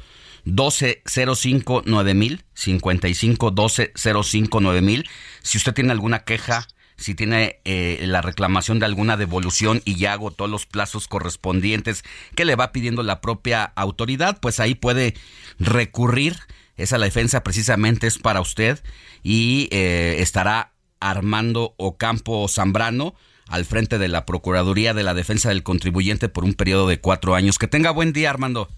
[0.46, 5.10] 1205 9000 55 1205 9000
[5.42, 6.68] si usted tiene alguna queja
[7.02, 12.04] si tiene eh, la reclamación de alguna devolución y ya agotó los plazos correspondientes
[12.36, 15.16] que le va pidiendo la propia autoridad, pues ahí puede
[15.60, 16.38] recurrir.
[16.78, 18.84] Esa la defensa precisamente es para usted
[19.24, 23.16] y eh, estará Armando Ocampo Zambrano
[23.48, 27.36] al frente de la Procuraduría de la Defensa del Contribuyente por un periodo de cuatro
[27.36, 27.58] años.
[27.58, 28.70] Que tenga buen día, Armando.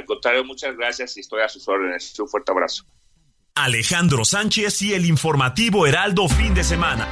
[0.00, 2.18] Al contrario, muchas gracias y estoy a sus órdenes.
[2.18, 2.84] Un fuerte abrazo.
[3.54, 7.06] Alejandro Sánchez y el informativo Heraldo fin de semana.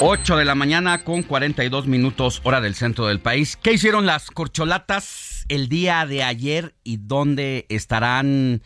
[0.00, 3.58] 8 de la mañana con 42 minutos hora del centro del país.
[3.60, 8.62] ¿Qué hicieron las corcholatas el día de ayer y dónde estarán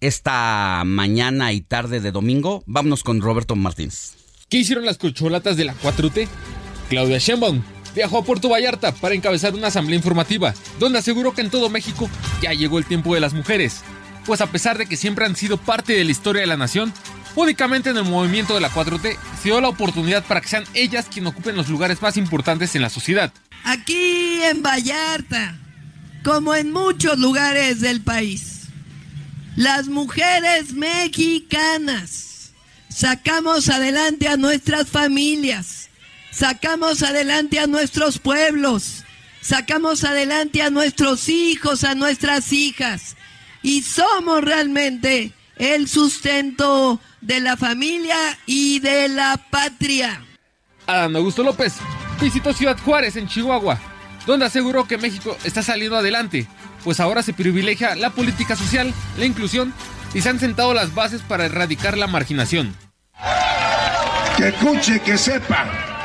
[0.00, 2.62] esta mañana y tarde de domingo?
[2.66, 4.16] Vámonos con Roberto Martínez.
[4.50, 6.28] ¿Qué hicieron las corcholatas de la 4T?
[6.90, 7.62] Claudia Sheinbaum
[7.94, 12.08] viajó a Puerto Vallarta para encabezar una asamblea informativa, donde aseguró que en todo México
[12.42, 13.82] ya llegó el tiempo de las mujeres,
[14.26, 16.92] pues a pesar de que siempre han sido parte de la historia de la nación,
[17.36, 21.06] únicamente en el movimiento de la 4T se dio la oportunidad para que sean ellas
[21.10, 23.32] quienes ocupen los lugares más importantes en la sociedad.
[23.64, 25.58] Aquí en Vallarta,
[26.22, 28.60] como en muchos lugares del país.
[29.56, 32.52] Las mujeres mexicanas
[32.88, 35.79] sacamos adelante a nuestras familias,
[36.40, 39.04] sacamos adelante a nuestros pueblos,
[39.42, 43.14] sacamos adelante a nuestros hijos, a nuestras hijas
[43.60, 50.24] y somos realmente el sustento de la familia y de la patria.
[50.86, 51.74] Adán Augusto López
[52.18, 53.78] visitó Ciudad Juárez en Chihuahua,
[54.24, 56.46] donde aseguró que México está saliendo adelante,
[56.84, 59.74] pues ahora se privilegia la política social, la inclusión
[60.14, 62.74] y se han sentado las bases para erradicar la marginación.
[64.38, 65.98] Que escuche, que sepa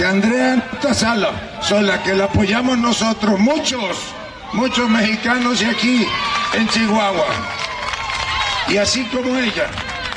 [0.00, 3.98] que Andrea Sala son la que la apoyamos nosotros, muchos,
[4.54, 6.06] muchos mexicanos y aquí
[6.54, 7.26] en Chihuahua.
[8.68, 9.66] Y así como ella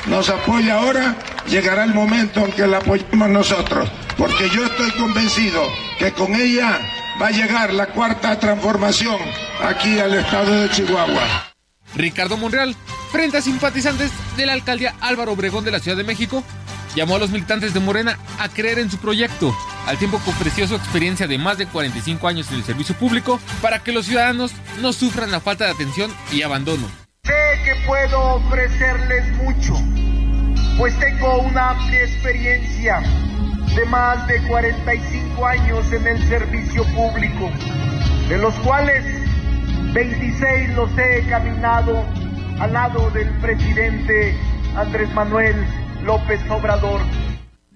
[0.06, 1.14] nos apoya ahora,
[1.48, 3.86] llegará el momento en que la apoyemos nosotros,
[4.16, 5.60] porque yo estoy convencido
[5.98, 6.80] que con ella
[7.20, 9.18] va a llegar la cuarta transformación
[9.62, 11.52] aquí al estado de Chihuahua.
[11.94, 12.74] Ricardo Monreal,
[13.12, 16.42] frente a simpatizantes de la alcaldía Álvaro Obregón de la Ciudad de México,
[16.94, 19.54] llamó a los militantes de Morena a creer en su proyecto,
[19.86, 23.40] al tiempo que ofreció su experiencia de más de 45 años en el servicio público
[23.60, 26.86] para que los ciudadanos no sufran la falta de atención y abandono.
[27.24, 27.32] Sé
[27.64, 29.74] que puedo ofrecerles mucho,
[30.78, 33.02] pues tengo una amplia experiencia
[33.74, 37.50] de más de 45 años en el servicio público,
[38.28, 39.04] de los cuales
[39.92, 42.04] 26 los he caminado
[42.60, 44.36] al lado del presidente
[44.76, 45.56] Andrés Manuel
[46.04, 47.00] López Obrador.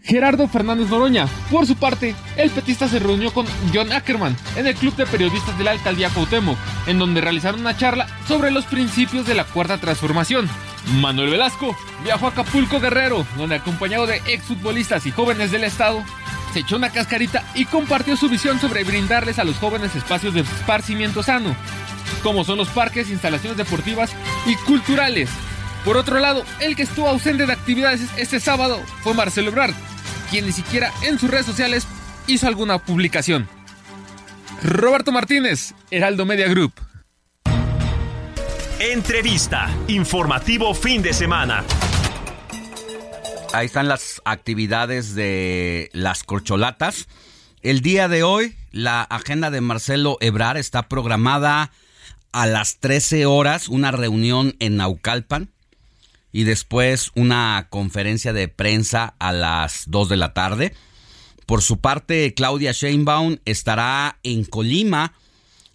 [0.02, 1.26] Gerardo Fernández Noroña.
[1.50, 5.58] Por su parte, el petista se reunió con John Ackerman en el Club de Periodistas
[5.58, 6.56] de la Alcaldía Cuauhtémoc,
[6.86, 10.48] en donde realizaron una charla sobre los principios de la Cuarta Transformación.
[11.00, 16.02] Manuel Velasco viajó a Acapulco Guerrero, donde acompañado de exfutbolistas y jóvenes del estado,
[16.52, 20.40] se echó una cascarita y compartió su visión sobre brindarles a los jóvenes espacios de
[20.40, 21.54] esparcimiento sano,
[22.22, 24.14] como son los parques, instalaciones deportivas
[24.46, 25.28] y culturales.
[25.84, 29.74] Por otro lado, el que estuvo ausente de actividades este sábado fue Marcelo Ebrard,
[30.30, 31.86] quien ni siquiera en sus redes sociales
[32.26, 33.48] hizo alguna publicación.
[34.62, 36.72] Roberto Martínez, Heraldo Media Group.
[38.80, 39.70] Entrevista.
[39.88, 41.64] Informativo fin de semana.
[43.52, 47.08] Ahí están las actividades de las corcholatas.
[47.62, 51.70] El día de hoy, la agenda de Marcelo Ebrar está programada
[52.32, 55.50] a las 13 horas, una reunión en Naucalpan
[56.32, 60.74] y después una conferencia de prensa a las 2 de la tarde.
[61.46, 65.14] Por su parte, Claudia Sheinbaum estará en Colima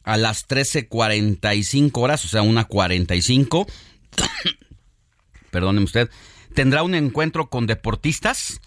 [0.03, 3.65] a las 13.45 horas, o sea, una 45.
[5.51, 6.09] Perdóneme usted.
[6.53, 8.61] Tendrá un encuentro con deportistas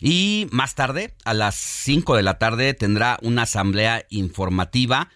[0.00, 5.10] y más tarde, a las 5 de la tarde, tendrá una asamblea informativa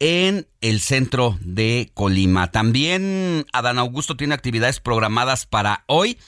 [0.00, 2.50] en el centro de Colima.
[2.50, 6.18] También Adán Augusto tiene actividades programadas para hoy.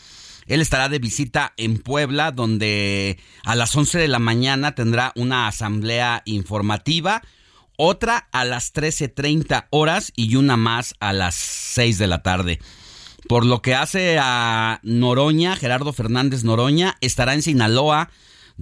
[0.47, 5.49] Él estará de visita en Puebla, donde a las 11 de la mañana tendrá una
[5.49, 7.23] asamblea informativa,
[7.77, 12.59] otra a las 13.30 horas y una más a las 6 de la tarde.
[13.29, 18.11] Por lo que hace a Noroña, Gerardo Fernández Noroña, estará en Sinaloa,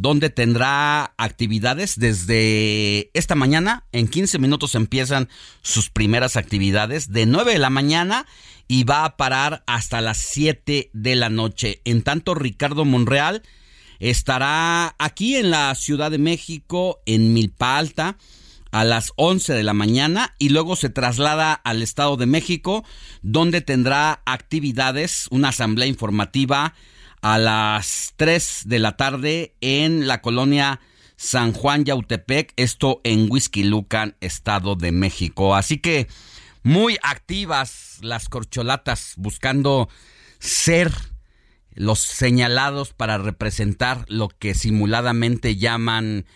[0.00, 3.84] donde tendrá actividades desde esta mañana.
[3.92, 5.28] En 15 minutos empiezan
[5.60, 8.26] sus primeras actividades de 9 de la mañana
[8.66, 11.82] y va a parar hasta las 7 de la noche.
[11.84, 13.42] En tanto, Ricardo Monreal
[13.98, 18.16] estará aquí en la Ciudad de México, en Milpa Alta
[18.72, 22.84] a las 11 de la mañana y luego se traslada al Estado de México
[23.20, 26.72] donde tendrá actividades, una asamblea informativa
[27.22, 30.80] a las 3 de la tarde en la colonia
[31.16, 33.28] San Juan Yautepec, esto en
[33.68, 35.54] Lucan, Estado de México.
[35.54, 36.08] Así que
[36.62, 39.88] muy activas las corcholatas buscando
[40.38, 40.92] ser
[41.74, 46.26] los señalados para representar lo que simuladamente llaman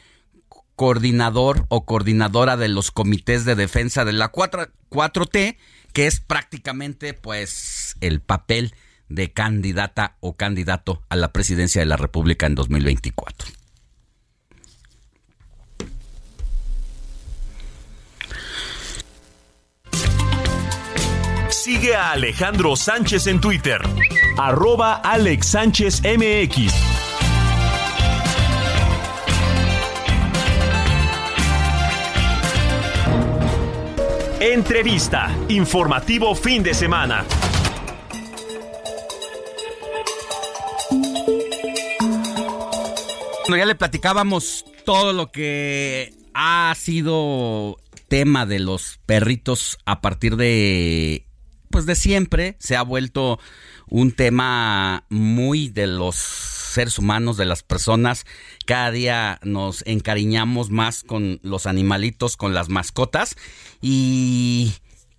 [0.77, 5.57] coordinador o coordinadora de los comités de defensa de la 4, 4T,
[5.93, 8.75] que es prácticamente pues el papel
[9.09, 13.49] de candidata o candidato a la presidencia de la República en 2024.
[21.49, 23.81] Sigue a Alejandro Sánchez en Twitter,
[24.37, 26.73] arroba Alex Sánchez MX.
[34.41, 37.25] Entrevista, informativo fin de semana.
[43.47, 47.77] Bueno, ya le platicábamos todo lo que ha sido
[48.09, 51.27] tema de los perritos a partir de
[51.71, 53.39] pues de siempre se ha vuelto
[53.89, 58.25] un tema muy de los seres humanos, de las personas.
[58.65, 63.37] Cada día nos encariñamos más con los animalitos, con las mascotas
[63.83, 64.73] y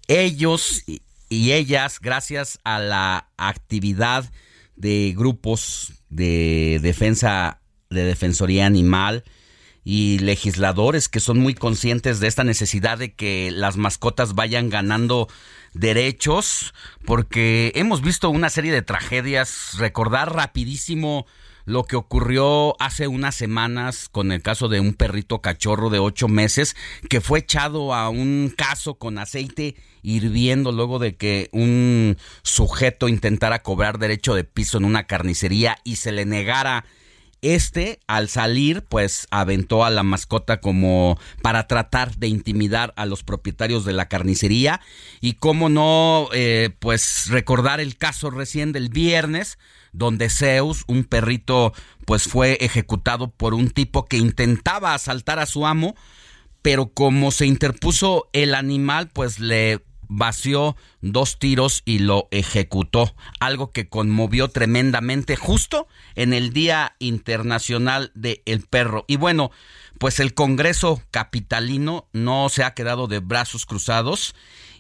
[0.07, 4.31] ellos y- ellas, gracias a la actividad
[4.77, 7.59] de grupos de defensa,
[7.89, 9.23] de defensoría animal,
[9.87, 15.29] y legisladores que son muy conscientes de esta necesidad de que las mascotas vayan ganando
[15.73, 16.73] derechos,
[17.05, 21.27] porque hemos visto una serie de tragedias, recordar rapidísimo
[21.65, 26.27] lo que ocurrió hace unas semanas con el caso de un perrito cachorro de ocho
[26.27, 26.75] meses
[27.09, 33.63] que fue echado a un caso con aceite hirviendo luego de que un sujeto intentara
[33.63, 36.85] cobrar derecho de piso en una carnicería y se le negara
[37.53, 43.23] este, al salir, pues aventó a la mascota como para tratar de intimidar a los
[43.23, 44.81] propietarios de la carnicería.
[45.21, 49.57] Y cómo no, eh, pues recordar el caso recién del viernes,
[49.93, 51.73] donde Zeus, un perrito,
[52.05, 55.95] pues fue ejecutado por un tipo que intentaba asaltar a su amo,
[56.61, 63.71] pero como se interpuso el animal, pues le vació dos tiros y lo ejecutó, algo
[63.71, 69.05] que conmovió tremendamente justo en el Día Internacional del Perro.
[69.07, 69.51] Y bueno,
[69.99, 74.35] pues el Congreso Capitalino no se ha quedado de brazos cruzados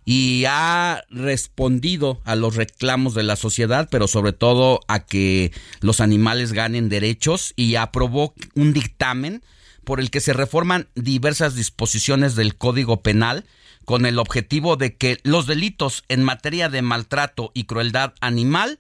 [0.05, 5.99] y ha respondido a los reclamos de la sociedad, pero sobre todo a que los
[5.99, 9.43] animales ganen derechos y aprobó un dictamen
[9.83, 13.45] por el que se reforman diversas disposiciones del Código Penal
[13.85, 18.79] con el objetivo de que los delitos en materia de maltrato y crueldad animal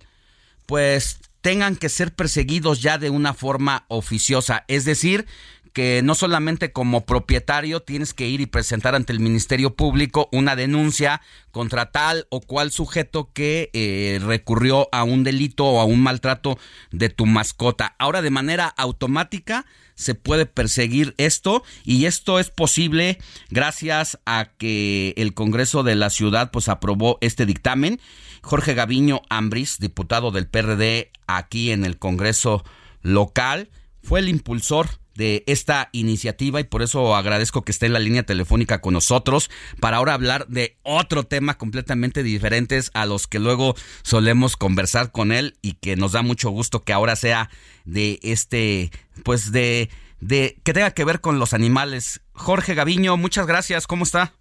[0.65, 5.27] pues tengan que ser perseguidos ya de una forma oficiosa, es decir,
[5.75, 10.55] que no solamente como propietario tienes que ir y presentar ante el Ministerio Público una
[10.55, 11.19] denuncia
[11.51, 16.57] contra tal o cual sujeto que eh, recurrió a un delito o a un maltrato
[16.91, 17.93] de tu mascota.
[17.99, 19.65] Ahora de manera automática
[19.95, 23.17] se puede perseguir esto y esto es posible
[23.49, 27.99] gracias a que el Congreso de la Ciudad pues aprobó este dictamen.
[28.41, 32.63] Jorge Gaviño Ambris, diputado del PRD aquí en el Congreso
[33.01, 33.69] local,
[34.01, 38.23] fue el impulsor de esta iniciativa y por eso agradezco que esté en la línea
[38.23, 43.75] telefónica con nosotros para ahora hablar de otro tema completamente diferentes a los que luego
[44.03, 47.49] solemos conversar con él y que nos da mucho gusto que ahora sea
[47.85, 48.91] de este
[49.23, 49.89] pues de
[50.19, 52.21] de que tenga que ver con los animales.
[52.33, 54.33] Jorge Gaviño, muchas gracias, ¿cómo está?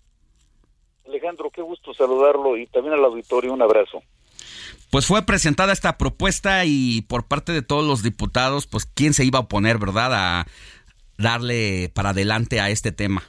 [1.06, 4.02] Alejandro, qué gusto saludarlo y también al auditorio un abrazo.
[4.94, 9.24] Pues fue presentada esta propuesta y por parte de todos los diputados, pues quién se
[9.24, 10.12] iba a oponer, ¿verdad?
[10.14, 10.46] A
[11.18, 13.24] darle para adelante a este tema.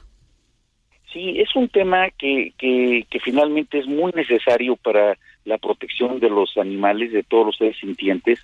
[1.12, 6.30] Sí, es un tema que, que, que finalmente es muy necesario para la protección de
[6.30, 8.38] los animales, de todos los seres sintientes,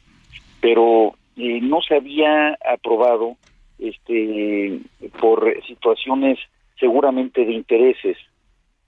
[0.60, 3.36] pero eh, no se había aprobado
[3.78, 4.80] este
[5.20, 6.40] por situaciones
[6.76, 8.16] seguramente de intereses.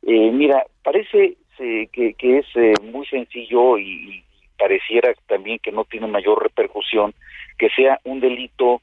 [0.03, 4.24] Eh, mira, parece eh, que, que es eh, muy sencillo y, y
[4.59, 7.15] pareciera también que no tiene mayor repercusión
[7.59, 8.81] que sea un delito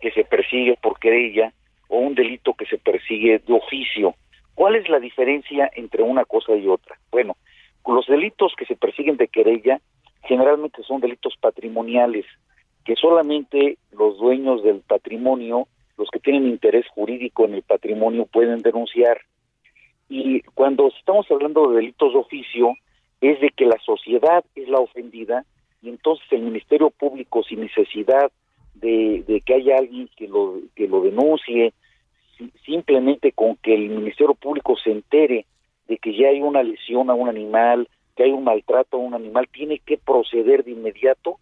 [0.00, 1.52] que se persigue por querella
[1.88, 4.14] o un delito que se persigue de oficio.
[4.54, 6.96] ¿Cuál es la diferencia entre una cosa y otra?
[7.10, 7.36] Bueno,
[7.86, 9.80] los delitos que se persiguen de querella
[10.22, 12.24] generalmente son delitos patrimoniales,
[12.84, 15.68] que solamente los dueños del patrimonio,
[15.98, 19.20] los que tienen interés jurídico en el patrimonio, pueden denunciar.
[20.08, 22.74] Y cuando estamos hablando de delitos de oficio,
[23.30, 25.44] es de que la sociedad es la ofendida
[25.82, 28.30] y entonces el Ministerio Público, sin necesidad
[28.74, 31.72] de, de que haya alguien que lo, que lo denuncie,
[32.36, 35.46] si- simplemente con que el Ministerio Público se entere
[35.86, 39.14] de que ya hay una lesión a un animal, que hay un maltrato a un
[39.14, 41.38] animal, tiene que proceder de inmediato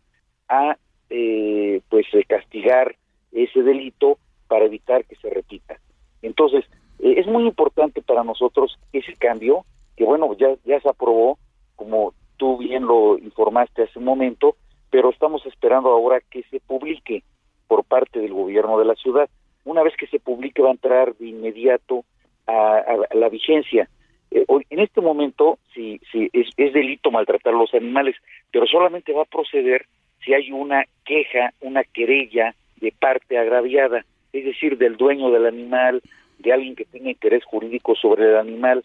[0.48, 0.76] a
[1.10, 2.96] eh, pues eh, castigar
[3.32, 4.18] ese delito
[4.48, 5.78] para evitar que se repita.
[6.22, 6.64] Entonces,
[6.98, 9.64] eh, es muy importante para nosotros ese cambio,
[9.96, 11.38] que bueno, ya, ya se aprobó,
[11.82, 14.54] como tú bien lo informaste hace un momento,
[14.88, 17.24] pero estamos esperando ahora que se publique
[17.66, 19.28] por parte del gobierno de la ciudad.
[19.64, 22.04] Una vez que se publique va a entrar de inmediato
[22.46, 22.84] a,
[23.14, 23.88] la vigencia.
[24.30, 28.14] Eh, en este momento, si, si es, es delito maltratar a los animales,
[28.52, 29.86] pero solamente va a proceder
[30.24, 36.00] si hay una queja, una querella de parte agraviada, es decir, del dueño del animal,
[36.38, 38.84] de alguien que tenga interés jurídico sobre el animal.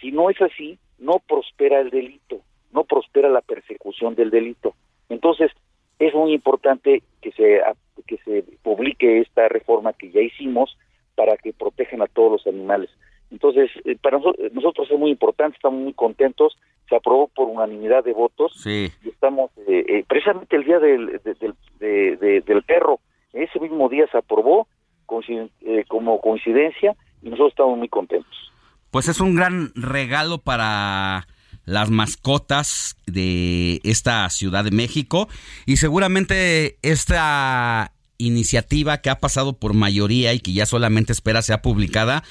[0.00, 2.40] Si no es así, no prospera el delito,
[2.72, 4.74] no prospera la persecución del delito.
[5.08, 5.50] Entonces,
[5.98, 7.60] es muy importante que se
[8.06, 10.76] que se publique esta reforma que ya hicimos
[11.14, 12.90] para que protejan a todos los animales.
[13.32, 16.56] Entonces, eh, para noso- nosotros es muy importante, estamos muy contentos,
[16.88, 18.92] se aprobó por unanimidad de votos Sí.
[19.04, 23.00] y estamos, eh, eh, precisamente el día del, de- del- de- de- del perro,
[23.32, 24.68] ese mismo día se aprobó
[25.06, 28.52] coinciden- eh, como coincidencia y nosotros estamos muy contentos.
[28.96, 31.26] Pues es un gran regalo para
[31.66, 35.28] las mascotas de esta Ciudad de México
[35.66, 41.60] y seguramente esta iniciativa que ha pasado por mayoría y que ya solamente espera sea
[41.60, 42.22] publicada,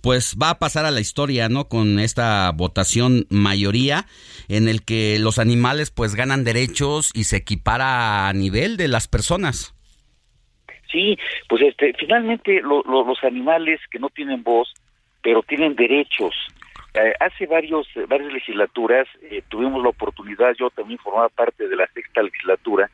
[0.00, 1.68] pues va a pasar a la historia, ¿no?
[1.68, 4.06] Con esta votación mayoría
[4.48, 9.08] en el que los animales pues ganan derechos y se equipara a nivel de las
[9.08, 9.74] personas.
[10.90, 11.18] Sí,
[11.50, 14.72] pues este, finalmente lo- lo- los animales que no tienen voz,
[15.24, 16.34] pero tienen derechos.
[16.94, 21.88] Eh, hace varios varias legislaturas eh, tuvimos la oportunidad, yo también formaba parte de la
[21.88, 22.88] sexta legislatura,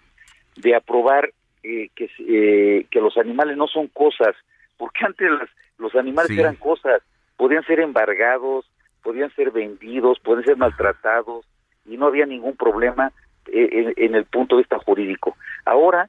[0.57, 1.31] de aprobar
[1.63, 4.35] eh, que, eh, que los animales no son cosas,
[4.79, 6.39] porque antes las- los animales Sí.
[6.41, 7.03] eran cosas,
[7.37, 8.71] podían ser embargados,
[9.03, 11.45] podían ser vendidos, podían ser maltratados
[11.87, 13.13] y no había ningún problema
[13.53, 15.37] eh, en, en el punto de vista jurídico.
[15.65, 16.09] Ahora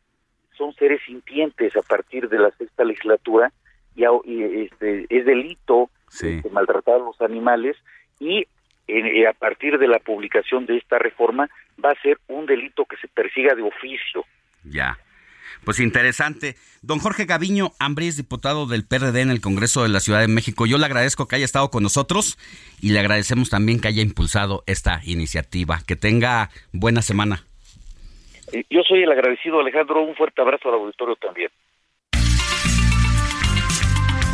[0.57, 3.51] son seres sintientes a partir de la sexta legislatura
[3.95, 7.77] y, a- y, este, es delito este, maltratar a los animales
[8.19, 8.45] y
[8.87, 11.49] eh, a partir de la publicación de esta reforma
[11.83, 14.25] va a ser un delito que se persiga de oficio.
[14.63, 14.97] Ya.
[15.63, 16.55] Pues interesante.
[16.81, 20.65] Don Jorge Gaviño Ambris, diputado del PRD en el Congreso de la Ciudad de México,
[20.65, 22.37] yo le agradezco que haya estado con nosotros
[22.81, 25.79] y le agradecemos también que haya impulsado esta iniciativa.
[25.85, 27.43] Que tenga buena semana.
[28.51, 30.01] Eh, Yo soy el agradecido, Alejandro.
[30.01, 31.49] Un fuerte abrazo al auditorio también.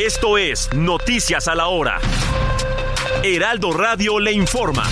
[0.00, 2.00] Esto es Noticias a la Hora.
[3.22, 4.84] Heraldo Radio le informa.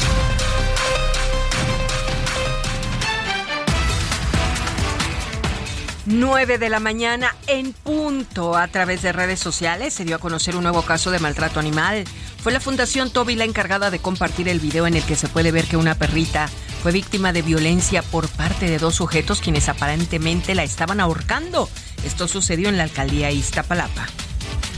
[6.04, 10.56] Nueve de la mañana en punto a través de redes sociales se dio a conocer
[10.56, 12.04] un nuevo caso de maltrato animal.
[12.42, 15.52] Fue la Fundación Toby la encargada de compartir el video en el que se puede
[15.52, 16.50] ver que una perrita
[16.82, 21.70] fue víctima de violencia por parte de dos sujetos quienes aparentemente la estaban ahorcando.
[22.04, 24.06] Esto sucedió en la alcaldía Iztapalapa.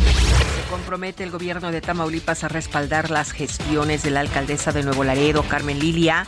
[0.01, 5.05] Se compromete el gobierno de Tamaulipas a respaldar las gestiones de la alcaldesa de Nuevo
[5.05, 6.27] Laredo, Carmen Lilia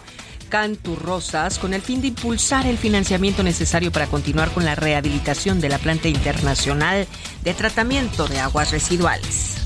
[0.52, 5.70] Canturrosas, con el fin de impulsar el financiamiento necesario para continuar con la rehabilitación de
[5.70, 7.06] la planta internacional
[7.42, 9.56] de tratamiento de aguas residuales.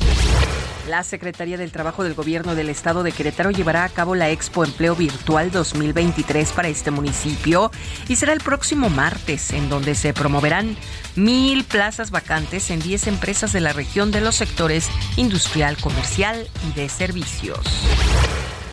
[0.86, 4.64] La Secretaría del Trabajo del Gobierno del Estado de Querétaro llevará a cabo la Expo
[4.64, 7.72] Empleo Virtual 2023 para este municipio
[8.08, 10.76] y será el próximo martes, en donde se promoverán
[11.16, 16.78] mil plazas vacantes en 10 empresas de la región de los sectores industrial, comercial y
[16.78, 17.58] de servicios.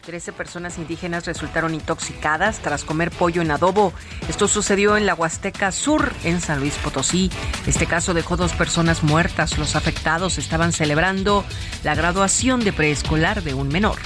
[0.03, 3.93] 13 personas indígenas resultaron intoxicadas tras comer pollo en adobo.
[4.27, 7.31] Esto sucedió en la Huasteca Sur, en San Luis Potosí.
[7.65, 9.57] Este caso dejó dos personas muertas.
[9.57, 11.45] Los afectados estaban celebrando
[11.83, 13.97] la graduación de preescolar de un menor.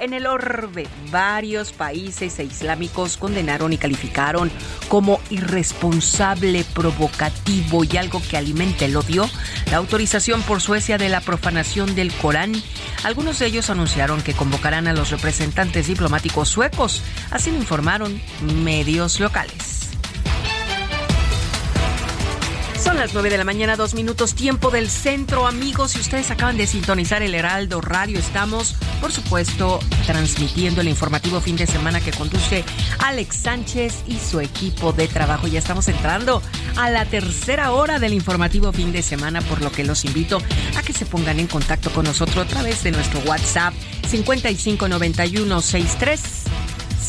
[0.00, 4.50] En el orbe, varios países e islámicos condenaron y calificaron
[4.88, 9.28] como irresponsable, provocativo y algo que alimente el odio
[9.70, 12.52] la autorización por Suecia de la profanación del Corán.
[13.04, 18.22] Algunos de ellos anunciaron que convocarán a los representantes diplomáticos suecos, así lo informaron
[18.64, 19.89] medios locales.
[22.82, 25.90] Son las 9 de la mañana, dos minutos, tiempo del centro, amigos.
[25.92, 31.56] Si ustedes acaban de sintonizar el Heraldo Radio, estamos, por supuesto, transmitiendo el informativo fin
[31.56, 32.64] de semana que conduce
[33.00, 35.46] Alex Sánchez y su equipo de trabajo.
[35.46, 36.40] Ya estamos entrando
[36.76, 40.40] a la tercera hora del informativo fin de semana, por lo que los invito
[40.74, 43.74] a que se pongan en contacto con nosotros a través de nuestro WhatsApp
[44.08, 46.22] 559163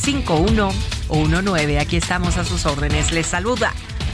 [0.04, 1.80] 5119.
[1.80, 3.14] Aquí estamos a sus órdenes.
[3.14, 3.74] Les saluda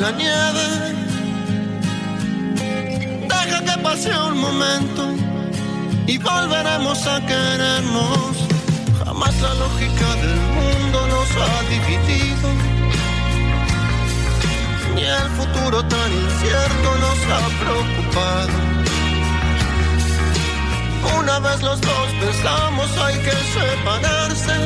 [0.00, 0.66] La nieve.
[3.28, 5.02] Deja que pase un momento
[6.06, 8.32] y volveremos a querernos.
[9.04, 12.48] Jamás la lógica del mundo nos ha dividido.
[14.94, 18.56] Ni el futuro tan incierto nos ha preocupado.
[21.18, 24.56] Una vez los dos pensamos hay que separarse.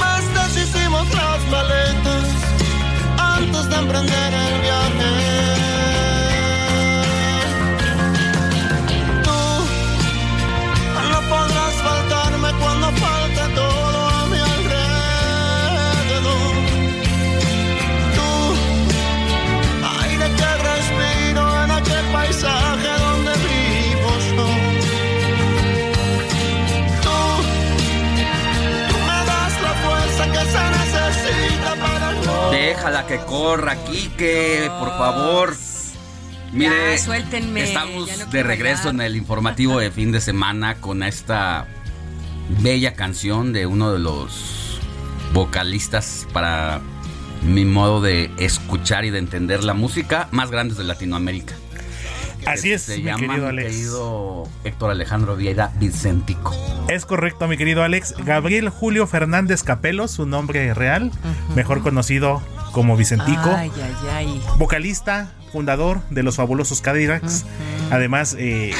[0.00, 2.29] Más deshicimos las maletas
[3.50, 5.29] antes de emprender el viaje.
[32.80, 35.54] Déjala que corra, Quique, por favor.
[36.50, 40.76] Mire, Ya, suéltenme, estamos ya no de regreso en el informativo de fin de semana
[40.76, 41.66] con esta
[42.62, 44.80] bella canción de uno de los
[45.34, 46.80] vocalistas para
[47.42, 51.56] mi modo de escuchar y de entender la música más grandes de Latinoamérica.
[52.46, 53.70] Así es, Se mi llama querido mi Alex.
[53.72, 56.56] querido Héctor Alejandro Vieira Vicentico.
[56.88, 58.14] Es correcto, mi querido Alex.
[58.24, 61.12] Gabriel Julio Fernández Capelo, su nombre real,
[61.54, 62.40] mejor conocido
[62.72, 63.50] como Vicentico.
[63.54, 64.42] Ay, ay, ay.
[64.56, 67.44] vocalista, fundador de los fabulosos Cadillacs.
[67.90, 68.72] Además, eh,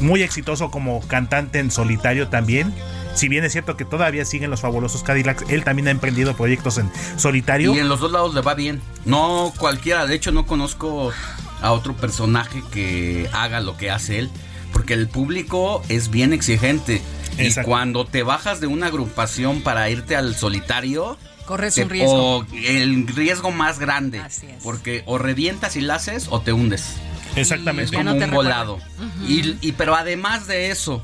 [0.00, 2.72] muy exitoso como cantante en solitario también.
[3.14, 6.78] Si bien es cierto que todavía siguen los fabulosos Cadillacs, él también ha emprendido proyectos
[6.78, 7.74] en solitario.
[7.74, 8.80] Y en los dos lados le va bien.
[9.04, 11.12] No cualquiera, de hecho no conozco
[11.60, 14.30] a otro personaje que haga lo que hace él,
[14.72, 17.02] porque el público es bien exigente.
[17.38, 17.68] Exacto.
[17.68, 21.18] Y cuando te bajas de una agrupación para irte al solitario,
[21.48, 22.36] Corres te- un riesgo.
[22.40, 24.20] o el riesgo más grande,
[24.62, 26.96] porque o revientas y la haces o te hundes.
[27.36, 27.84] Exactamente.
[27.84, 28.78] Es como no un volado.
[29.26, 31.02] y, y- pero además de eso,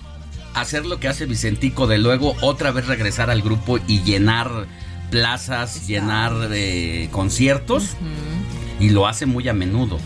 [0.55, 4.67] hacer lo que hace Vicentico de luego otra vez regresar al grupo y llenar
[5.11, 7.97] plazas, llenar de conciertos
[8.81, 9.99] y lo hace muy a menudo.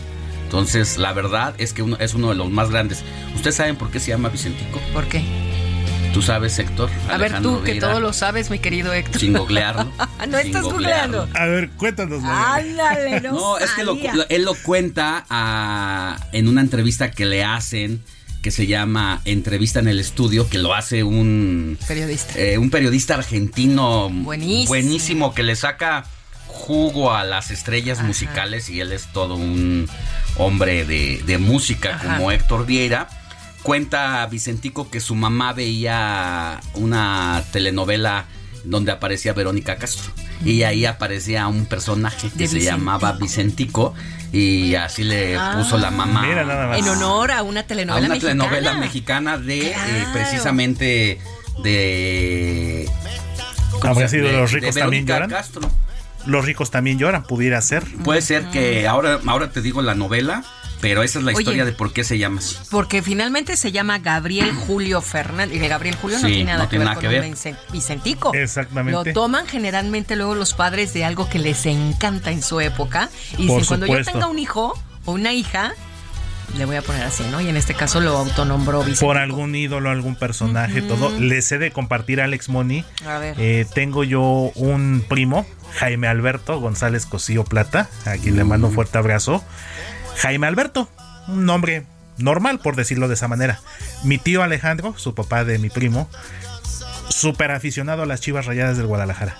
[0.45, 3.03] Entonces, la verdad es que uno, es uno de los más grandes.
[3.35, 4.79] ¿Ustedes saben por qué se llama Vicentico?
[4.93, 5.23] ¿Por qué?
[6.13, 6.89] ¿Tú sabes, Héctor?
[7.07, 9.21] A ver, tú que todo lo sabes, mi querido Héctor.
[9.21, 9.91] Sin googlearlo.
[10.27, 11.27] no estás googleando.
[11.35, 12.23] A ver, cuéntanos.
[12.23, 13.95] Ándale, no, No, es que lo-
[14.29, 18.01] él lo cuenta ah, en una entrevista que le hacen
[18.41, 22.39] que se llama Entrevista en el Estudio, que lo hace un Periodista.
[22.39, 24.67] eh, un periodista argentino Buenísimo.
[24.69, 26.05] buenísimo que le saca
[26.47, 29.89] jugo a las estrellas musicales y él es todo un
[30.37, 32.15] hombre de, de música Ajá.
[32.15, 33.09] como Héctor Vieira.
[33.63, 38.25] Cuenta Vicentico que su mamá veía una telenovela
[38.63, 40.11] donde aparecía Verónica Castro.
[40.45, 42.65] Y ahí aparecía un personaje que se Vicentico.
[42.71, 43.93] llamaba Vicentico
[44.31, 46.25] y así le puso la mamá.
[46.77, 48.43] En honor a una a telenovela una mexicana.
[48.45, 49.75] telenovela mexicana de eh,
[50.13, 51.19] precisamente
[51.63, 52.89] de
[53.79, 55.29] ¿cómo Habrá se- sido de- Los de ricos también lloran.
[55.29, 55.69] Castro.
[56.25, 57.83] Los ricos también lloran, pudiera ser.
[58.03, 60.43] Puede ser que ahora ahora te digo la novela,
[60.81, 61.41] pero esa es la Oye.
[61.41, 62.55] historia de por qué se llama así.
[62.71, 65.55] Porque finalmente se llama Gabriel Julio Fernández.
[65.55, 67.23] Y de Gabriel Julio no tiene nada no que tiene ver nada con que ver.
[67.23, 68.33] Vicen- Vicentico.
[68.33, 68.91] Exactamente.
[69.09, 73.09] Lo toman generalmente luego los padres de algo que les encanta en su época.
[73.37, 74.73] Y Por dicen, cuando yo tenga un hijo
[75.05, 75.73] o una hija,
[76.57, 77.39] le voy a poner así, ¿no?
[77.41, 79.05] Y en este caso lo autonombró Vicentico.
[79.05, 81.11] Por algún ídolo, algún personaje, todo.
[81.19, 82.83] Les he de compartir a Alex Money.
[83.05, 83.35] A ver.
[83.37, 84.21] Eh, tengo yo
[84.55, 85.45] un primo,
[85.77, 89.43] Jaime Alberto González Cosío Plata, a quien le mando un fuerte abrazo.
[90.19, 90.89] Jaime Alberto,
[91.27, 91.85] un nombre
[92.17, 93.61] normal, por decirlo de esa manera.
[94.03, 96.09] Mi tío Alejandro, su papá de mi primo,
[97.09, 99.37] súper aficionado a las chivas rayadas del Guadalajara.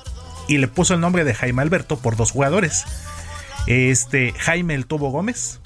[0.47, 2.85] Y le puso el nombre de Jaime Alberto por dos jugadores.
[3.67, 5.59] Este, Jaime El Tubo Gómez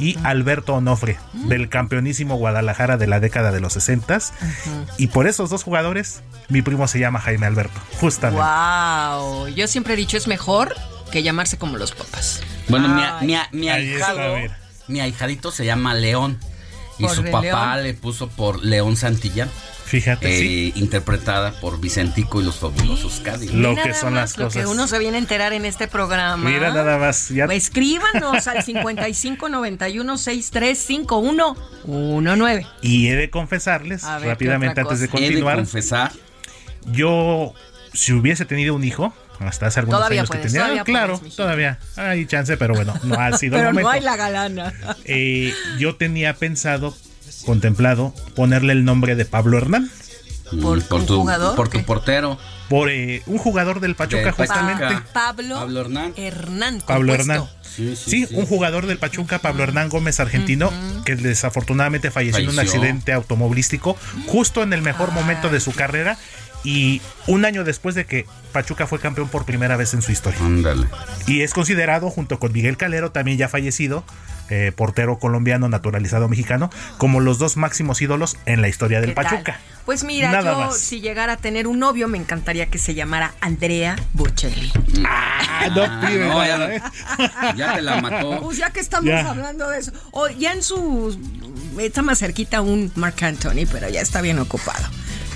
[0.00, 4.18] y Alberto Onofre, del campeonísimo Guadalajara de la década de los 60
[4.98, 8.42] Y por esos dos jugadores, mi primo se llama Jaime Alberto, justamente.
[8.42, 9.48] Wow.
[9.48, 10.74] Yo siempre he dicho, es mejor
[11.10, 12.42] que llamarse como los papas.
[12.68, 13.26] Bueno, mi, Ay.
[13.52, 14.36] mi, mi ahijado,
[14.88, 16.38] mi ahijadito se llama León
[16.98, 17.82] y ¿Por su papá León?
[17.84, 19.50] le puso por León Santillán.
[19.84, 20.72] Fíjate, eh, sí.
[20.74, 23.52] Interpretada por Vicentico y los fabulosos Cádiz.
[23.52, 24.62] Lo Mira que son más las Lo cosas.
[24.62, 26.50] que uno se viene a enterar en este programa.
[26.50, 32.66] Mira nada más, ya Pues escríbanos al 55 91 63 51 19.
[32.82, 35.18] Y he de confesarles, A ver, ¿qué rápidamente antes de cosa?
[35.22, 36.10] He de continuar, confesar
[36.86, 37.52] yo,
[37.92, 40.62] si hubiese tenido un hijo, hasta hace algunos Todavía años puedes, que tenía.
[40.64, 43.90] todavía claro, puedes, todavía hay chance, pero bueno, no ha sido Pero el no momento.
[43.90, 44.72] hay la galana.
[45.04, 46.96] Eh, yo tenía pensado,
[47.44, 49.90] contemplado, ponerle el nombre de Pablo Hernán.
[50.62, 51.56] ¿Por por un tu, jugador?
[51.56, 52.38] por tu portero.
[52.68, 54.84] Por eh, un jugador del Pachuca, justamente.
[55.12, 56.12] Pablo, Pablo Hernán.
[56.16, 56.80] Hernán.
[56.86, 57.14] Pablo.
[57.14, 57.44] Hernán.
[57.94, 60.72] Sí, un jugador del Pachuca, Pablo Hernán Gómez, argentino,
[61.04, 63.96] que desafortunadamente falleció, en un accidente automovilístico
[64.28, 66.16] justo en el mejor momento de su carrera
[66.66, 70.40] y un año después de que Pachuca fue campeón por primera vez en su historia.
[70.40, 70.86] Ándale.
[71.26, 74.04] Y es considerado, junto con Miguel Calero, también ya fallecido,
[74.50, 79.12] eh, portero colombiano naturalizado mexicano, como los dos máximos ídolos en la historia del.
[79.14, 79.58] Pachuca.
[79.84, 80.78] Pues mira, Nada yo más.
[80.78, 84.72] si llegara a tener un novio me encantaría que se llamara Andrea Bocelli.
[85.08, 86.82] Ah, no, pibe, no, nada, ya- ¿eh?
[87.56, 88.40] Ya te la mató.
[88.42, 89.28] Pues ya que estamos Ya.
[89.30, 89.92] hablando de eso.
[90.10, 91.16] O ya en su
[91.78, 94.88] está más cerquita un Mark Anthony, pero ya está bien ocupado.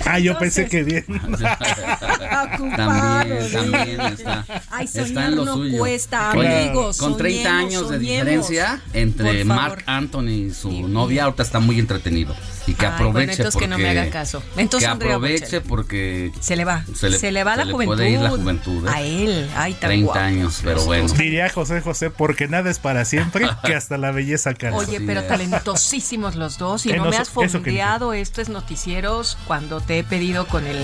[0.05, 1.05] Ah, yo pensé que bien.
[2.75, 4.45] También, también está.
[4.69, 5.77] Ay, está en lo no suyo.
[5.77, 8.01] cuesta, Oye, amigos, Con 30 soñemos, años de soñemos.
[8.25, 9.43] diferencia entre.
[9.45, 12.35] Mark Anthony y su novia, ahorita está muy entretenido.
[12.67, 13.65] Y que Ay, aproveche bueno, entonces porque.
[13.65, 14.43] que no me haga caso.
[14.57, 16.31] Entonces, que aproveche porque.
[16.39, 16.83] Se le va.
[16.87, 17.95] Se Se le- le, va se la le juventud.
[17.95, 18.91] puede ir la juventud, ¿eh?
[18.93, 19.49] A él.
[19.55, 20.19] Ay, tan 30 guapo.
[20.19, 21.11] años, pero bueno.
[21.13, 24.77] Diría José José, porque nada es para siempre, que hasta la belleza cansa.
[24.77, 26.85] Oye, pero talentosísimos los dos.
[26.85, 30.77] Y Eh, no no me has fondeado estos noticieros cuando te he pedido con el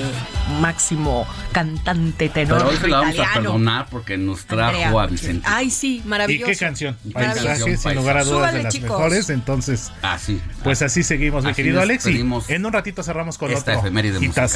[0.62, 3.42] máximo cantante tenor Pero hoy se la vamos a italiano.
[3.42, 5.08] perdonar porque nos trajo Andrea a.
[5.08, 5.46] Vicente.
[5.50, 6.52] Ay, sí, ¿Y maravilloso.
[6.52, 6.98] qué canción?
[7.14, 8.90] Paisaje, sin lugar a dudas, Súbale, de las chicos.
[8.90, 9.30] mejores.
[9.30, 10.42] Entonces, Así.
[10.64, 12.08] pues así seguimos, mi Así querido Alex.
[12.08, 14.50] Y en un ratito cerramos con esta otro efeméride musical.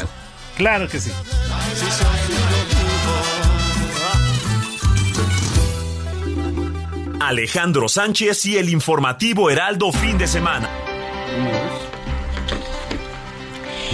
[0.58, 1.12] Claro que sí.
[7.20, 10.70] Alejandro Sánchez y el informativo Heraldo fin de semana.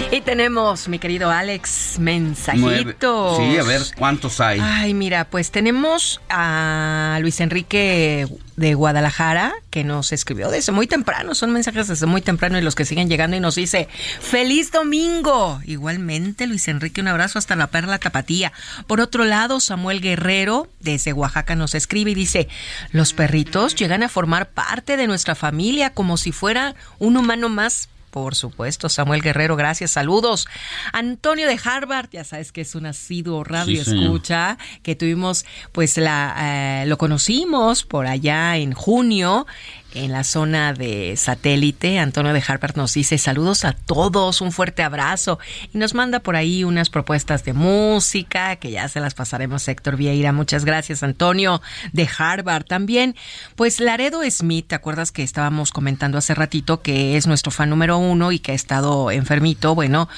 [0.18, 2.20] Y tenemos, mi querido Alex, Nueve.
[2.20, 3.36] mensajitos.
[3.36, 4.58] Sí, a ver, ¿cuántos hay?
[4.62, 8.26] Ay, mira, pues tenemos a Luis Enrique
[8.56, 12.74] de Guadalajara que nos escribió desde muy temprano, son mensajes desde muy temprano y los
[12.74, 13.86] que siguen llegando y nos dice,
[14.20, 15.60] feliz domingo.
[15.64, 18.52] Igualmente, Luis Enrique, un abrazo hasta la perla tapatía.
[18.86, 22.48] Por otro lado, Samuel Guerrero desde Oaxaca nos escribe y dice,
[22.92, 27.90] los perritos llegan a formar parte de nuestra familia como si fuera un humano más
[28.22, 30.48] por supuesto, Samuel Guerrero, gracias, saludos.
[30.92, 35.96] Antonio de Harvard, ya sabes que es un asiduo radio Sí, escucha, que tuvimos, pues
[35.96, 39.46] la, eh, lo conocimos por allá en junio
[39.94, 41.98] en la zona de satélite.
[41.98, 45.38] Antonio de Harvard nos dice saludos a todos, un fuerte abrazo
[45.72, 49.96] y nos manda por ahí unas propuestas de música que ya se las pasaremos Héctor
[49.96, 50.32] Vieira.
[50.32, 51.62] Muchas gracias, Antonio
[51.92, 52.64] de Harvard.
[52.64, 53.16] También,
[53.56, 57.98] pues Laredo Smith, ¿te acuerdas que estábamos comentando hace ratito que es nuestro fan número
[57.98, 59.74] uno y que ha estado enfermito?
[59.74, 60.08] Bueno,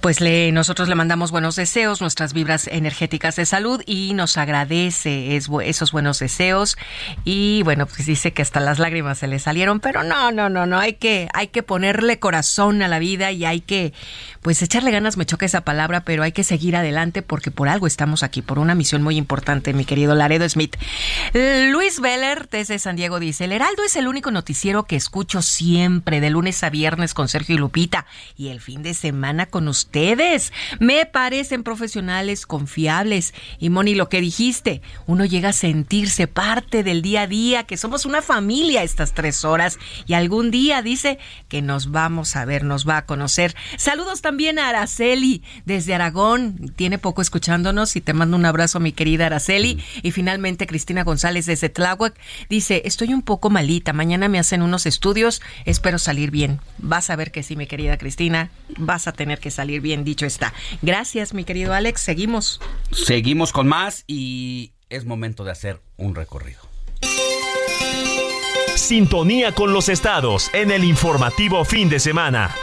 [0.00, 5.34] pues le, nosotros le mandamos buenos deseos, nuestras vibras energéticas de salud y nos agradece
[5.36, 6.76] es- esos buenos deseos
[7.24, 10.66] y bueno, pues dice que hasta las lágrimas se le salieron, pero no, no, no,
[10.66, 13.92] no, hay que, hay que ponerle corazón a la vida y hay que,
[14.40, 17.88] pues echarle ganas, me choca esa palabra, pero hay que seguir adelante porque por algo
[17.88, 20.76] estamos aquí, por una misión muy importante, mi querido Laredo Smith.
[21.34, 26.20] Luis Veller desde San Diego dice, el Heraldo es el único noticiero que escucho siempre,
[26.20, 28.06] de lunes a viernes con Sergio y Lupita,
[28.36, 29.87] y el fin de semana con ustedes.
[30.80, 33.34] Me parecen profesionales confiables.
[33.58, 37.76] Y Moni, lo que dijiste, uno llega a sentirse parte del día a día, que
[37.76, 42.64] somos una familia estas tres horas, y algún día dice que nos vamos a ver,
[42.64, 43.54] nos va a conocer.
[43.76, 48.92] Saludos también a Araceli desde Aragón, tiene poco escuchándonos y te mando un abrazo, mi
[48.92, 49.82] querida Araceli.
[50.02, 52.14] Y finalmente Cristina González desde Tláhuac
[52.48, 56.60] dice, estoy un poco malita, mañana me hacen unos estudios, espero salir bien.
[56.78, 60.26] Vas a ver que sí, mi querida Cristina, vas a tener que salir bien, dicho
[60.26, 60.52] está.
[60.82, 62.60] Gracias, mi querido Alex, seguimos.
[62.92, 66.60] Seguimos con más y es momento de hacer un recorrido.
[68.76, 72.54] Sintonía con los estados en el informativo fin de semana.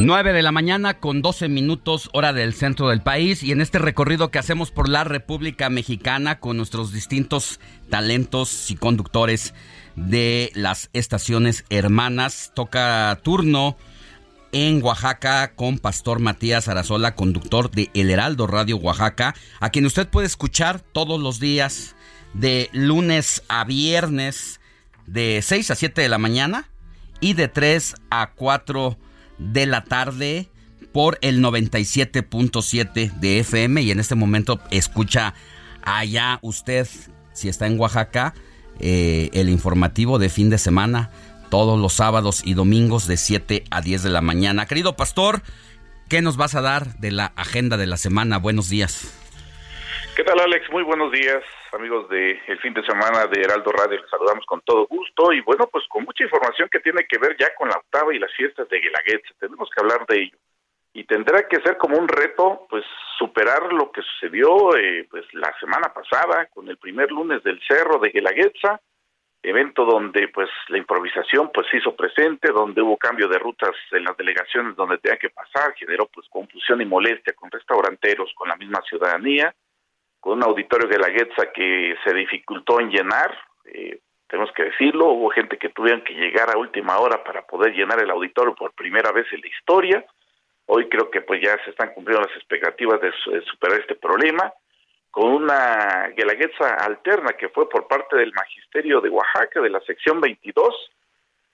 [0.00, 3.78] Nueve de la mañana con 12 minutos hora del centro del país y en este
[3.78, 7.60] recorrido que hacemos por la República Mexicana con nuestros distintos
[7.90, 9.54] talentos y conductores
[9.94, 13.76] de las estaciones hermanas, toca turno
[14.50, 20.08] en Oaxaca con Pastor Matías Arazola, conductor de El Heraldo Radio Oaxaca, a quien usted
[20.08, 21.94] puede escuchar todos los días
[22.34, 24.60] de lunes a viernes
[25.06, 26.68] de 6 a 7 de la mañana
[27.20, 30.48] y de 3 a 4 de la tarde
[30.92, 35.34] por el 97.7 de FM y en este momento escucha
[35.82, 36.88] allá usted,
[37.32, 38.34] si está en Oaxaca,
[38.78, 41.10] eh, el informativo de fin de semana,
[41.50, 44.66] todos los sábados y domingos de 7 a 10 de la mañana.
[44.66, 45.42] Querido pastor,
[46.08, 48.38] ¿qué nos vas a dar de la agenda de la semana?
[48.38, 49.23] Buenos días.
[50.16, 50.70] ¿Qué tal, Alex?
[50.70, 51.42] Muy buenos días,
[51.72, 54.00] amigos de el fin de semana de Heraldo Radio.
[54.00, 57.36] Les saludamos con todo gusto y bueno, pues con mucha información que tiene que ver
[57.36, 59.34] ya con la octava y las fiestas de Guelaguetza.
[59.40, 60.38] Tenemos que hablar de ello.
[60.92, 62.84] Y tendrá que ser como un reto, pues,
[63.18, 67.98] superar lo que sucedió eh, pues la semana pasada con el primer lunes del Cerro
[67.98, 68.80] de Guelaguetza,
[69.42, 74.04] evento donde pues la improvisación pues se hizo presente, donde hubo cambio de rutas en
[74.04, 78.54] las delegaciones donde tenía que pasar, generó pues confusión y molestia con restauranteros, con la
[78.54, 79.52] misma ciudadanía
[80.24, 83.30] con un auditorio de la Guetza que se dificultó en llenar,
[83.66, 87.74] eh, tenemos que decirlo, hubo gente que tuvieron que llegar a última hora para poder
[87.74, 90.02] llenar el auditorio por primera vez en la historia.
[90.64, 93.96] Hoy creo que pues ya se están cumpliendo las expectativas de, su- de superar este
[93.96, 94.50] problema.
[95.10, 100.22] Con una Guelaguetza alterna que fue por parte del Magisterio de Oaxaca, de la sección
[100.22, 100.74] 22,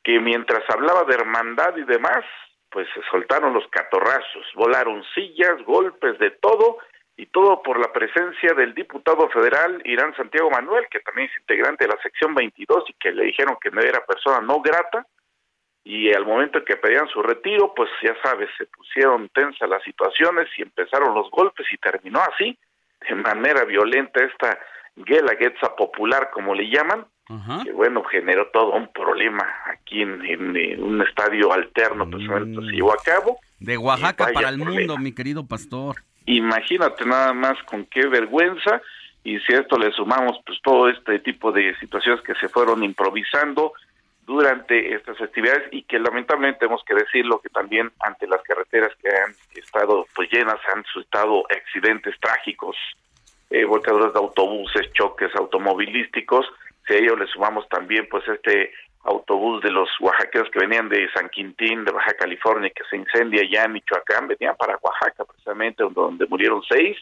[0.05, 2.25] que mientras hablaba de hermandad y demás,
[2.71, 6.79] pues se soltaron los catorrazos, volaron sillas, golpes de todo,
[7.21, 11.85] y todo por la presencia del diputado federal Irán Santiago Manuel, que también es integrante
[11.85, 15.07] de la sección 22 y que le dijeron que no era persona no grata,
[15.85, 19.83] y al momento en que pedían su retiro, pues ya sabes, se pusieron tensas las
[19.83, 22.59] situaciones y empezaron los golpes y terminó así,
[23.07, 24.59] de manera violenta esta
[24.97, 27.05] Guelaguetza popular, como le llaman,
[27.65, 32.63] que bueno, generó todo un problema aquí en, en, en un estadio alterno, pues esto
[32.63, 33.39] se llevó a cabo.
[33.59, 34.79] De Oaxaca para el problema.
[34.79, 35.97] mundo, mi querido pastor.
[36.27, 38.81] Imagínate nada más con qué vergüenza
[39.25, 42.83] y si a esto le sumamos pues todo este tipo de situaciones que se fueron
[42.83, 43.73] improvisando
[44.27, 49.09] durante estas festividades y que lamentablemente tenemos que decirlo que también ante las carreteras que
[49.09, 52.77] han estado pues llenas han suscitado accidentes trágicos,
[53.51, 56.47] eh, de autobuses, choques automovilísticos,
[56.87, 58.73] si a ello le sumamos también pues este
[59.05, 63.43] autobús de los oaxaqueños que venían de San Quintín, de Baja California, que se incendia
[63.51, 66.98] ya en Michoacán, venían para Oaxaca precisamente, donde murieron seis,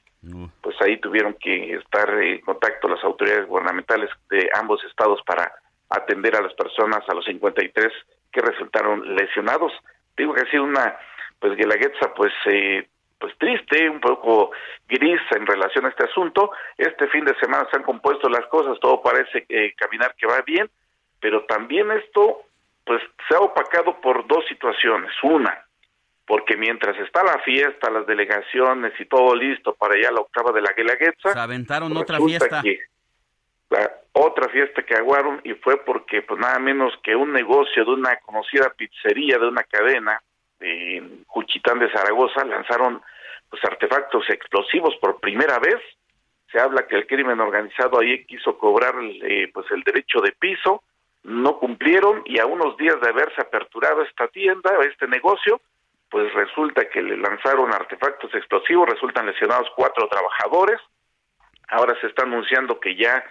[0.60, 5.52] pues ahí tuvieron que estar en contacto las autoridades gubernamentales de ambos estados para
[5.90, 7.92] atender a las personas, a los 53
[8.30, 9.72] que resultaron lesionados.
[10.16, 10.96] Digo que ha sido una,
[11.40, 12.86] pues Guelaguetza, pues, eh,
[13.18, 14.52] pues triste, un poco
[14.86, 16.52] gris en relación a este asunto.
[16.76, 20.40] Este fin de semana se han compuesto las cosas, todo parece eh, caminar que va
[20.42, 20.70] bien,
[21.20, 22.42] pero también esto,
[22.84, 25.12] pues, se ha opacado por dos situaciones.
[25.22, 25.66] Una,
[26.26, 30.60] porque mientras está la fiesta, las delegaciones y todo listo para allá la octava de
[30.60, 32.60] la Guelaguetza, Se aventaron otra fiesta.
[32.62, 32.78] que
[33.70, 37.90] la otra fiesta que aguaron y fue porque pues nada menos que un negocio de
[37.90, 40.20] una conocida pizzería de una cadena
[40.60, 43.00] en Juchitán de Zaragoza lanzaron
[43.48, 45.80] pues artefactos explosivos por primera vez
[46.50, 50.82] se habla que el crimen organizado ahí quiso cobrar eh, pues el derecho de piso
[51.28, 55.60] no cumplieron y a unos días de haberse aperturado esta tienda este negocio
[56.10, 60.80] pues resulta que le lanzaron artefactos explosivos resultan lesionados cuatro trabajadores
[61.68, 63.24] ahora se está anunciando que ya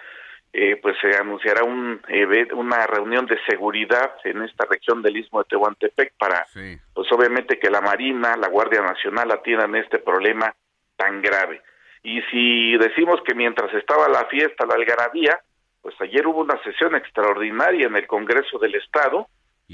[0.54, 5.40] eh, pues se anunciará un, eh, una reunión de seguridad en esta región del Istmo
[5.40, 6.46] de Tehuantepec para,
[6.94, 10.56] pues obviamente que la Marina, la Guardia Nacional atiendan este problema
[10.96, 11.62] tan grave.
[12.02, 15.40] Y si decimos que mientras estaba la fiesta, la algarabía,
[15.88, 19.30] pues ayer hubo una sesión extraordinaria en el Congreso del Estado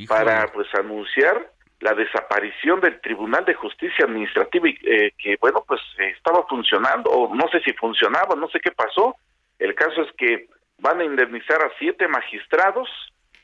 [0.07, 1.49] para pues anunciar
[1.80, 7.10] la desaparición del Tribunal de Justicia Administrativa y, eh, que bueno pues eh, estaba funcionando
[7.10, 9.15] o no sé si funcionaba no sé qué pasó.
[9.57, 12.88] El caso es que van a indemnizar a siete magistrados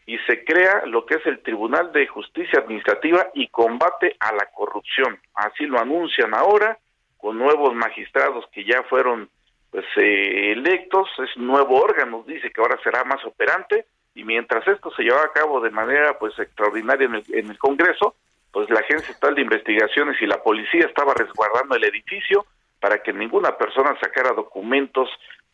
[0.06, 4.46] y se crea lo que es el Tribunal de Justicia Administrativa y combate a la
[4.54, 5.20] corrupción.
[5.34, 6.78] Así lo anuncian ahora
[7.18, 9.28] con nuevos magistrados que ya fueron
[9.72, 13.86] pues eh, electos es un nuevo órgano dice que ahora será más operante
[14.16, 17.58] y mientras esto se llevaba a cabo de manera pues extraordinaria en el, en el
[17.58, 18.16] Congreso
[18.52, 22.46] pues la Agencia Estatal de Investigaciones y la policía estaba resguardando el edificio
[22.80, 25.08] para que ninguna persona sacara documentos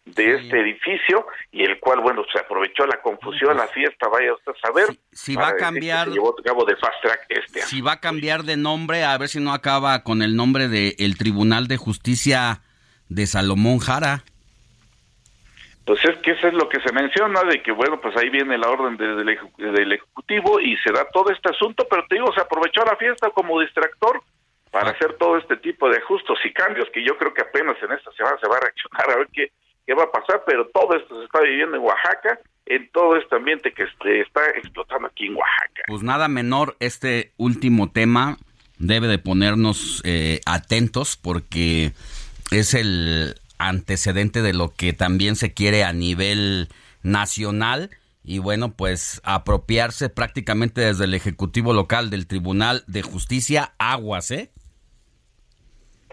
[0.05, 4.51] de este edificio y el cual, bueno, se aprovechó la confusión, la fiesta, vaya usted
[4.51, 4.85] a saber.
[5.11, 7.67] si va a cambiar- llevó a cabo de fast track este año.
[7.67, 10.95] Si va a cambiar de nombre, a ver si no acaba con el nombre de
[10.99, 12.61] el Tribunal de Justicia
[13.09, 14.23] de Salomón Jara.
[15.85, 18.57] Pues es que eso es lo que se menciona, de que bueno, pues ahí viene
[18.57, 22.15] la orden de- del, ejecu- del Ejecutivo y se da todo este asunto, pero te
[22.15, 24.23] digo, se aprovechó la fiesta como distractor
[24.71, 27.91] para hacer todo este tipo de ajustes y cambios que yo creo que apenas en
[27.91, 29.51] esta semana se va a reaccionar a ver qué,
[29.85, 33.35] qué va a pasar, pero todo esto se está viviendo en Oaxaca, en todo este
[33.35, 35.83] ambiente que este, está explotando aquí en Oaxaca.
[35.87, 38.37] Pues nada menor, este último tema
[38.79, 41.91] debe de ponernos eh, atentos porque
[42.51, 46.67] es el antecedente de lo que también se quiere a nivel
[47.03, 47.89] nacional
[48.23, 54.49] y bueno, pues apropiarse prácticamente desde el Ejecutivo Local del Tribunal de Justicia Aguas, ¿eh?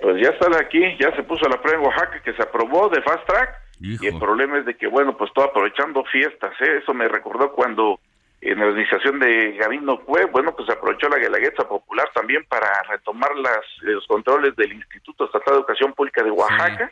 [0.00, 3.00] Pues ya está aquí, ya se puso la prueba en Oaxaca que se aprobó de
[3.02, 6.78] fast track y el problema es de que bueno, pues todo aprovechando fiestas, ¿eh?
[6.82, 7.98] eso me recordó cuando
[8.42, 13.30] en la administración de Gabino Cue, bueno, pues aprovechó la Guelaguetza Popular también para retomar
[13.36, 16.90] las, los controles del Instituto Estatal de Educación Pública de Oaxaca,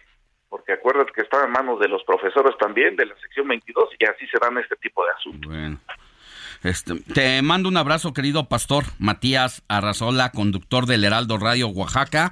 [0.48, 4.04] porque acuérdate que estaba en manos de los profesores también de la sección 22 y
[4.04, 5.50] así se dan este tipo de asuntos.
[5.50, 5.78] Bueno.
[6.62, 12.30] Este, te mando un abrazo, querido pastor Matías Arrazola, conductor del Heraldo Radio Oaxaca,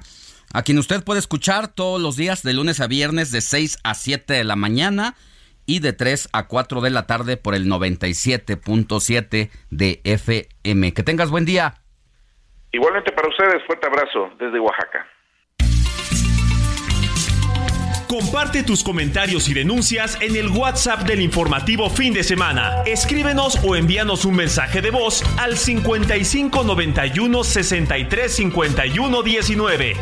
[0.53, 3.95] a quien usted puede escuchar todos los días de lunes a viernes de 6 a
[3.95, 5.15] 7 de la mañana
[5.69, 10.93] y de 3 a 4 de la tarde por el 97.7 de FM.
[10.93, 11.75] Que tengas buen día.
[12.71, 15.07] Igualmente para ustedes, fuerte abrazo desde Oaxaca.
[18.07, 22.81] Comparte tus comentarios y denuncias en el WhatsApp del informativo fin de semana.
[22.87, 29.93] Escríbenos o envíanos un mensaje de voz al 55 91 63 51 19.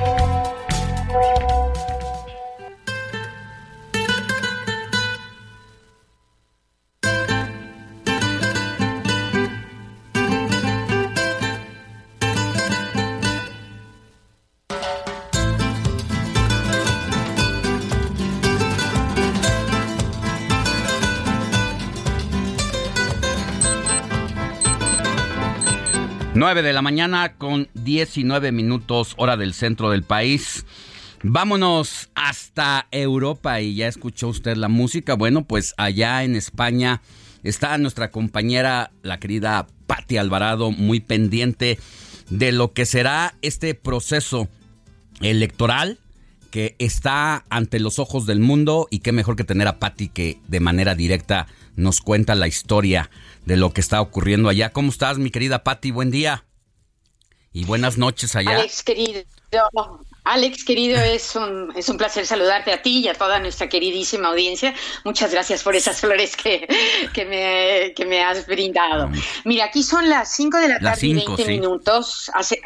[26.40, 30.68] Nueve de la mañana con 19 minutos hora del centro del país.
[31.24, 35.16] Vámonos hasta Europa y ya escuchó usted la música.
[35.16, 37.02] Bueno, pues allá en España
[37.42, 41.80] está nuestra compañera, la querida Patti Alvarado, muy pendiente
[42.30, 44.48] de lo que será este proceso
[45.22, 45.98] electoral
[46.52, 50.40] que está ante los ojos del mundo y qué mejor que tener a Patti que
[50.48, 53.10] de manera directa nos cuenta la historia
[53.48, 54.74] de lo que está ocurriendo allá.
[54.74, 55.92] ¿Cómo estás, mi querida Patti?
[55.92, 56.44] Buen día.
[57.54, 58.62] Y buenas noches allá.
[58.86, 59.22] Querido.
[60.30, 64.28] Alex, querido, es un, es un placer saludarte a ti y a toda nuestra queridísima
[64.28, 64.74] audiencia.
[65.06, 66.68] Muchas gracias por esas flores que,
[67.14, 69.10] que, me, que me has brindado.
[69.46, 71.50] Mira, aquí son las 5 de la tarde y cinco, 20 sí.
[71.50, 72.30] minutos.
[72.34, 72.60] Hace,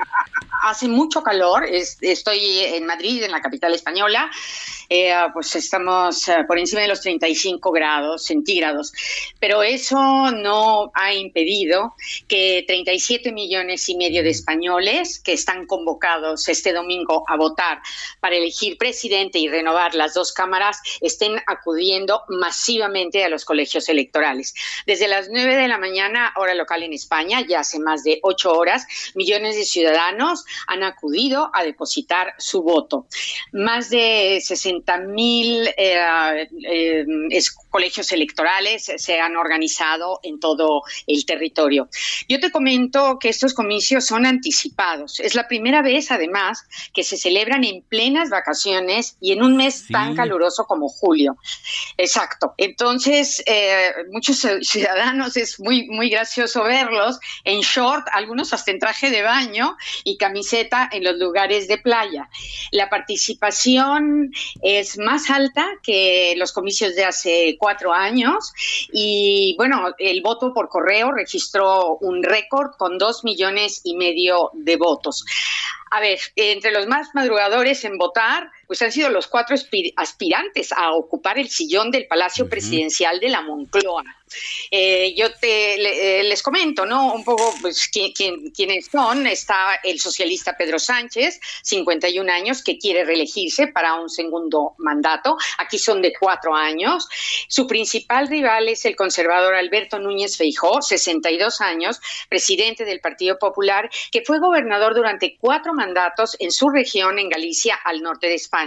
[0.64, 1.64] hace mucho calor.
[1.66, 4.32] Es- estoy en Madrid, en la capital española.
[4.90, 8.92] Eh, pues estamos eh, por encima de los 35 grados centígrados.
[9.40, 11.94] Pero eso no ha impedido
[12.28, 18.36] que 37 millones y medio de españoles que están convocados este domingo a votar para
[18.36, 24.53] elegir presidente y renovar las dos cámaras estén acudiendo masivamente a los colegios electorales.
[24.86, 28.53] Desde las 9 de la mañana, hora local en España, ya hace más de ocho
[28.53, 33.07] horas, millones de ciudadanos han acudido a depositar su voto.
[33.52, 37.06] Más de 60 mil eh, eh,
[37.69, 41.90] colegios electorales se han organizado en todo el territorio.
[42.28, 45.19] Yo te comento que estos comicios son anticipados.
[45.19, 46.64] Es la primera vez, además,
[46.94, 51.38] que se celebran en plenas vacaciones y en un mes tan caluroso como julio.
[51.97, 52.53] Exacto.
[52.57, 59.09] Entonces, eh, muchos ciudadanos es muy, muy gracioso verlos en short, algunos hasta en traje
[59.09, 62.30] de baño y camiseta en los lugares de playa.
[62.72, 64.31] La participación
[64.61, 68.53] es más alta que los comicios de hace cuatro años
[68.91, 74.76] y bueno, el voto por correo registró un récord con dos millones y medio de
[74.76, 75.26] votos.
[75.93, 80.72] A ver, entre los más madrugadores en votar, pues han sido los cuatro aspi- aspirantes
[80.72, 84.02] a ocupar el sillón del Palacio Presidencial de la Moncloa.
[84.72, 87.14] Eh, yo te le- eh, les comento, ¿no?
[87.14, 89.27] Un poco, pues, qui- quién- quiénes son.
[89.27, 95.35] Está el socialista Pedro Sánchez, 51 años, que quiere reelegirse para un segundo mandato.
[95.57, 97.10] Aquí son de cuatro años.
[97.49, 101.99] Su principal rival es el conservador Alberto Núñez Feijó, 62 años,
[102.30, 107.76] presidente del Partido Popular, que fue gobernador durante cuatro mandatos en su región, en Galicia,
[107.84, 108.61] al norte de España.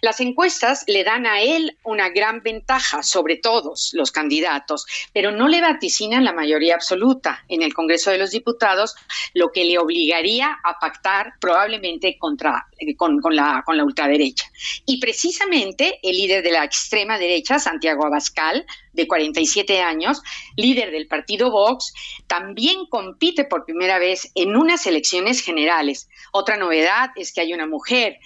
[0.00, 5.48] Las encuestas le dan a él una gran ventaja sobre todos los candidatos, pero no
[5.48, 8.94] le vaticinan la mayoría absoluta en el Congreso de los Diputados,
[9.34, 14.50] lo que le obligaría a pactar probablemente contra, eh, con, con la, con la ultraderecha.
[14.86, 20.22] Y precisamente el líder de la extrema derecha, Santiago Abascal, de 47 años,
[20.56, 21.92] líder del partido Vox,
[22.26, 26.08] también compite por primera vez en unas elecciones generales.
[26.32, 28.18] Otra novedad es que hay una mujer.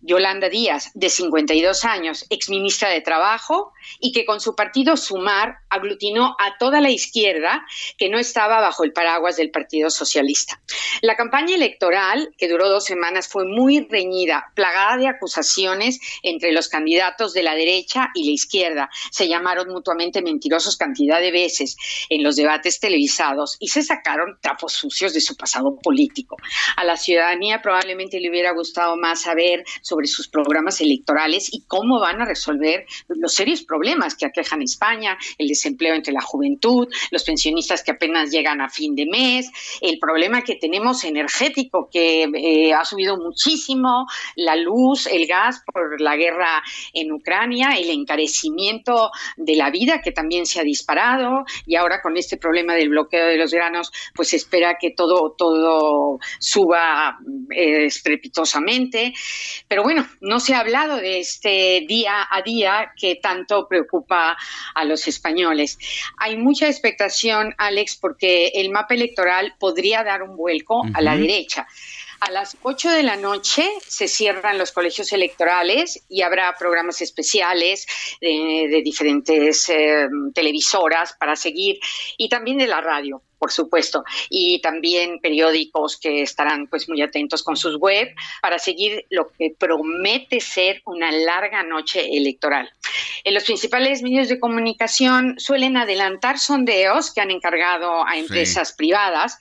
[0.00, 6.36] Yolanda Díaz, de 52 años, exministra de Trabajo, y que con su partido Sumar aglutinó
[6.38, 7.64] a toda la izquierda
[7.98, 10.60] que no estaba bajo el paraguas del Partido Socialista.
[11.02, 16.68] La campaña electoral, que duró dos semanas, fue muy reñida, plagada de acusaciones entre los
[16.68, 18.90] candidatos de la derecha y la izquierda.
[19.10, 21.76] Se llamaron mutuamente mentirosos cantidad de veces
[22.08, 26.36] en los debates televisados y se sacaron trapos sucios de su pasado político.
[26.76, 32.00] A la ciudadanía probablemente le hubiera gustado más saber sobre sus programas electorales y cómo
[32.00, 37.22] van a resolver los serios problemas que aquejan España, el desempleo entre la juventud, los
[37.22, 39.48] pensionistas que apenas llegan a fin de mes,
[39.80, 46.00] el problema que tenemos energético que eh, ha subido muchísimo, la luz, el gas por
[46.00, 51.76] la guerra en Ucrania, el encarecimiento de la vida que también se ha disparado y
[51.76, 57.18] ahora con este problema del bloqueo de los granos, pues espera que todo, todo suba
[57.50, 59.12] eh, estrepitosamente.
[59.82, 64.36] Bueno, no se ha hablado de este día a día que tanto preocupa
[64.74, 65.78] a los españoles.
[66.18, 71.66] Hay mucha expectación, Alex, porque el mapa electoral podría dar un vuelco a la derecha.
[72.20, 77.86] A las 8 de la noche se cierran los colegios electorales y habrá programas especiales
[78.20, 81.78] de, diferentes eh, televisoras para seguir
[82.16, 87.42] y también de la radio por supuesto, y también periódicos que estarán pues muy atentos
[87.42, 92.70] con sus web para seguir lo que promete ser una larga noche electoral.
[93.24, 99.38] En los principales medios de comunicación suelen adelantar sondeos que han encargado a empresas privadas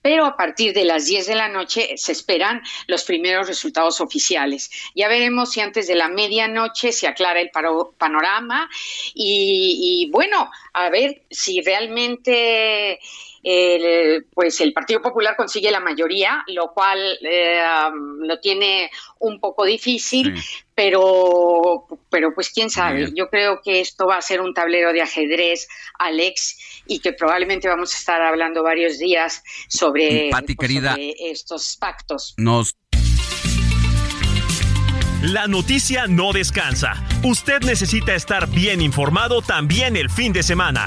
[0.00, 4.70] pero a partir de las 10 de la noche se esperan los primeros resultados oficiales.
[4.94, 8.70] Ya veremos si antes de la medianoche se aclara el panorama
[9.14, 13.00] y, bueno, a ver si realmente
[13.50, 17.62] el, pues el Partido Popular consigue la mayoría, lo cual eh,
[18.20, 20.34] lo tiene un poco difícil,
[20.74, 23.08] pero, pero pues quién sabe.
[23.16, 25.66] Yo creo que esto va a ser un tablero de ajedrez,
[25.98, 30.76] Alex, y que probablemente vamos a estar hablando varios días sobre, pues,
[31.18, 32.34] estos pactos.
[32.36, 32.76] Nos
[35.22, 37.02] la noticia no descansa.
[37.24, 40.86] Usted necesita estar bien informado también el fin de semana.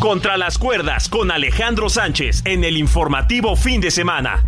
[0.00, 4.44] Contra las cuerdas con Alejandro Sánchez en el informativo fin de semana.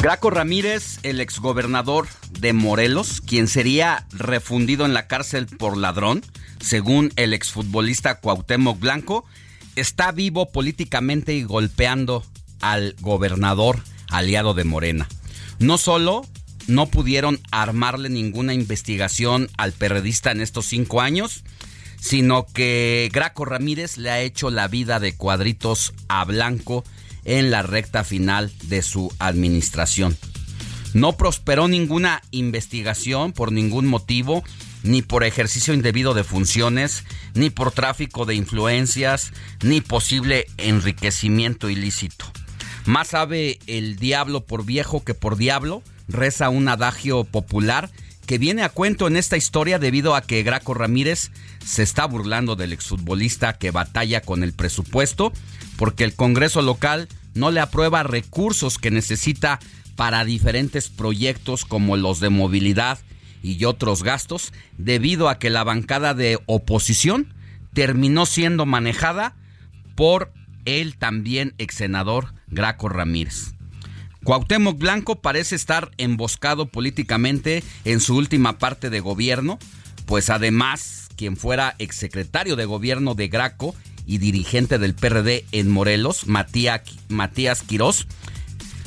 [0.00, 2.06] Graco Ramírez, el exgobernador
[2.38, 6.22] de Morelos, quien sería refundido en la cárcel por ladrón,
[6.60, 9.26] según el exfutbolista Cuauhtémoc Blanco,
[9.74, 12.24] está vivo políticamente y golpeando
[12.60, 13.80] al gobernador
[14.10, 15.08] aliado de Morena.
[15.58, 16.22] No solo
[16.66, 21.44] no pudieron armarle ninguna investigación al periodista en estos cinco años,
[22.00, 26.84] sino que Graco Ramírez le ha hecho la vida de cuadritos a Blanco
[27.24, 30.16] en la recta final de su administración.
[30.94, 34.42] No prosperó ninguna investigación por ningún motivo,
[34.82, 37.04] ni por ejercicio indebido de funciones,
[37.34, 39.32] ni por tráfico de influencias,
[39.62, 42.24] ni posible enriquecimiento ilícito.
[42.86, 45.82] Más sabe el diablo por viejo que por diablo,
[46.12, 47.90] reza un adagio popular
[48.26, 51.32] que viene a cuento en esta historia debido a que Graco Ramírez
[51.64, 55.32] se está burlando del exfutbolista que batalla con el presupuesto
[55.76, 59.58] porque el Congreso local no le aprueba recursos que necesita
[59.96, 62.98] para diferentes proyectos como los de movilidad
[63.42, 67.34] y otros gastos, debido a que la bancada de oposición
[67.72, 69.34] terminó siendo manejada
[69.94, 70.32] por
[70.64, 73.54] el también ex senador Graco Ramírez.
[74.24, 79.58] Cuauhtémoc Blanco parece estar emboscado políticamente en su última parte de gobierno,
[80.04, 83.74] pues además quien fuera exsecretario de gobierno de Graco
[84.06, 88.06] y dirigente del PRD en Morelos, Matías, Matías Quirós,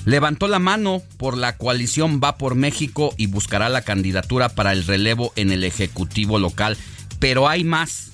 [0.05, 4.85] levantó la mano por la coalición Va por México y buscará la candidatura para el
[4.85, 6.77] relevo en el Ejecutivo local.
[7.19, 8.11] Pero hay más.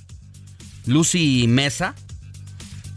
[0.85, 1.95] Lucy Mesa,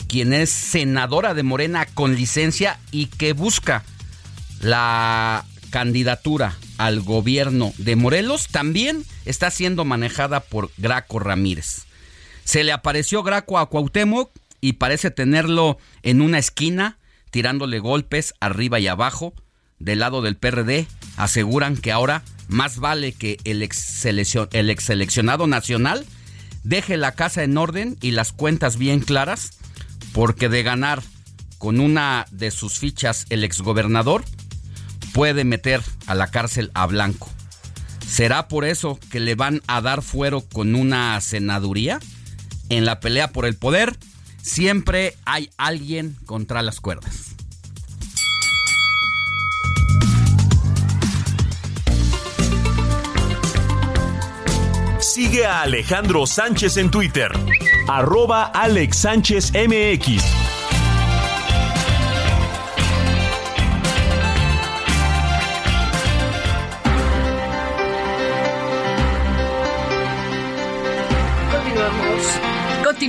[0.08, 3.84] quien es senadora de Morena con licencia y que busca
[4.62, 11.84] la candidatura al gobierno de Morelos, también está siendo manejada por Graco Ramírez.
[12.44, 14.30] Se le apareció Graco a Cuauhtémoc
[14.60, 16.98] y parece tenerlo en una esquina
[17.30, 19.34] tirándole golpes arriba y abajo.
[19.78, 20.86] Del lado del PRD
[21.16, 26.06] aseguran que ahora más vale que el ex, el ex seleccionado nacional
[26.62, 29.58] deje la casa en orden y las cuentas bien claras,
[30.12, 31.02] porque de ganar
[31.58, 34.24] con una de sus fichas el exgobernador,
[35.12, 37.28] puede meter a la cárcel a Blanco.
[38.06, 42.00] ¿Será por eso que le van a dar fuero con una senaduría?
[42.68, 43.96] En la pelea por el poder,
[44.42, 47.32] siempre hay alguien contra las cuerdas.
[54.98, 57.30] Sigue a Alejandro Sánchez en Twitter,
[57.88, 60.51] arroba Alex Sánchez MX.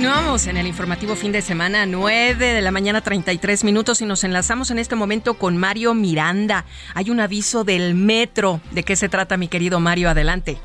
[0.04, 4.22] Continuamos en el informativo fin de semana, 9 de la mañana 33 minutos y nos
[4.22, 6.66] enlazamos en este momento con Mario Miranda.
[6.92, 8.60] Hay un aviso del metro.
[8.72, 10.10] ¿De qué se trata, mi querido Mario?
[10.10, 10.58] Adelante.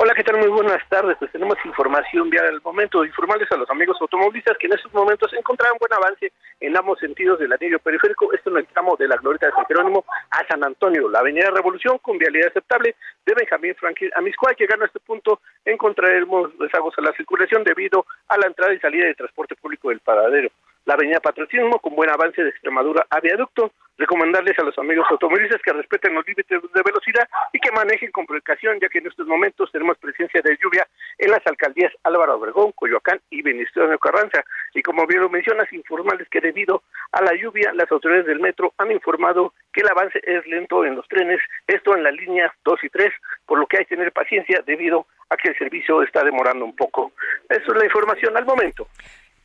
[0.00, 0.38] Hola, ¿qué tal?
[0.38, 1.16] Muy buenas tardes.
[1.18, 3.04] Pues tenemos información vial al momento.
[3.04, 7.00] Informarles a los amigos automovilistas que en estos momentos se encontrarán buen avance en ambos
[7.00, 8.32] sentidos del anillo periférico.
[8.32, 11.08] Esto en el tramo de la Glorieta de San Jerónimo a San Antonio.
[11.08, 12.94] La avenida Revolución con vialidad aceptable
[13.26, 14.54] de Benjamín Franklin a Miscuay.
[14.56, 19.06] Llegando a este punto encontraremos rezagos a la circulación debido a la entrada y salida
[19.06, 20.48] de transporte público del paradero
[20.88, 23.72] la avenida Patriotismo con buen avance de Extremadura a Viaducto.
[23.98, 28.24] Recomendarles a los amigos automovilistas que respeten los límites de velocidad y que manejen con
[28.24, 30.86] precaución, ya que en estos momentos tenemos presencia de lluvia
[31.18, 33.66] en las alcaldías Álvaro Obregón, Coyoacán y de
[34.00, 34.42] Carranza.
[34.72, 38.72] Y como bien lo mencionas, informarles que debido a la lluvia, las autoridades del metro
[38.78, 42.84] han informado que el avance es lento en los trenes, esto en las líneas 2
[42.84, 43.12] y 3,
[43.44, 46.74] por lo que hay que tener paciencia debido a que el servicio está demorando un
[46.74, 47.12] poco.
[47.46, 48.88] Eso es la información al momento.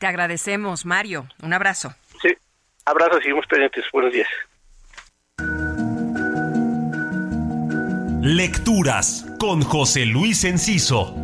[0.04, 1.26] Te agradecemos, Mario.
[1.42, 1.94] Un abrazo.
[2.20, 2.28] Sí,
[2.84, 3.86] abrazo, seguimos pendientes.
[3.90, 4.28] Buenos días.
[8.20, 11.23] Lecturas con José Luis Enciso.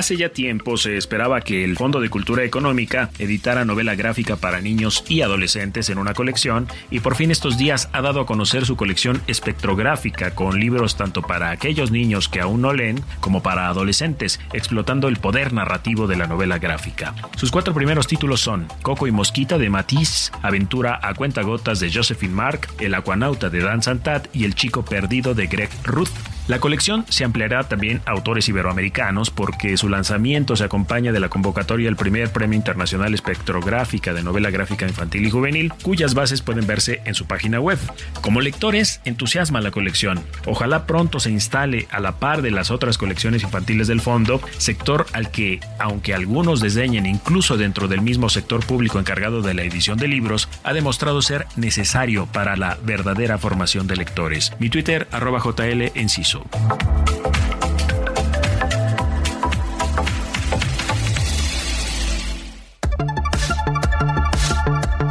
[0.00, 4.62] Hace ya tiempo se esperaba que el Fondo de Cultura Económica editara novela gráfica para
[4.62, 8.64] niños y adolescentes en una colección y por fin estos días ha dado a conocer
[8.64, 13.68] su colección espectrográfica con libros tanto para aquellos niños que aún no leen como para
[13.68, 17.14] adolescentes, explotando el poder narrativo de la novela gráfica.
[17.36, 22.32] Sus cuatro primeros títulos son Coco y Mosquita de Matisse, Aventura a cuentagotas de Josephine
[22.32, 26.08] Mark, El Acuanauta de Dan Santat y El Chico Perdido de Greg Ruth.
[26.50, 31.28] La colección se ampliará también a autores iberoamericanos porque su lanzamiento se acompaña de la
[31.28, 36.66] convocatoria al primer Premio Internacional Espectrográfica de Novela Gráfica Infantil y Juvenil, cuyas bases pueden
[36.66, 37.78] verse en su página web.
[38.20, 40.24] Como lectores, entusiasma la colección.
[40.44, 45.06] Ojalá pronto se instale a la par de las otras colecciones infantiles del fondo, sector
[45.12, 49.98] al que, aunque algunos desdeñen incluso dentro del mismo sector público encargado de la edición
[49.98, 54.52] de libros, ha demostrado ser necesario para la verdadera formación de lectores.
[54.58, 55.92] Mi Twitter, arroba JL.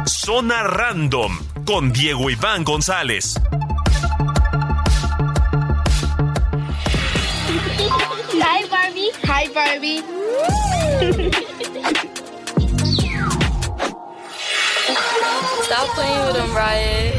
[0.06, 3.34] Zona Random con Diego Iván González.
[8.32, 9.10] Hi Barbie.
[9.24, 10.02] Hi Barbie.
[15.64, 17.09] Stop playing with him, Riot.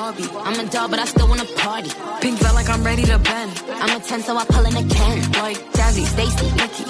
[0.00, 0.28] Barbie.
[0.46, 1.90] I'm a doll, but I still wanna party.
[2.22, 3.52] Pink felt like I'm ready to bend.
[3.82, 5.16] I'm a 10, so I pull in a Ken.
[5.44, 6.84] Like Jazzy, Stacy, Nikki.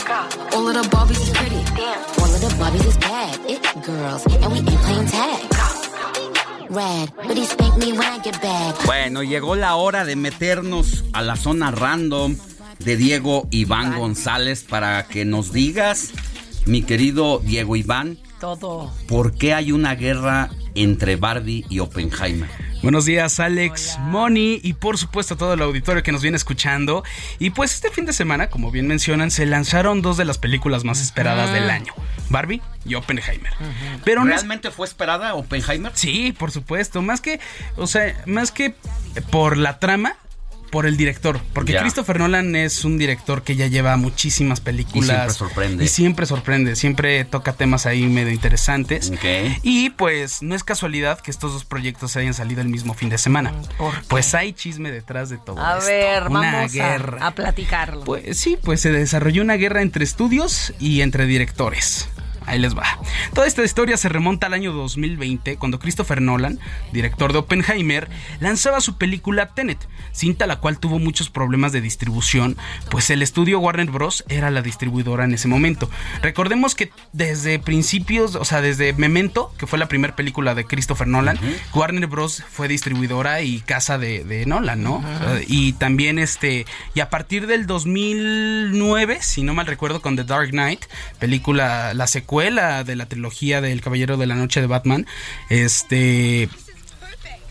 [0.55, 1.61] All of the Barbies is pretty.
[1.75, 1.99] Damn.
[2.23, 3.35] All of the Barbies is bad.
[3.55, 4.23] It girls.
[4.43, 5.41] And we ain't playing tag.
[6.71, 8.77] Red, but he spank me when I get back.
[8.87, 12.37] Bueno, llegó la hora de meternos a la zona random
[12.79, 16.13] de Diego Iván González para que nos digas,
[16.65, 18.93] mi querido Diego Iván, todo.
[19.09, 22.70] ¿Por qué hay una guerra entre Barbie y Oppenheimer?
[22.83, 27.05] Buenos días, Alex, Moni y por supuesto a todo el auditorio que nos viene escuchando.
[27.39, 30.83] Y pues este fin de semana, como bien mencionan, se lanzaron dos de las películas
[30.83, 31.93] más esperadas del año:
[32.31, 33.53] Barbie y Oppenheimer.
[34.03, 35.93] Pero ¿Realmente fue esperada Oppenheimer?
[35.95, 37.03] Sí, por supuesto.
[37.03, 37.39] Más que,
[37.77, 38.75] o sea, más que
[39.31, 40.17] por la trama,
[40.71, 45.09] por el director, porque Christopher Nolan es un director que ya lleva muchísimas películas.
[45.09, 45.85] Y siempre sorprende.
[45.85, 49.13] Y siempre sorprende, siempre toca temas ahí medio interesantes.
[49.63, 53.19] Y pues no es casualidad que estos dos proyectos hayan salido el mismo fin de
[53.19, 53.53] semana.
[54.09, 55.59] Pues hay chisme detrás de todo.
[55.61, 58.05] A ver, vamos A, a platicarlo.
[58.05, 62.09] Pues sí, pues se desarrolló una guerra entre estudios y entre directores.
[62.51, 62.99] Ahí les va.
[63.33, 66.59] Toda esta historia se remonta al año 2020, cuando Christopher Nolan,
[66.93, 68.09] director de Oppenheimer,
[68.41, 69.79] lanzaba su película Tenet,
[70.11, 72.57] cinta la cual tuvo muchos problemas de distribución,
[72.91, 74.25] pues el estudio Warner Bros.
[74.29, 75.89] era la distribuidora en ese momento.
[76.23, 81.07] Recordemos que desde principios, o sea, desde Memento, que fue la primera película de Christopher
[81.07, 81.39] Nolan,
[81.73, 82.43] Warner Bros.
[82.51, 84.97] fue distribuidora y casa de, de Nolan, ¿no?
[84.97, 90.25] Uh, y también este, y a partir del 2009, si no mal recuerdo, con The
[90.25, 90.87] Dark Knight,
[91.21, 95.07] película, la secuela de la trilogía del Caballero de la Noche de Batman,
[95.51, 96.49] este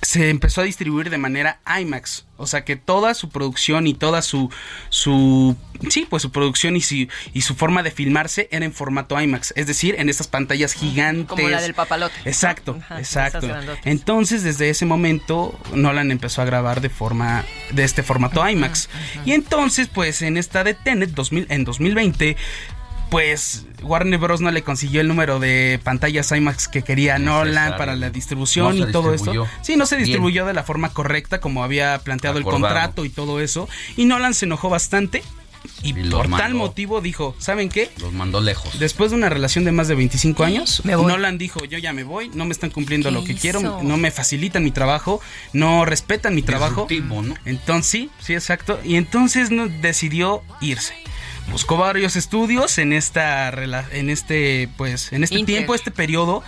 [0.02, 4.22] se empezó a distribuir de manera IMAX, o sea que toda su producción y toda
[4.22, 4.50] su
[4.90, 5.56] su
[5.90, 9.54] sí, pues su producción y su y su forma de filmarse era en formato IMAX,
[9.56, 11.28] es decir, en estas pantallas gigantes.
[11.28, 12.16] Como la del papalote.
[12.26, 13.48] Exacto, Ajá, exacto.
[13.84, 18.90] Entonces, desde ese momento Nolan empezó a grabar de forma de este formato IMAX.
[19.26, 22.38] Y entonces, pues en esta de Tenet 2000 en 2020
[23.10, 24.42] pues Warner Bros.
[24.42, 28.90] no le consiguió el número de pantallas IMAX que quería Nolan para la distribución No
[28.90, 29.48] y todo esto.
[29.62, 30.06] Sí, no se Bien.
[30.06, 33.68] distribuyó de la forma correcta como había planteado el contrato y todo eso.
[33.98, 35.24] Y Nolan se enojó bastante
[35.84, 37.90] y, por tal motivo dijo, ¿saben qué?
[38.00, 38.80] Los mandó lejos.
[38.80, 40.84] Después de una relación de más de 25 años.
[40.86, 43.42] Nolan dijo, yo ya me voy, no me están cumpliendo ¿Qué lo que hizo?
[43.42, 45.22] quiero, no me facilitan mi trabajo,
[45.54, 46.86] no respetan mi trabajo.
[46.88, 47.36] Disruptivo, ¿no?
[47.46, 48.80] Entonces, sí, sí, exacto.
[48.84, 50.94] Y entonces no, decidió irse.
[51.52, 55.56] Buscó varios estudios en esta rela- en este pues en este Inter.
[55.56, 56.44] tiempo, este periodo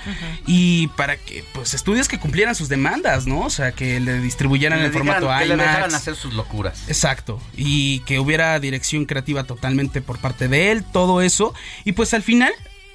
[0.48, 3.42] y para que pues estudios que cumplieran sus demandas, ¿no?
[3.42, 5.94] O sea, que le distribuyeran Que el formato dejaran- que le dejaran IMAX.
[5.96, 6.84] hacer sus locuras.
[6.88, 7.42] Exacto.
[7.58, 11.54] Y que hubiera dirección creativa totalmente por parte de él, todo eso.
[11.84, 12.54] Y pues al final,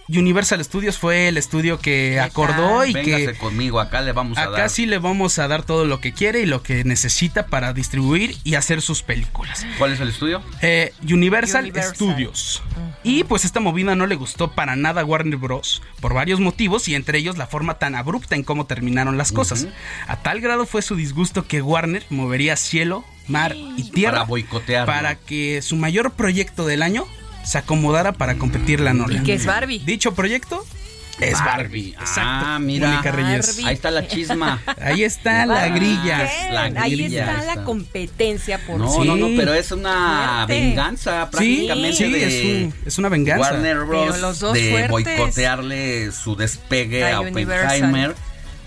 [0.08, 4.42] Universal Studios fue el estudio que acordó y Véngase que conmigo, acá le vamos a
[4.42, 4.70] acá dar.
[4.70, 8.36] sí le vamos a dar todo lo que quiere y lo que necesita para distribuir
[8.44, 9.66] y hacer sus películas.
[9.78, 10.42] ¿Cuál es el estudio?
[10.62, 11.94] Eh, Universal, Universal.
[11.96, 12.62] Studios.
[13.02, 15.82] Y pues esta movida no le gustó para nada a Warner Bros.
[16.00, 19.66] por varios motivos y entre ellos la forma tan abrupta en cómo terminaron las cosas.
[20.06, 24.92] A tal grado fue su disgusto que Warner movería cielo, mar y tierra Para boicotearlo.
[24.92, 27.06] para que su mayor proyecto del año
[27.46, 29.22] se acomodara para competir la Nolan.
[29.22, 29.78] ¿Y qué es Barbie?
[29.80, 30.64] Dicho proyecto
[31.20, 31.90] es Barbie.
[31.98, 32.20] Exacto.
[32.46, 32.88] Ah, mira.
[32.90, 33.46] Mónica Reyes.
[33.46, 33.64] Barbie.
[33.68, 34.62] Ahí está la chisma.
[34.82, 36.28] Ahí está la grilla.
[36.82, 39.06] Ahí está la competencia por No, Sí.
[39.08, 40.60] no, no, pero es una Fuerte.
[40.66, 43.50] venganza prácticamente sí, de es, un- es una venganza.
[43.52, 44.06] Warner Bros.
[44.10, 44.90] Pero los dos de fuertes.
[44.90, 48.14] boicotearle su despegue A a Universal.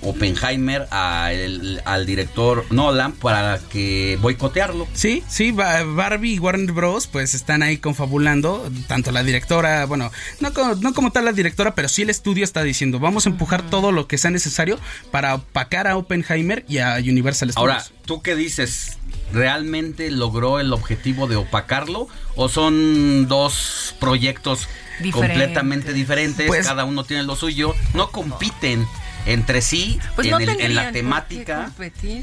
[0.01, 0.29] Oppenheimer.
[0.39, 4.87] Oppenheimer a el- al director Nolan para que boicotearlo.
[4.93, 7.07] Sí, sí, Ba- Barbie y Warner Bros.
[7.07, 11.75] pues están ahí confabulando, tanto la directora, bueno, no, co- no como tal la directora,
[11.75, 14.79] pero sí el estudio está diciendo, vamos a empujar todo lo que sea necesario
[15.11, 17.57] para opacar a Oppenheimer y a Universal Studios.
[17.57, 18.97] Ahora, ¿tú qué dices?
[19.33, 22.07] ¿Realmente logró el objetivo de opacarlo?
[22.35, 24.67] ¿O son dos proyectos
[25.01, 25.13] Diferentes.
[25.37, 26.47] completamente diferentes?
[26.47, 27.75] Pues- cada uno tiene lo suyo.
[27.93, 28.87] No compiten
[29.31, 31.71] entre sí Pues en, no el- en la temática,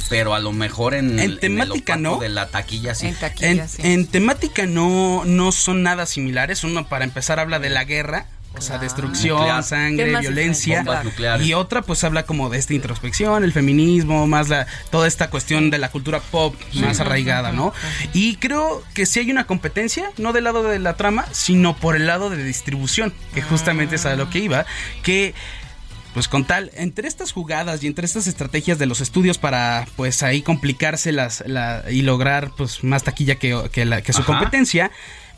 [0.09, 2.19] pero a lo mejor en, En el- el temática, opaco ¿no?
[2.21, 3.07] de la taquilla sí.
[3.09, 3.83] En taquilla, en, sí.
[3.83, 6.65] en temática no, no son nada similares.
[6.65, 8.27] Uno, para empezar, habla de la guerra.
[8.59, 9.63] O sea, destrucción, Nuclear.
[9.63, 10.83] sangre, violencia.
[11.43, 15.69] Y otra, pues habla como de esta introspección, el feminismo, más la, toda esta cuestión
[15.69, 17.75] de la cultura pop más arraigada, ¿no?
[18.15, 21.97] Y creo que sí hay una competencia, no del lado de la trama, sino por
[21.97, 24.65] el lado de distribución, que justamente es a lo que iba,
[25.03, 25.35] que
[26.17, 30.23] pues con tal, entre estas jugadas y entre estas estrategias de los estudios para pues
[30.23, 34.29] ahí complicarse las, la- y lograr pues más taquilla que, que la- que su Ajá.
[34.33, 34.91] competencia,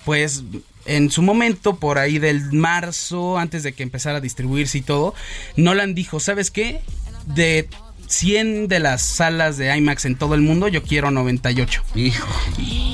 [0.05, 0.45] pues
[0.87, 5.15] en su momento, por ahí del marzo, antes de que empezara a distribuirse y todo,
[5.57, 6.81] Nolan dijo, ¿sabes qué?
[7.27, 7.69] De
[8.09, 11.83] 100 de las salas de IMAX en todo el mundo, yo quiero 98.
[11.95, 12.28] Hijo.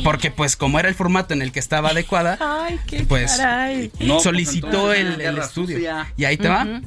[0.03, 3.91] Porque pues como era el formato en el que estaba adecuada, Ay, qué pues caray.
[4.01, 5.77] No, pues, solicitó el, estudio.
[5.77, 6.13] sucia.
[6.17, 6.81] Y ahí te va.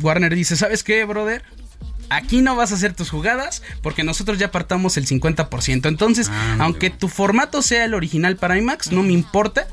[0.00, 1.44] Warner dice, ¿sabes qué, brother?
[2.08, 5.86] Aquí no vas a hacer tus jugadas porque nosotros ya apartamos el 50%.
[5.86, 9.68] Entonces, aunque tu formato sea el original para IMAX, no me importa.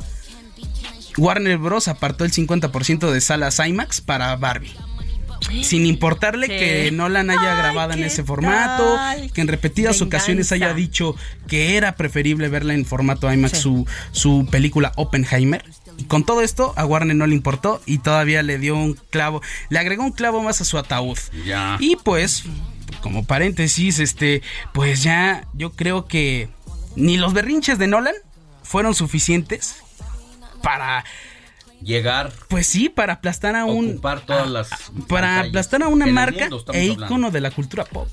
[1.17, 1.87] Warner Bros.
[1.87, 4.75] apartó el 50% de salas IMAX para Barbie.
[5.63, 6.57] Sin importarle ¿Qué?
[6.57, 9.31] que Nolan haya Ay, grabado en ¿qué ese formato, tal?
[9.31, 10.05] que en repetidas Venganza.
[10.05, 11.15] ocasiones haya dicho
[11.47, 15.63] que era preferible verla en formato IMAX su, su película Oppenheimer.
[15.97, 19.41] Y con todo esto, a Warner no le importó y todavía le dio un clavo,
[19.69, 21.17] le agregó un clavo más a su ataúd.
[21.45, 21.77] Ya.
[21.79, 22.43] Y pues,
[23.01, 24.41] como paréntesis, este,
[24.73, 26.49] pues ya yo creo que
[26.95, 28.13] ni los berrinches de Nolan
[28.63, 29.77] fueron suficientes
[30.61, 31.03] para
[31.81, 34.69] Llegar, pues sí, para aplastar a un ocupar todas las.
[35.07, 38.07] para aplastar a una marca e ícono de la cultura pop.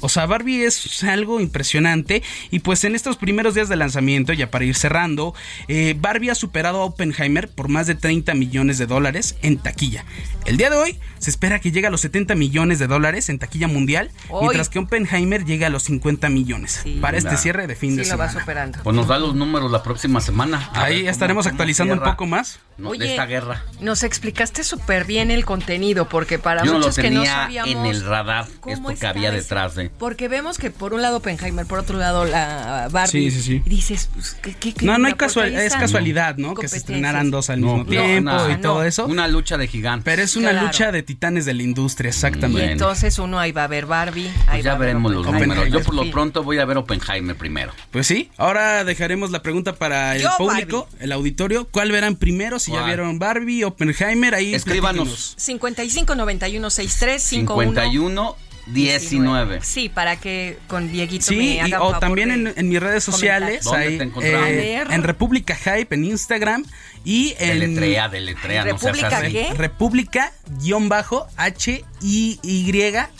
[0.00, 2.22] O sea, Barbie es algo impresionante.
[2.50, 5.34] Y pues en estos primeros días de lanzamiento, ya para ir cerrando,
[5.68, 10.04] eh, Barbie ha superado a Oppenheimer por más de 30 millones de dólares en taquilla.
[10.46, 13.38] El día de hoy se espera que llegue a los 70 millones de dólares en
[13.38, 14.42] taquilla mundial, Hoy.
[14.42, 18.08] mientras que Oppenheimer llegue a los 50 millones para este cierre de fin de lo
[18.16, 18.40] va semana.
[18.40, 18.78] superando.
[18.82, 20.70] Pues nos da los números la próxima semana.
[20.72, 22.60] A Ahí cómo- estaremos cómo actualizando un poco más.
[22.78, 22.90] ¿no?
[22.90, 23.62] Oye, de esta guerra.
[23.80, 27.70] Nos explicaste súper bien el contenido, porque para Yo no lo muchos que no sabíamos
[27.70, 29.89] en el radar esto que había detrás de.
[29.98, 33.30] Porque vemos que por un lado Oppenheimer, por otro lado la Barbie.
[33.30, 33.62] Sí, sí, sí.
[33.66, 36.54] Y dices, pues, ¿qué, qué, qué No, no hay casual, es casualidad, ¿no?
[36.54, 39.06] Que se estrenaran dos al No, mismo no, tiempo y todo eso.
[39.06, 40.04] Una lucha de gigantes.
[40.04, 40.66] Pero es una Claro.
[40.68, 42.72] lucha de titanes de la industria, Y exactamente.
[42.72, 44.28] entonces uno ahí va a ver Barbie.
[44.28, 45.68] Ahí Pues ya va veremos los números.
[45.70, 47.72] Yo por lo pronto voy a ver Oppenheimer primero.
[47.90, 51.66] Pues sí, ahora dejaremos la pregunta para el Yo, público, el auditorio.
[51.70, 52.58] ¿Cuál verán primero?
[52.58, 55.08] Si ya vieron Barbie, Oppenheimer, ahí Escríbanos.
[55.08, 55.34] platíquenos.
[55.36, 58.36] 55 91 63 51 51
[58.72, 59.60] 19.
[59.62, 62.80] Sí, para que con Dieguito Sí, me y- hagan o también de en, en mis
[62.80, 66.64] redes sociales, eh, en República Hype, en Instagram
[67.04, 69.32] y en Deletrea, deletrea, no ¿República así.
[69.32, 69.54] qué?
[69.54, 72.72] República guion bajo H I Y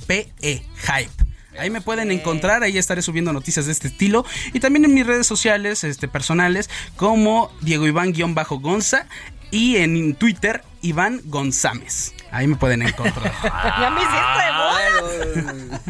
[0.06, 1.10] P E Hype.
[1.58, 5.06] Ahí me pueden encontrar, ahí estaré subiendo noticias de este estilo y también en mis
[5.06, 9.06] redes sociales este, personales como Diego Iván guion bajo Gonza
[9.50, 12.14] y en Twitter Iván González.
[12.33, 13.33] Ahí me pueden encontrar.
[13.42, 15.81] Ya me hiciste bolas.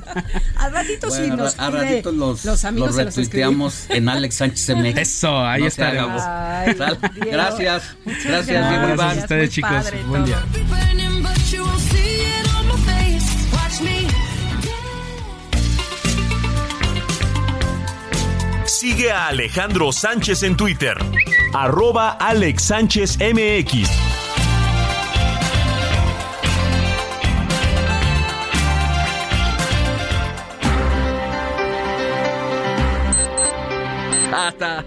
[0.56, 4.34] Al ratito sí Bueno, nos a pide ratito los, los amigos los retuiteamos en Alex
[4.36, 4.96] Sánchez MX.
[4.98, 6.22] Eso, ahí No Diego.
[7.30, 7.96] Gracias.
[8.04, 9.18] Muchas Gracias, Diego Gracias Iván.
[9.18, 9.70] a ustedes, Muy chicos.
[9.70, 10.42] padre Buen día.
[18.66, 20.96] Sigue a Alejandro Sánchez en Twitter.
[21.52, 23.88] Arroba Alex Sánchez MX.
[34.46, 34.86] Hasta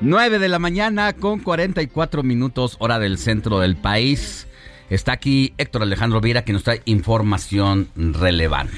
[0.00, 4.48] 9 de la mañana con 44 minutos hora del centro del país.
[4.90, 8.76] Está aquí Héctor Alejandro Viera que nos trae información relevante.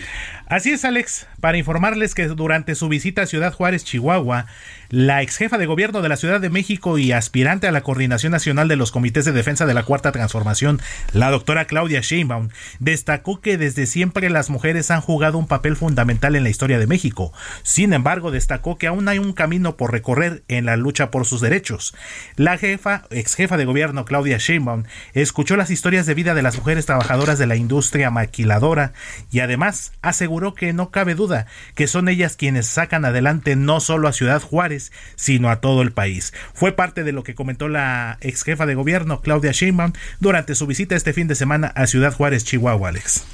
[0.48, 4.46] Así es, Alex, para informarles que durante su visita a Ciudad Juárez, Chihuahua,
[4.90, 8.30] la ex jefa de gobierno de la Ciudad de México y aspirante a la Coordinación
[8.30, 10.80] Nacional de los Comités de Defensa de la Cuarta Transformación,
[11.12, 16.36] la doctora Claudia Sheinbaum, destacó que desde siempre las mujeres han jugado un papel fundamental
[16.36, 17.32] en la historia de México.
[17.64, 21.40] Sin embargo, destacó que aún hay un camino por recorrer en la lucha por sus
[21.40, 21.92] derechos.
[22.36, 26.56] La jefa, ex jefa de gobierno Claudia Sheinbaum, escuchó las historias de vida de las
[26.56, 28.92] mujeres trabajadoras de la industria maquiladora
[29.32, 34.08] y además aseguró que no cabe duda que son ellas quienes sacan adelante no solo
[34.08, 36.32] a Ciudad Juárez, sino a todo el país.
[36.54, 40.66] Fue parte de lo que comentó la ex jefa de gobierno Claudia Sheinbaum durante su
[40.66, 43.24] visita este fin de semana a Ciudad Juárez, Chihuahua, Alex.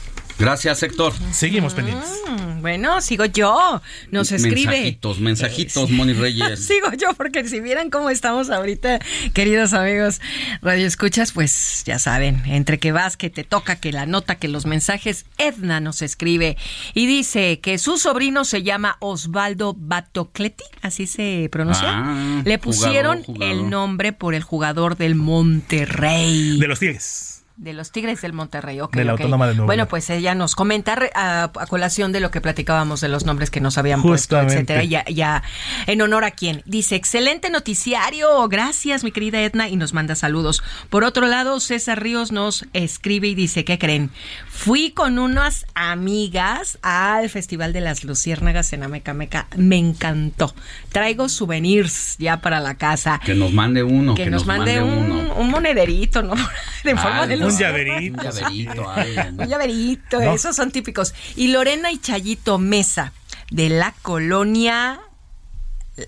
[0.42, 1.12] Gracias, Héctor.
[1.30, 2.10] Seguimos pendientes.
[2.28, 3.80] Mm, Bueno, sigo yo.
[4.10, 4.72] Nos escribe.
[4.72, 6.66] Mensajitos, mensajitos, Moni Reyes.
[6.66, 8.98] Sigo yo, porque si vieran cómo estamos ahorita,
[9.34, 10.20] queridos amigos
[10.60, 14.48] Radio Escuchas, pues ya saben, entre que vas, que te toca, que la nota, que
[14.48, 16.56] los mensajes, Edna nos escribe
[16.92, 21.88] y dice que su sobrino se llama Osvaldo Batocleti, así se pronuncia.
[21.88, 23.64] Ah, Le pusieron jugador, jugador.
[23.64, 26.58] el nombre por el jugador del Monterrey.
[26.58, 27.41] De los Tigres.
[27.62, 28.92] De los Tigres del Monterrey, ok.
[28.92, 29.20] De la ok.
[29.20, 33.00] Autónoma de Nuevo Bueno, pues ella nos comenta a, a colación de lo que platicábamos
[33.00, 34.82] de los nombres que nos habían puesto, etcétera.
[34.82, 35.44] Ya, ya,
[35.86, 36.64] en honor a quién.
[36.66, 38.48] Dice, excelente noticiario.
[38.48, 40.60] Gracias, mi querida Edna, y nos manda saludos.
[40.90, 44.10] Por otro lado, César Ríos nos escribe y dice, ¿qué creen?
[44.48, 49.46] Fui con unas amigas al Festival de las Luciérnagas en Amecameca.
[49.56, 50.52] Me encantó.
[50.90, 53.20] Traigo souvenirs ya para la casa.
[53.24, 54.16] Que nos mande uno.
[54.16, 55.34] Que, nos, mande, un, uno.
[55.36, 56.34] un monederito, ¿no?
[56.84, 57.51] En forma de luz.
[57.54, 58.18] Un llaverito.
[58.20, 58.82] Un llaverito.
[59.42, 60.34] Un llaverito, No.
[60.34, 61.14] esos son típicos.
[61.36, 63.12] Y Lorena y Chayito Mesa,
[63.50, 65.00] de la colonia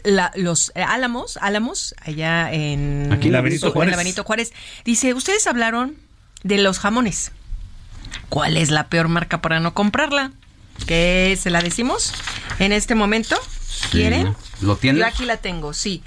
[0.04, 3.90] la- Los Álamos, Álamos, allá en, Aquí en la en Benito en Juárez.
[3.92, 4.52] la Benito Juárez.
[4.84, 5.96] Dice, ustedes hablaron
[6.42, 7.32] de los jamones.
[8.28, 10.32] ¿Cuál es la peor marca para no comprarla?
[10.86, 12.12] ¿Qué se la decimos
[12.58, 13.36] en este momento?
[13.90, 14.34] ¿Quieren?
[14.60, 15.00] ¿Lo tienes?
[15.00, 16.02] Yo aquí la tengo, sí.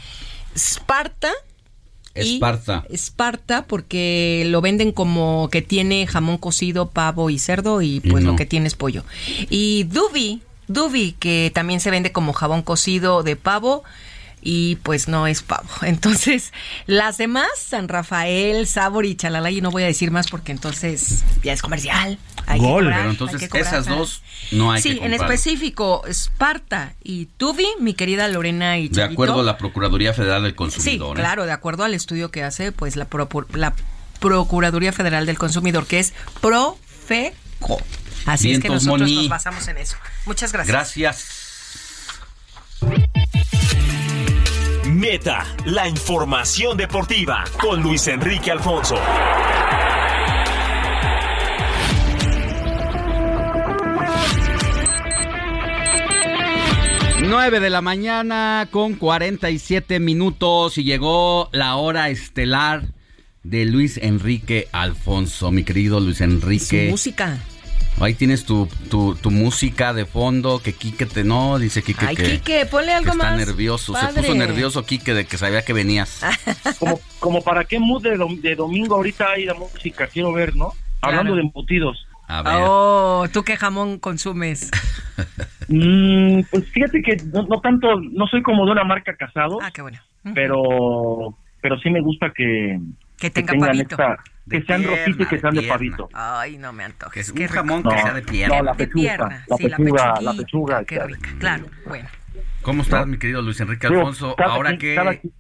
[0.56, 1.32] Sparta.
[2.22, 2.86] Esparta.
[2.90, 8.24] Esparta porque lo venden como que tiene jamón cocido, pavo y cerdo y Y pues
[8.24, 8.32] no.
[8.32, 9.04] lo que tiene es pollo.
[9.50, 13.84] Y Dubi, Dubi que también se vende como jabón cocido de pavo
[14.50, 15.68] y pues no es pavo.
[15.82, 16.54] Entonces,
[16.86, 21.26] las demás, San Rafael, Sabor y Chalala, y no voy a decir más porque entonces
[21.44, 22.18] ya es comercial.
[22.46, 22.68] Hay Gol.
[22.68, 24.22] que cobrar, Pero hay entonces que cobrar, esas dos
[24.54, 25.32] no hay sí, que en comprar.
[25.34, 29.12] específico, Esparta y Tubi, mi querida Lorena y De Chayito.
[29.14, 31.18] acuerdo a la Procuraduría Federal del Sí, Consumidor.
[31.18, 31.20] ¿eh?
[31.20, 33.74] claro, de acuerdo al estudio que hace pues la, Propu- la
[34.22, 37.82] Procuraduría Federal del Consumidor, que es Profeco.
[38.26, 39.16] Así es que nosotros Moni.
[39.16, 39.98] nos basamos en eso.
[40.26, 40.72] Muchas gracias.
[40.74, 41.47] Gracias.
[44.98, 48.96] Meta, la información deportiva con Luis Enrique Alfonso.
[57.22, 62.86] 9 de la mañana con 47 minutos y llegó la hora estelar
[63.44, 66.88] de Luis Enrique Alfonso, mi querido Luis Su Enrique.
[66.90, 67.38] música.
[68.00, 72.16] Ahí tienes tu, tu, tu música de fondo, que Quique te no, dice Quique Ay,
[72.16, 73.38] que, Quique, ponle que algo está más.
[73.38, 76.22] nervioso, se puso nervioso Quique de que sabía que venías.
[76.80, 80.56] como, como para qué mood de, dom- de domingo ahorita hay de música, quiero ver,
[80.56, 80.74] ¿no?
[81.02, 82.06] Hablando de embutidos.
[82.28, 84.70] A Oh, ¿tú qué jamón consumes?
[85.70, 89.58] Mm, pues fíjate que no, no tanto, no soy como de una marca casado.
[89.62, 90.00] Ah, qué bueno.
[90.34, 92.80] Pero, pero sí me gusta que,
[93.18, 93.96] Que tenga tengan pavito.
[93.96, 94.16] esta,
[94.50, 96.10] que sean pierna, rositas y que sean de pavito.
[96.14, 97.32] Ay, no me antojes.
[97.32, 98.58] Que Qué un jamón que sea de pierna.
[98.58, 100.84] No, la De pechuga, pierna, la sí, pechuga, la pechuga.
[100.86, 101.66] Qué rica, claro.
[101.88, 102.08] Bueno.
[102.62, 104.36] ¿Cómo estás, mi querido Luis Enrique Alfonso?
[104.36, 104.96] cada Ahora quien- que...
[104.96, 105.34] Cada, quien-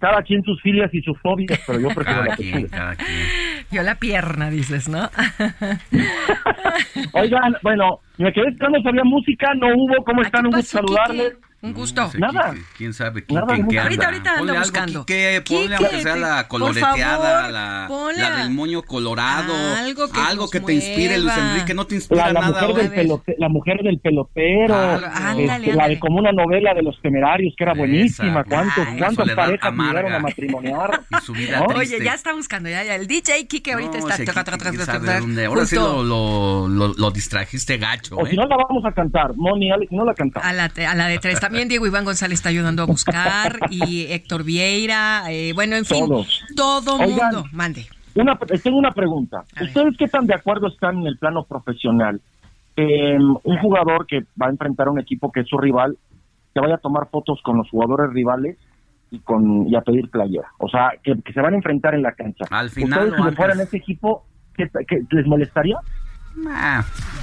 [0.00, 2.76] cada quien sus filias y sus fobias, pero yo prefiero Cada la quien, pechuga.
[2.76, 3.26] cada quien.
[3.70, 5.08] Yo la pierna, dices, ¿no?
[7.12, 10.46] Oigan, bueno, me quedé esperando si había música, no hubo, ¿cómo están?
[10.46, 11.34] Un gusto saludarles.
[11.62, 12.10] Un gusto.
[12.18, 12.50] Nada.
[12.52, 14.08] Quique, ¿Quién sabe Quique, Nada, en qué Ahorita, anda?
[14.08, 15.06] ahorita ando Ponle algo, buscando.
[15.06, 17.42] Quique, ponle Quique, aunque sea la coloreteada,
[17.86, 19.54] favor, la, la del moño colorado.
[20.26, 21.32] Algo que nos te inspire, Luis.
[21.36, 21.72] Enrique.
[21.74, 25.06] No te inspira La, la nada mujer del pelote- la mujer del pelotero, Ah, este,
[25.06, 25.94] ándale, la ándale.
[25.94, 28.40] de como una novela de los temerarios que era buenísima.
[28.40, 28.98] Esa, ¿Cuántos, Ay.
[28.98, 29.92] ¿Cuántas parejas amarga.
[30.00, 31.00] llegaron a matrimoniar?
[31.12, 31.66] Y su vida ¿No?
[31.66, 31.96] triste.
[31.96, 32.96] Oye, ya está buscando, ya, ya.
[32.96, 34.16] El DJ Kike ahorita No, está.
[34.16, 35.46] Quique, quién.
[35.46, 38.30] Ahora sí lo, distrajiste gacho, O ¿eh?
[38.30, 40.48] si no la vamos a cantar, Moni, Alex, no la cantamos.
[40.48, 41.38] A la, a la de tres.
[41.38, 43.58] También Diego Iván González está ayudando a buscar.
[43.70, 45.24] Y Héctor Vieira.
[45.30, 46.06] eh, bueno, en fin.
[46.08, 46.40] Todos.
[46.56, 47.34] Todo Oigan.
[47.34, 47.44] mundo.
[47.52, 47.86] Mande.
[48.14, 49.44] Una, les tengo una pregunta.
[49.60, 52.20] ¿Ustedes qué tan de acuerdo están en el plano profesional?
[52.76, 55.96] Eh, un jugador que va a enfrentar a un equipo que es su rival,
[56.54, 58.56] que vaya a tomar fotos con los jugadores rivales
[59.10, 60.48] y con y a pedir playera.
[60.58, 62.44] O sea, que, que se van a enfrentar en la cancha.
[62.50, 63.36] Al final ¿Ustedes si antes.
[63.36, 65.76] fueran ese equipo, ¿qué, qué- les molestaría?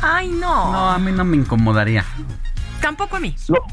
[0.02, 0.72] Ay, no.
[0.72, 2.04] no, a mí no me incomodaría.
[2.82, 3.36] Tampoco a mí.
[3.48, 3.66] Lo,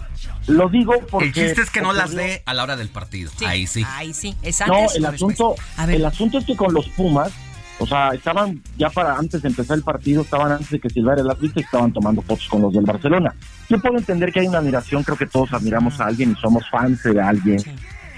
[0.47, 1.27] lo digo porque...
[1.27, 3.31] El chiste es que no las dé a la hora del partido.
[3.47, 3.85] Ahí sí.
[3.89, 4.35] Ahí sí.
[4.43, 5.55] Es antes No, el asunto,
[5.89, 7.33] el asunto es que con los Pumas,
[7.79, 11.21] o sea, estaban ya para antes de empezar el partido, estaban antes de que silbara
[11.21, 13.35] el árbitro y estaban tomando fotos con los del Barcelona.
[13.69, 16.69] Yo puedo entender que hay una admiración, creo que todos admiramos a alguien y somos
[16.71, 17.59] fans de alguien,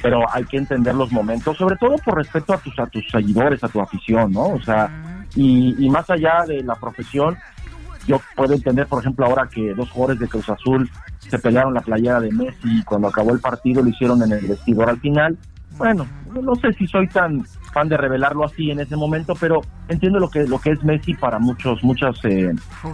[0.00, 3.62] pero hay que entender los momentos, sobre todo por respeto a tus a tus seguidores,
[3.64, 4.46] a tu afición, ¿no?
[4.46, 7.36] O sea, y, y más allá de la profesión,
[8.08, 11.82] yo puedo entender, por ejemplo, ahora que dos jugadores de Cruz Azul se pelearon la
[11.82, 15.36] playera de Messi y cuando acabó el partido lo hicieron en el vestidor al final.
[15.76, 16.06] Bueno,
[16.42, 20.28] no sé si soy tan fan de revelarlo así en ese momento, pero entiendo lo
[20.28, 22.52] que lo que es Messi para muchos muchas eh,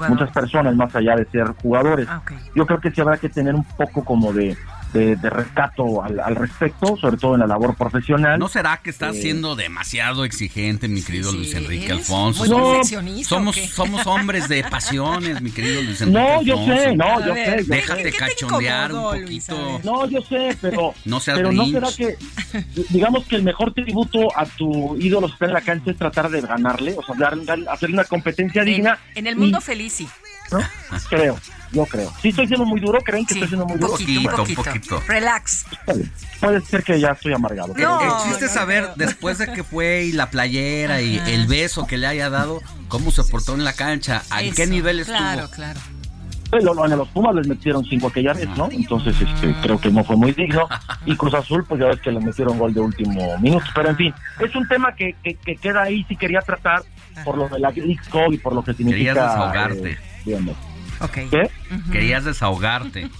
[0.08, 2.06] muchas personas más allá de ser jugadores.
[2.10, 2.20] Ah.
[2.54, 4.56] Yo creo que sí habrá que tener un poco como de
[4.94, 8.38] de, de rescato al, al respecto, sobre todo en la labor profesional.
[8.38, 12.44] ¿No será que estás Eh, siendo demasiado exigente, mi querido Luis Enrique Alfonso?
[12.46, 16.82] muy Somos- somos, hombres de pasiones, mi querido Luis Enrique No, yo Alfonso.
[16.82, 17.56] sé, no, yo sé.
[17.58, 19.80] yo Déjate cachondear un poquito.
[19.84, 22.16] No, yo sé, pero No seas pero no será que
[22.90, 26.40] digamos que el mejor tributo a tu ídolo está en la cancha es tratar de
[26.40, 28.98] ganarle, o sea, dar, dar- hacer una competencia digna.
[29.14, 30.08] En el mundo y- feliz, sí.
[30.52, 30.60] ¿no?
[31.08, 31.38] Creo,
[31.74, 32.12] yo creo.
[32.22, 33.92] Si estoy siendo muy duro, creen que estoy siendo muy duro.
[33.92, 35.02] Poquito, un poquito.
[35.06, 35.66] Relax.
[36.40, 37.74] Puede ser que ya estoy amargado.
[37.76, 41.86] No, el chiste es saber, después de que fue y la playera y el beso
[41.86, 45.16] que le haya dado, cómo se portó en la cancha, a Eso, qué nivel estuvo.
[45.16, 45.80] Claro, claro.
[46.52, 48.68] Lo- en los Pumas les metieron cinco aquella vez, ¿no?
[48.70, 50.68] Entonces, este, creo que no fue muy digno.
[51.04, 53.64] Y Cruz Azul, pues ya ves que le metieron gol de último minuto.
[53.74, 56.82] Pero en fin, es un tema que, que, que queda ahí, si quería tratar,
[57.24, 57.98] por lo de la League
[58.30, 59.14] y por lo que significa.
[59.14, 59.90] Querías desahogarte.
[59.92, 60.56] eh, digamos.
[61.04, 61.30] Ok.
[61.30, 61.50] ¿Qué?
[61.92, 63.08] Querías desahogarte.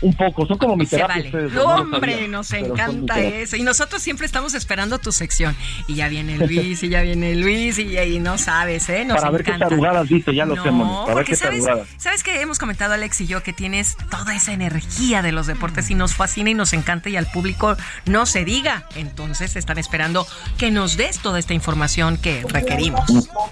[0.00, 1.16] Un poco, son como mi terapia.
[1.16, 1.26] vale.
[1.26, 3.56] ustedes, No, no lo hombre, nos encanta eso.
[3.56, 5.56] Y nosotros siempre estamos esperando tu sección.
[5.86, 9.04] Y ya viene Luis, y ya viene Luis, y, y no sabes, ¿eh?
[9.04, 9.68] Nos Para ver qué encanta.
[9.70, 11.88] tarugadas dice, ya lo no, Moni, para ver qué sabes, tarugadas.
[11.98, 15.90] sabes que hemos comentado Alex y yo que tienes toda esa energía de los deportes
[15.90, 18.84] y nos fascina y nos encanta y al público no se diga.
[18.94, 20.26] Entonces están esperando
[20.58, 23.04] que nos des toda esta información que requerimos.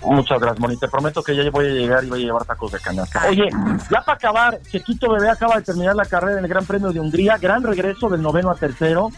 [0.03, 0.77] Muchas gracias, Moni.
[0.77, 3.27] Te prometo que ya voy a llegar y voy a llevar tacos de canasta.
[3.29, 3.49] Oye,
[3.91, 7.01] ya para acabar, Chequito Bebé acaba de terminar la carrera en el Gran Premio de
[7.01, 7.39] Hungría.
[7.39, 9.11] Gran regreso del noveno a tercero,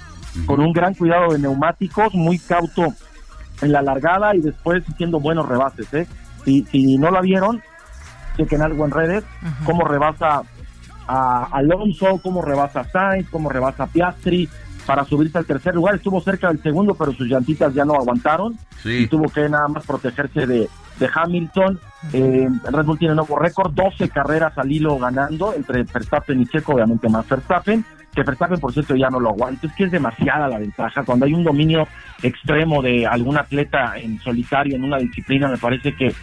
[0.47, 2.94] con un gran cuidado de neumáticos, muy cauto
[3.60, 5.92] en la largada y después haciendo buenos rebases.
[5.94, 6.06] ¿eh?
[6.44, 7.60] Si, si no la vieron,
[8.36, 9.24] chequen algo en redes,
[9.64, 10.42] cómo rebasa
[11.06, 14.48] a Alonso, cómo rebasa a Sainz, cómo rebasa a Piastri
[14.86, 15.97] para subirse al tercer lugar.
[15.97, 18.90] Estuvo cerca del segundo, pero sus llantitas ya no aguantaron Sí.
[18.90, 20.68] y tuvo que nada más protegerse de,
[20.99, 21.78] de Hamilton.
[22.12, 26.75] Eh, Red Bull tiene nuevo récord, 12 carreras al hilo ganando entre Verstappen y Checo,
[26.75, 27.85] obviamente más Verstappen.
[28.15, 29.67] Que Verstappen, por cierto, ya no lo aguanta.
[29.67, 31.05] Es que es demasiada la ventaja.
[31.05, 31.86] Cuando hay un dominio
[32.23, 36.15] extremo de algún atleta en solitario en una disciplina, me parece que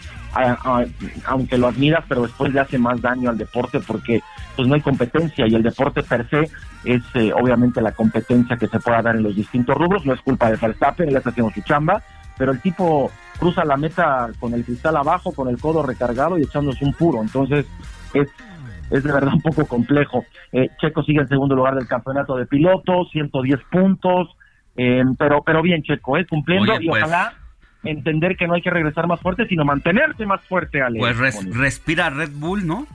[1.26, 4.22] aunque lo admiras, pero después le hace más daño al deporte porque
[4.54, 6.50] pues no hay competencia y el deporte per se
[6.84, 10.20] es eh, obviamente la competencia que se pueda dar en los distintos rubros, no es
[10.20, 12.02] culpa de Verstappen, él está haciendo su chamba,
[12.38, 16.42] pero el tipo cruza la meta con el cristal abajo, con el codo recargado y
[16.42, 17.66] echándose un puro, entonces
[18.14, 18.28] es
[18.90, 20.24] es de verdad un poco complejo.
[20.52, 24.36] Eh, Checo sigue en segundo lugar del campeonato de pilotos, 110 puntos,
[24.76, 27.34] eh, pero pero bien Checo, eh, cumpliendo y pues, ojalá
[27.82, 30.98] entender que no hay que regresar más fuerte, sino mantenerse más fuerte, Ale.
[30.98, 31.16] Pues
[31.54, 32.86] respira Red Bull, ¿no?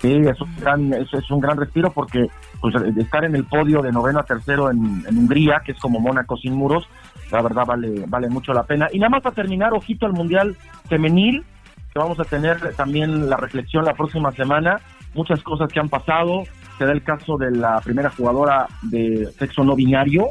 [0.00, 2.26] Sí, es un gran, es, un gran respiro porque
[2.60, 6.38] pues, estar en el podio de noveno a tercero en, Hungría, que es como Mónaco
[6.38, 6.88] sin muros,
[7.30, 8.88] la verdad vale, vale mucho la pena.
[8.92, 10.56] Y nada más para terminar, ojito al Mundial
[10.88, 11.44] Femenil,
[11.92, 14.80] que vamos a tener también la reflexión la próxima semana,
[15.14, 16.44] muchas cosas que han pasado,
[16.78, 20.28] se da el caso de la primera jugadora de sexo no binario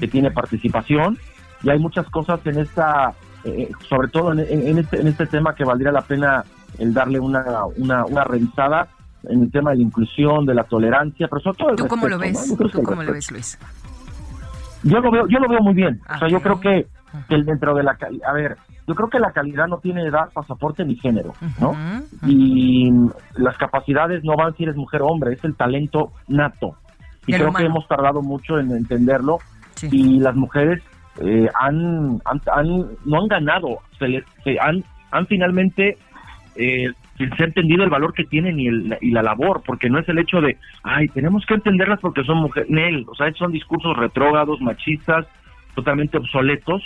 [0.00, 1.18] que tiene participación,
[1.62, 3.12] y hay muchas cosas en esta,
[3.44, 6.44] eh, sobre todo en, este, en este tema que valdría la pena
[6.78, 7.44] el darle una,
[7.76, 8.88] una, una revisada
[9.24, 12.08] en el tema de la inclusión, de la tolerancia, pero sobre todo el ¿Tú cómo
[12.08, 12.54] lo ves?
[12.56, 13.58] ¿Tú cómo lo ves, Luis?
[14.82, 16.00] Yo lo veo, yo lo veo muy bien.
[16.12, 16.86] o sea, yo creo que,
[17.28, 17.96] que dentro de la
[18.26, 21.74] a ver, yo creo que la calidad no tiene edad, pasaporte ni género, ¿no?
[22.26, 22.90] Y
[23.36, 26.76] las capacidades no van si eres mujer o hombre, es el talento nato.
[27.26, 29.38] Y creo que hemos tardado mucho en entenderlo.
[29.90, 30.82] Y las mujeres
[31.20, 32.68] eh, han, han,
[33.04, 35.98] no han ganado, se, se han, han finalmente
[36.56, 36.86] eh,
[37.18, 40.08] se ha entendido el valor que tienen y, el, y la labor, porque no es
[40.08, 42.68] el hecho de, ay, tenemos que entenderlas porque son mujeres,
[43.06, 45.26] o sea, son discursos retrógados, machistas,
[45.74, 46.82] totalmente obsoletos,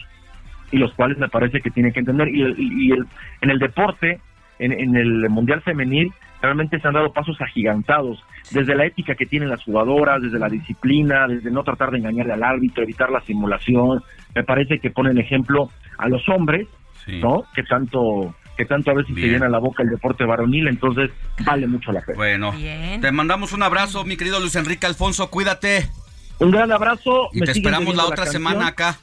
[0.72, 2.28] y los cuales me parece que tienen que entender.
[2.28, 3.06] Y, y, el,
[3.40, 4.20] en el deporte,
[4.58, 9.26] en, en el Mundial Femenil, realmente se han dado pasos agigantados, desde la ética que
[9.26, 13.20] tienen las jugadoras, desde la disciplina, desde no tratar de engañarle al árbitro, evitar la
[13.20, 14.02] simulación.
[14.34, 16.68] Me parece que ponen ejemplo a los hombres,
[17.06, 17.44] ¿no?
[17.54, 21.10] Que tanto que tanto a veces se llena la boca el deporte varonil, entonces
[21.44, 22.16] vale mucho la pena.
[22.16, 22.54] Bueno,
[23.00, 25.90] te mandamos un abrazo, mi querido Luis Enrique Alfonso, cuídate.
[26.38, 27.28] Un gran abrazo.
[27.32, 28.98] Y te esperamos la otra semana acá.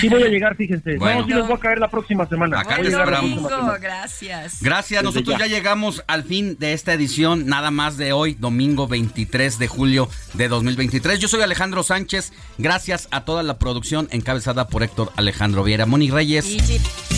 [0.00, 0.96] Sí voy a llegar, fíjense.
[0.96, 2.60] No, sí les voy a caer la próxima semana.
[2.60, 3.50] Acá te esperamos.
[3.80, 4.62] Gracias.
[4.62, 5.02] Gracias.
[5.02, 5.46] Nosotros ya.
[5.46, 10.48] llegamos al fin de esta edición, nada más de hoy, domingo 23 de julio de
[10.48, 11.18] 2023.
[11.18, 12.32] Yo soy Alejandro Sánchez.
[12.58, 15.86] Gracias a toda la producción encabezada por Héctor Alejandro Viera.
[15.86, 17.17] Moni Reyes.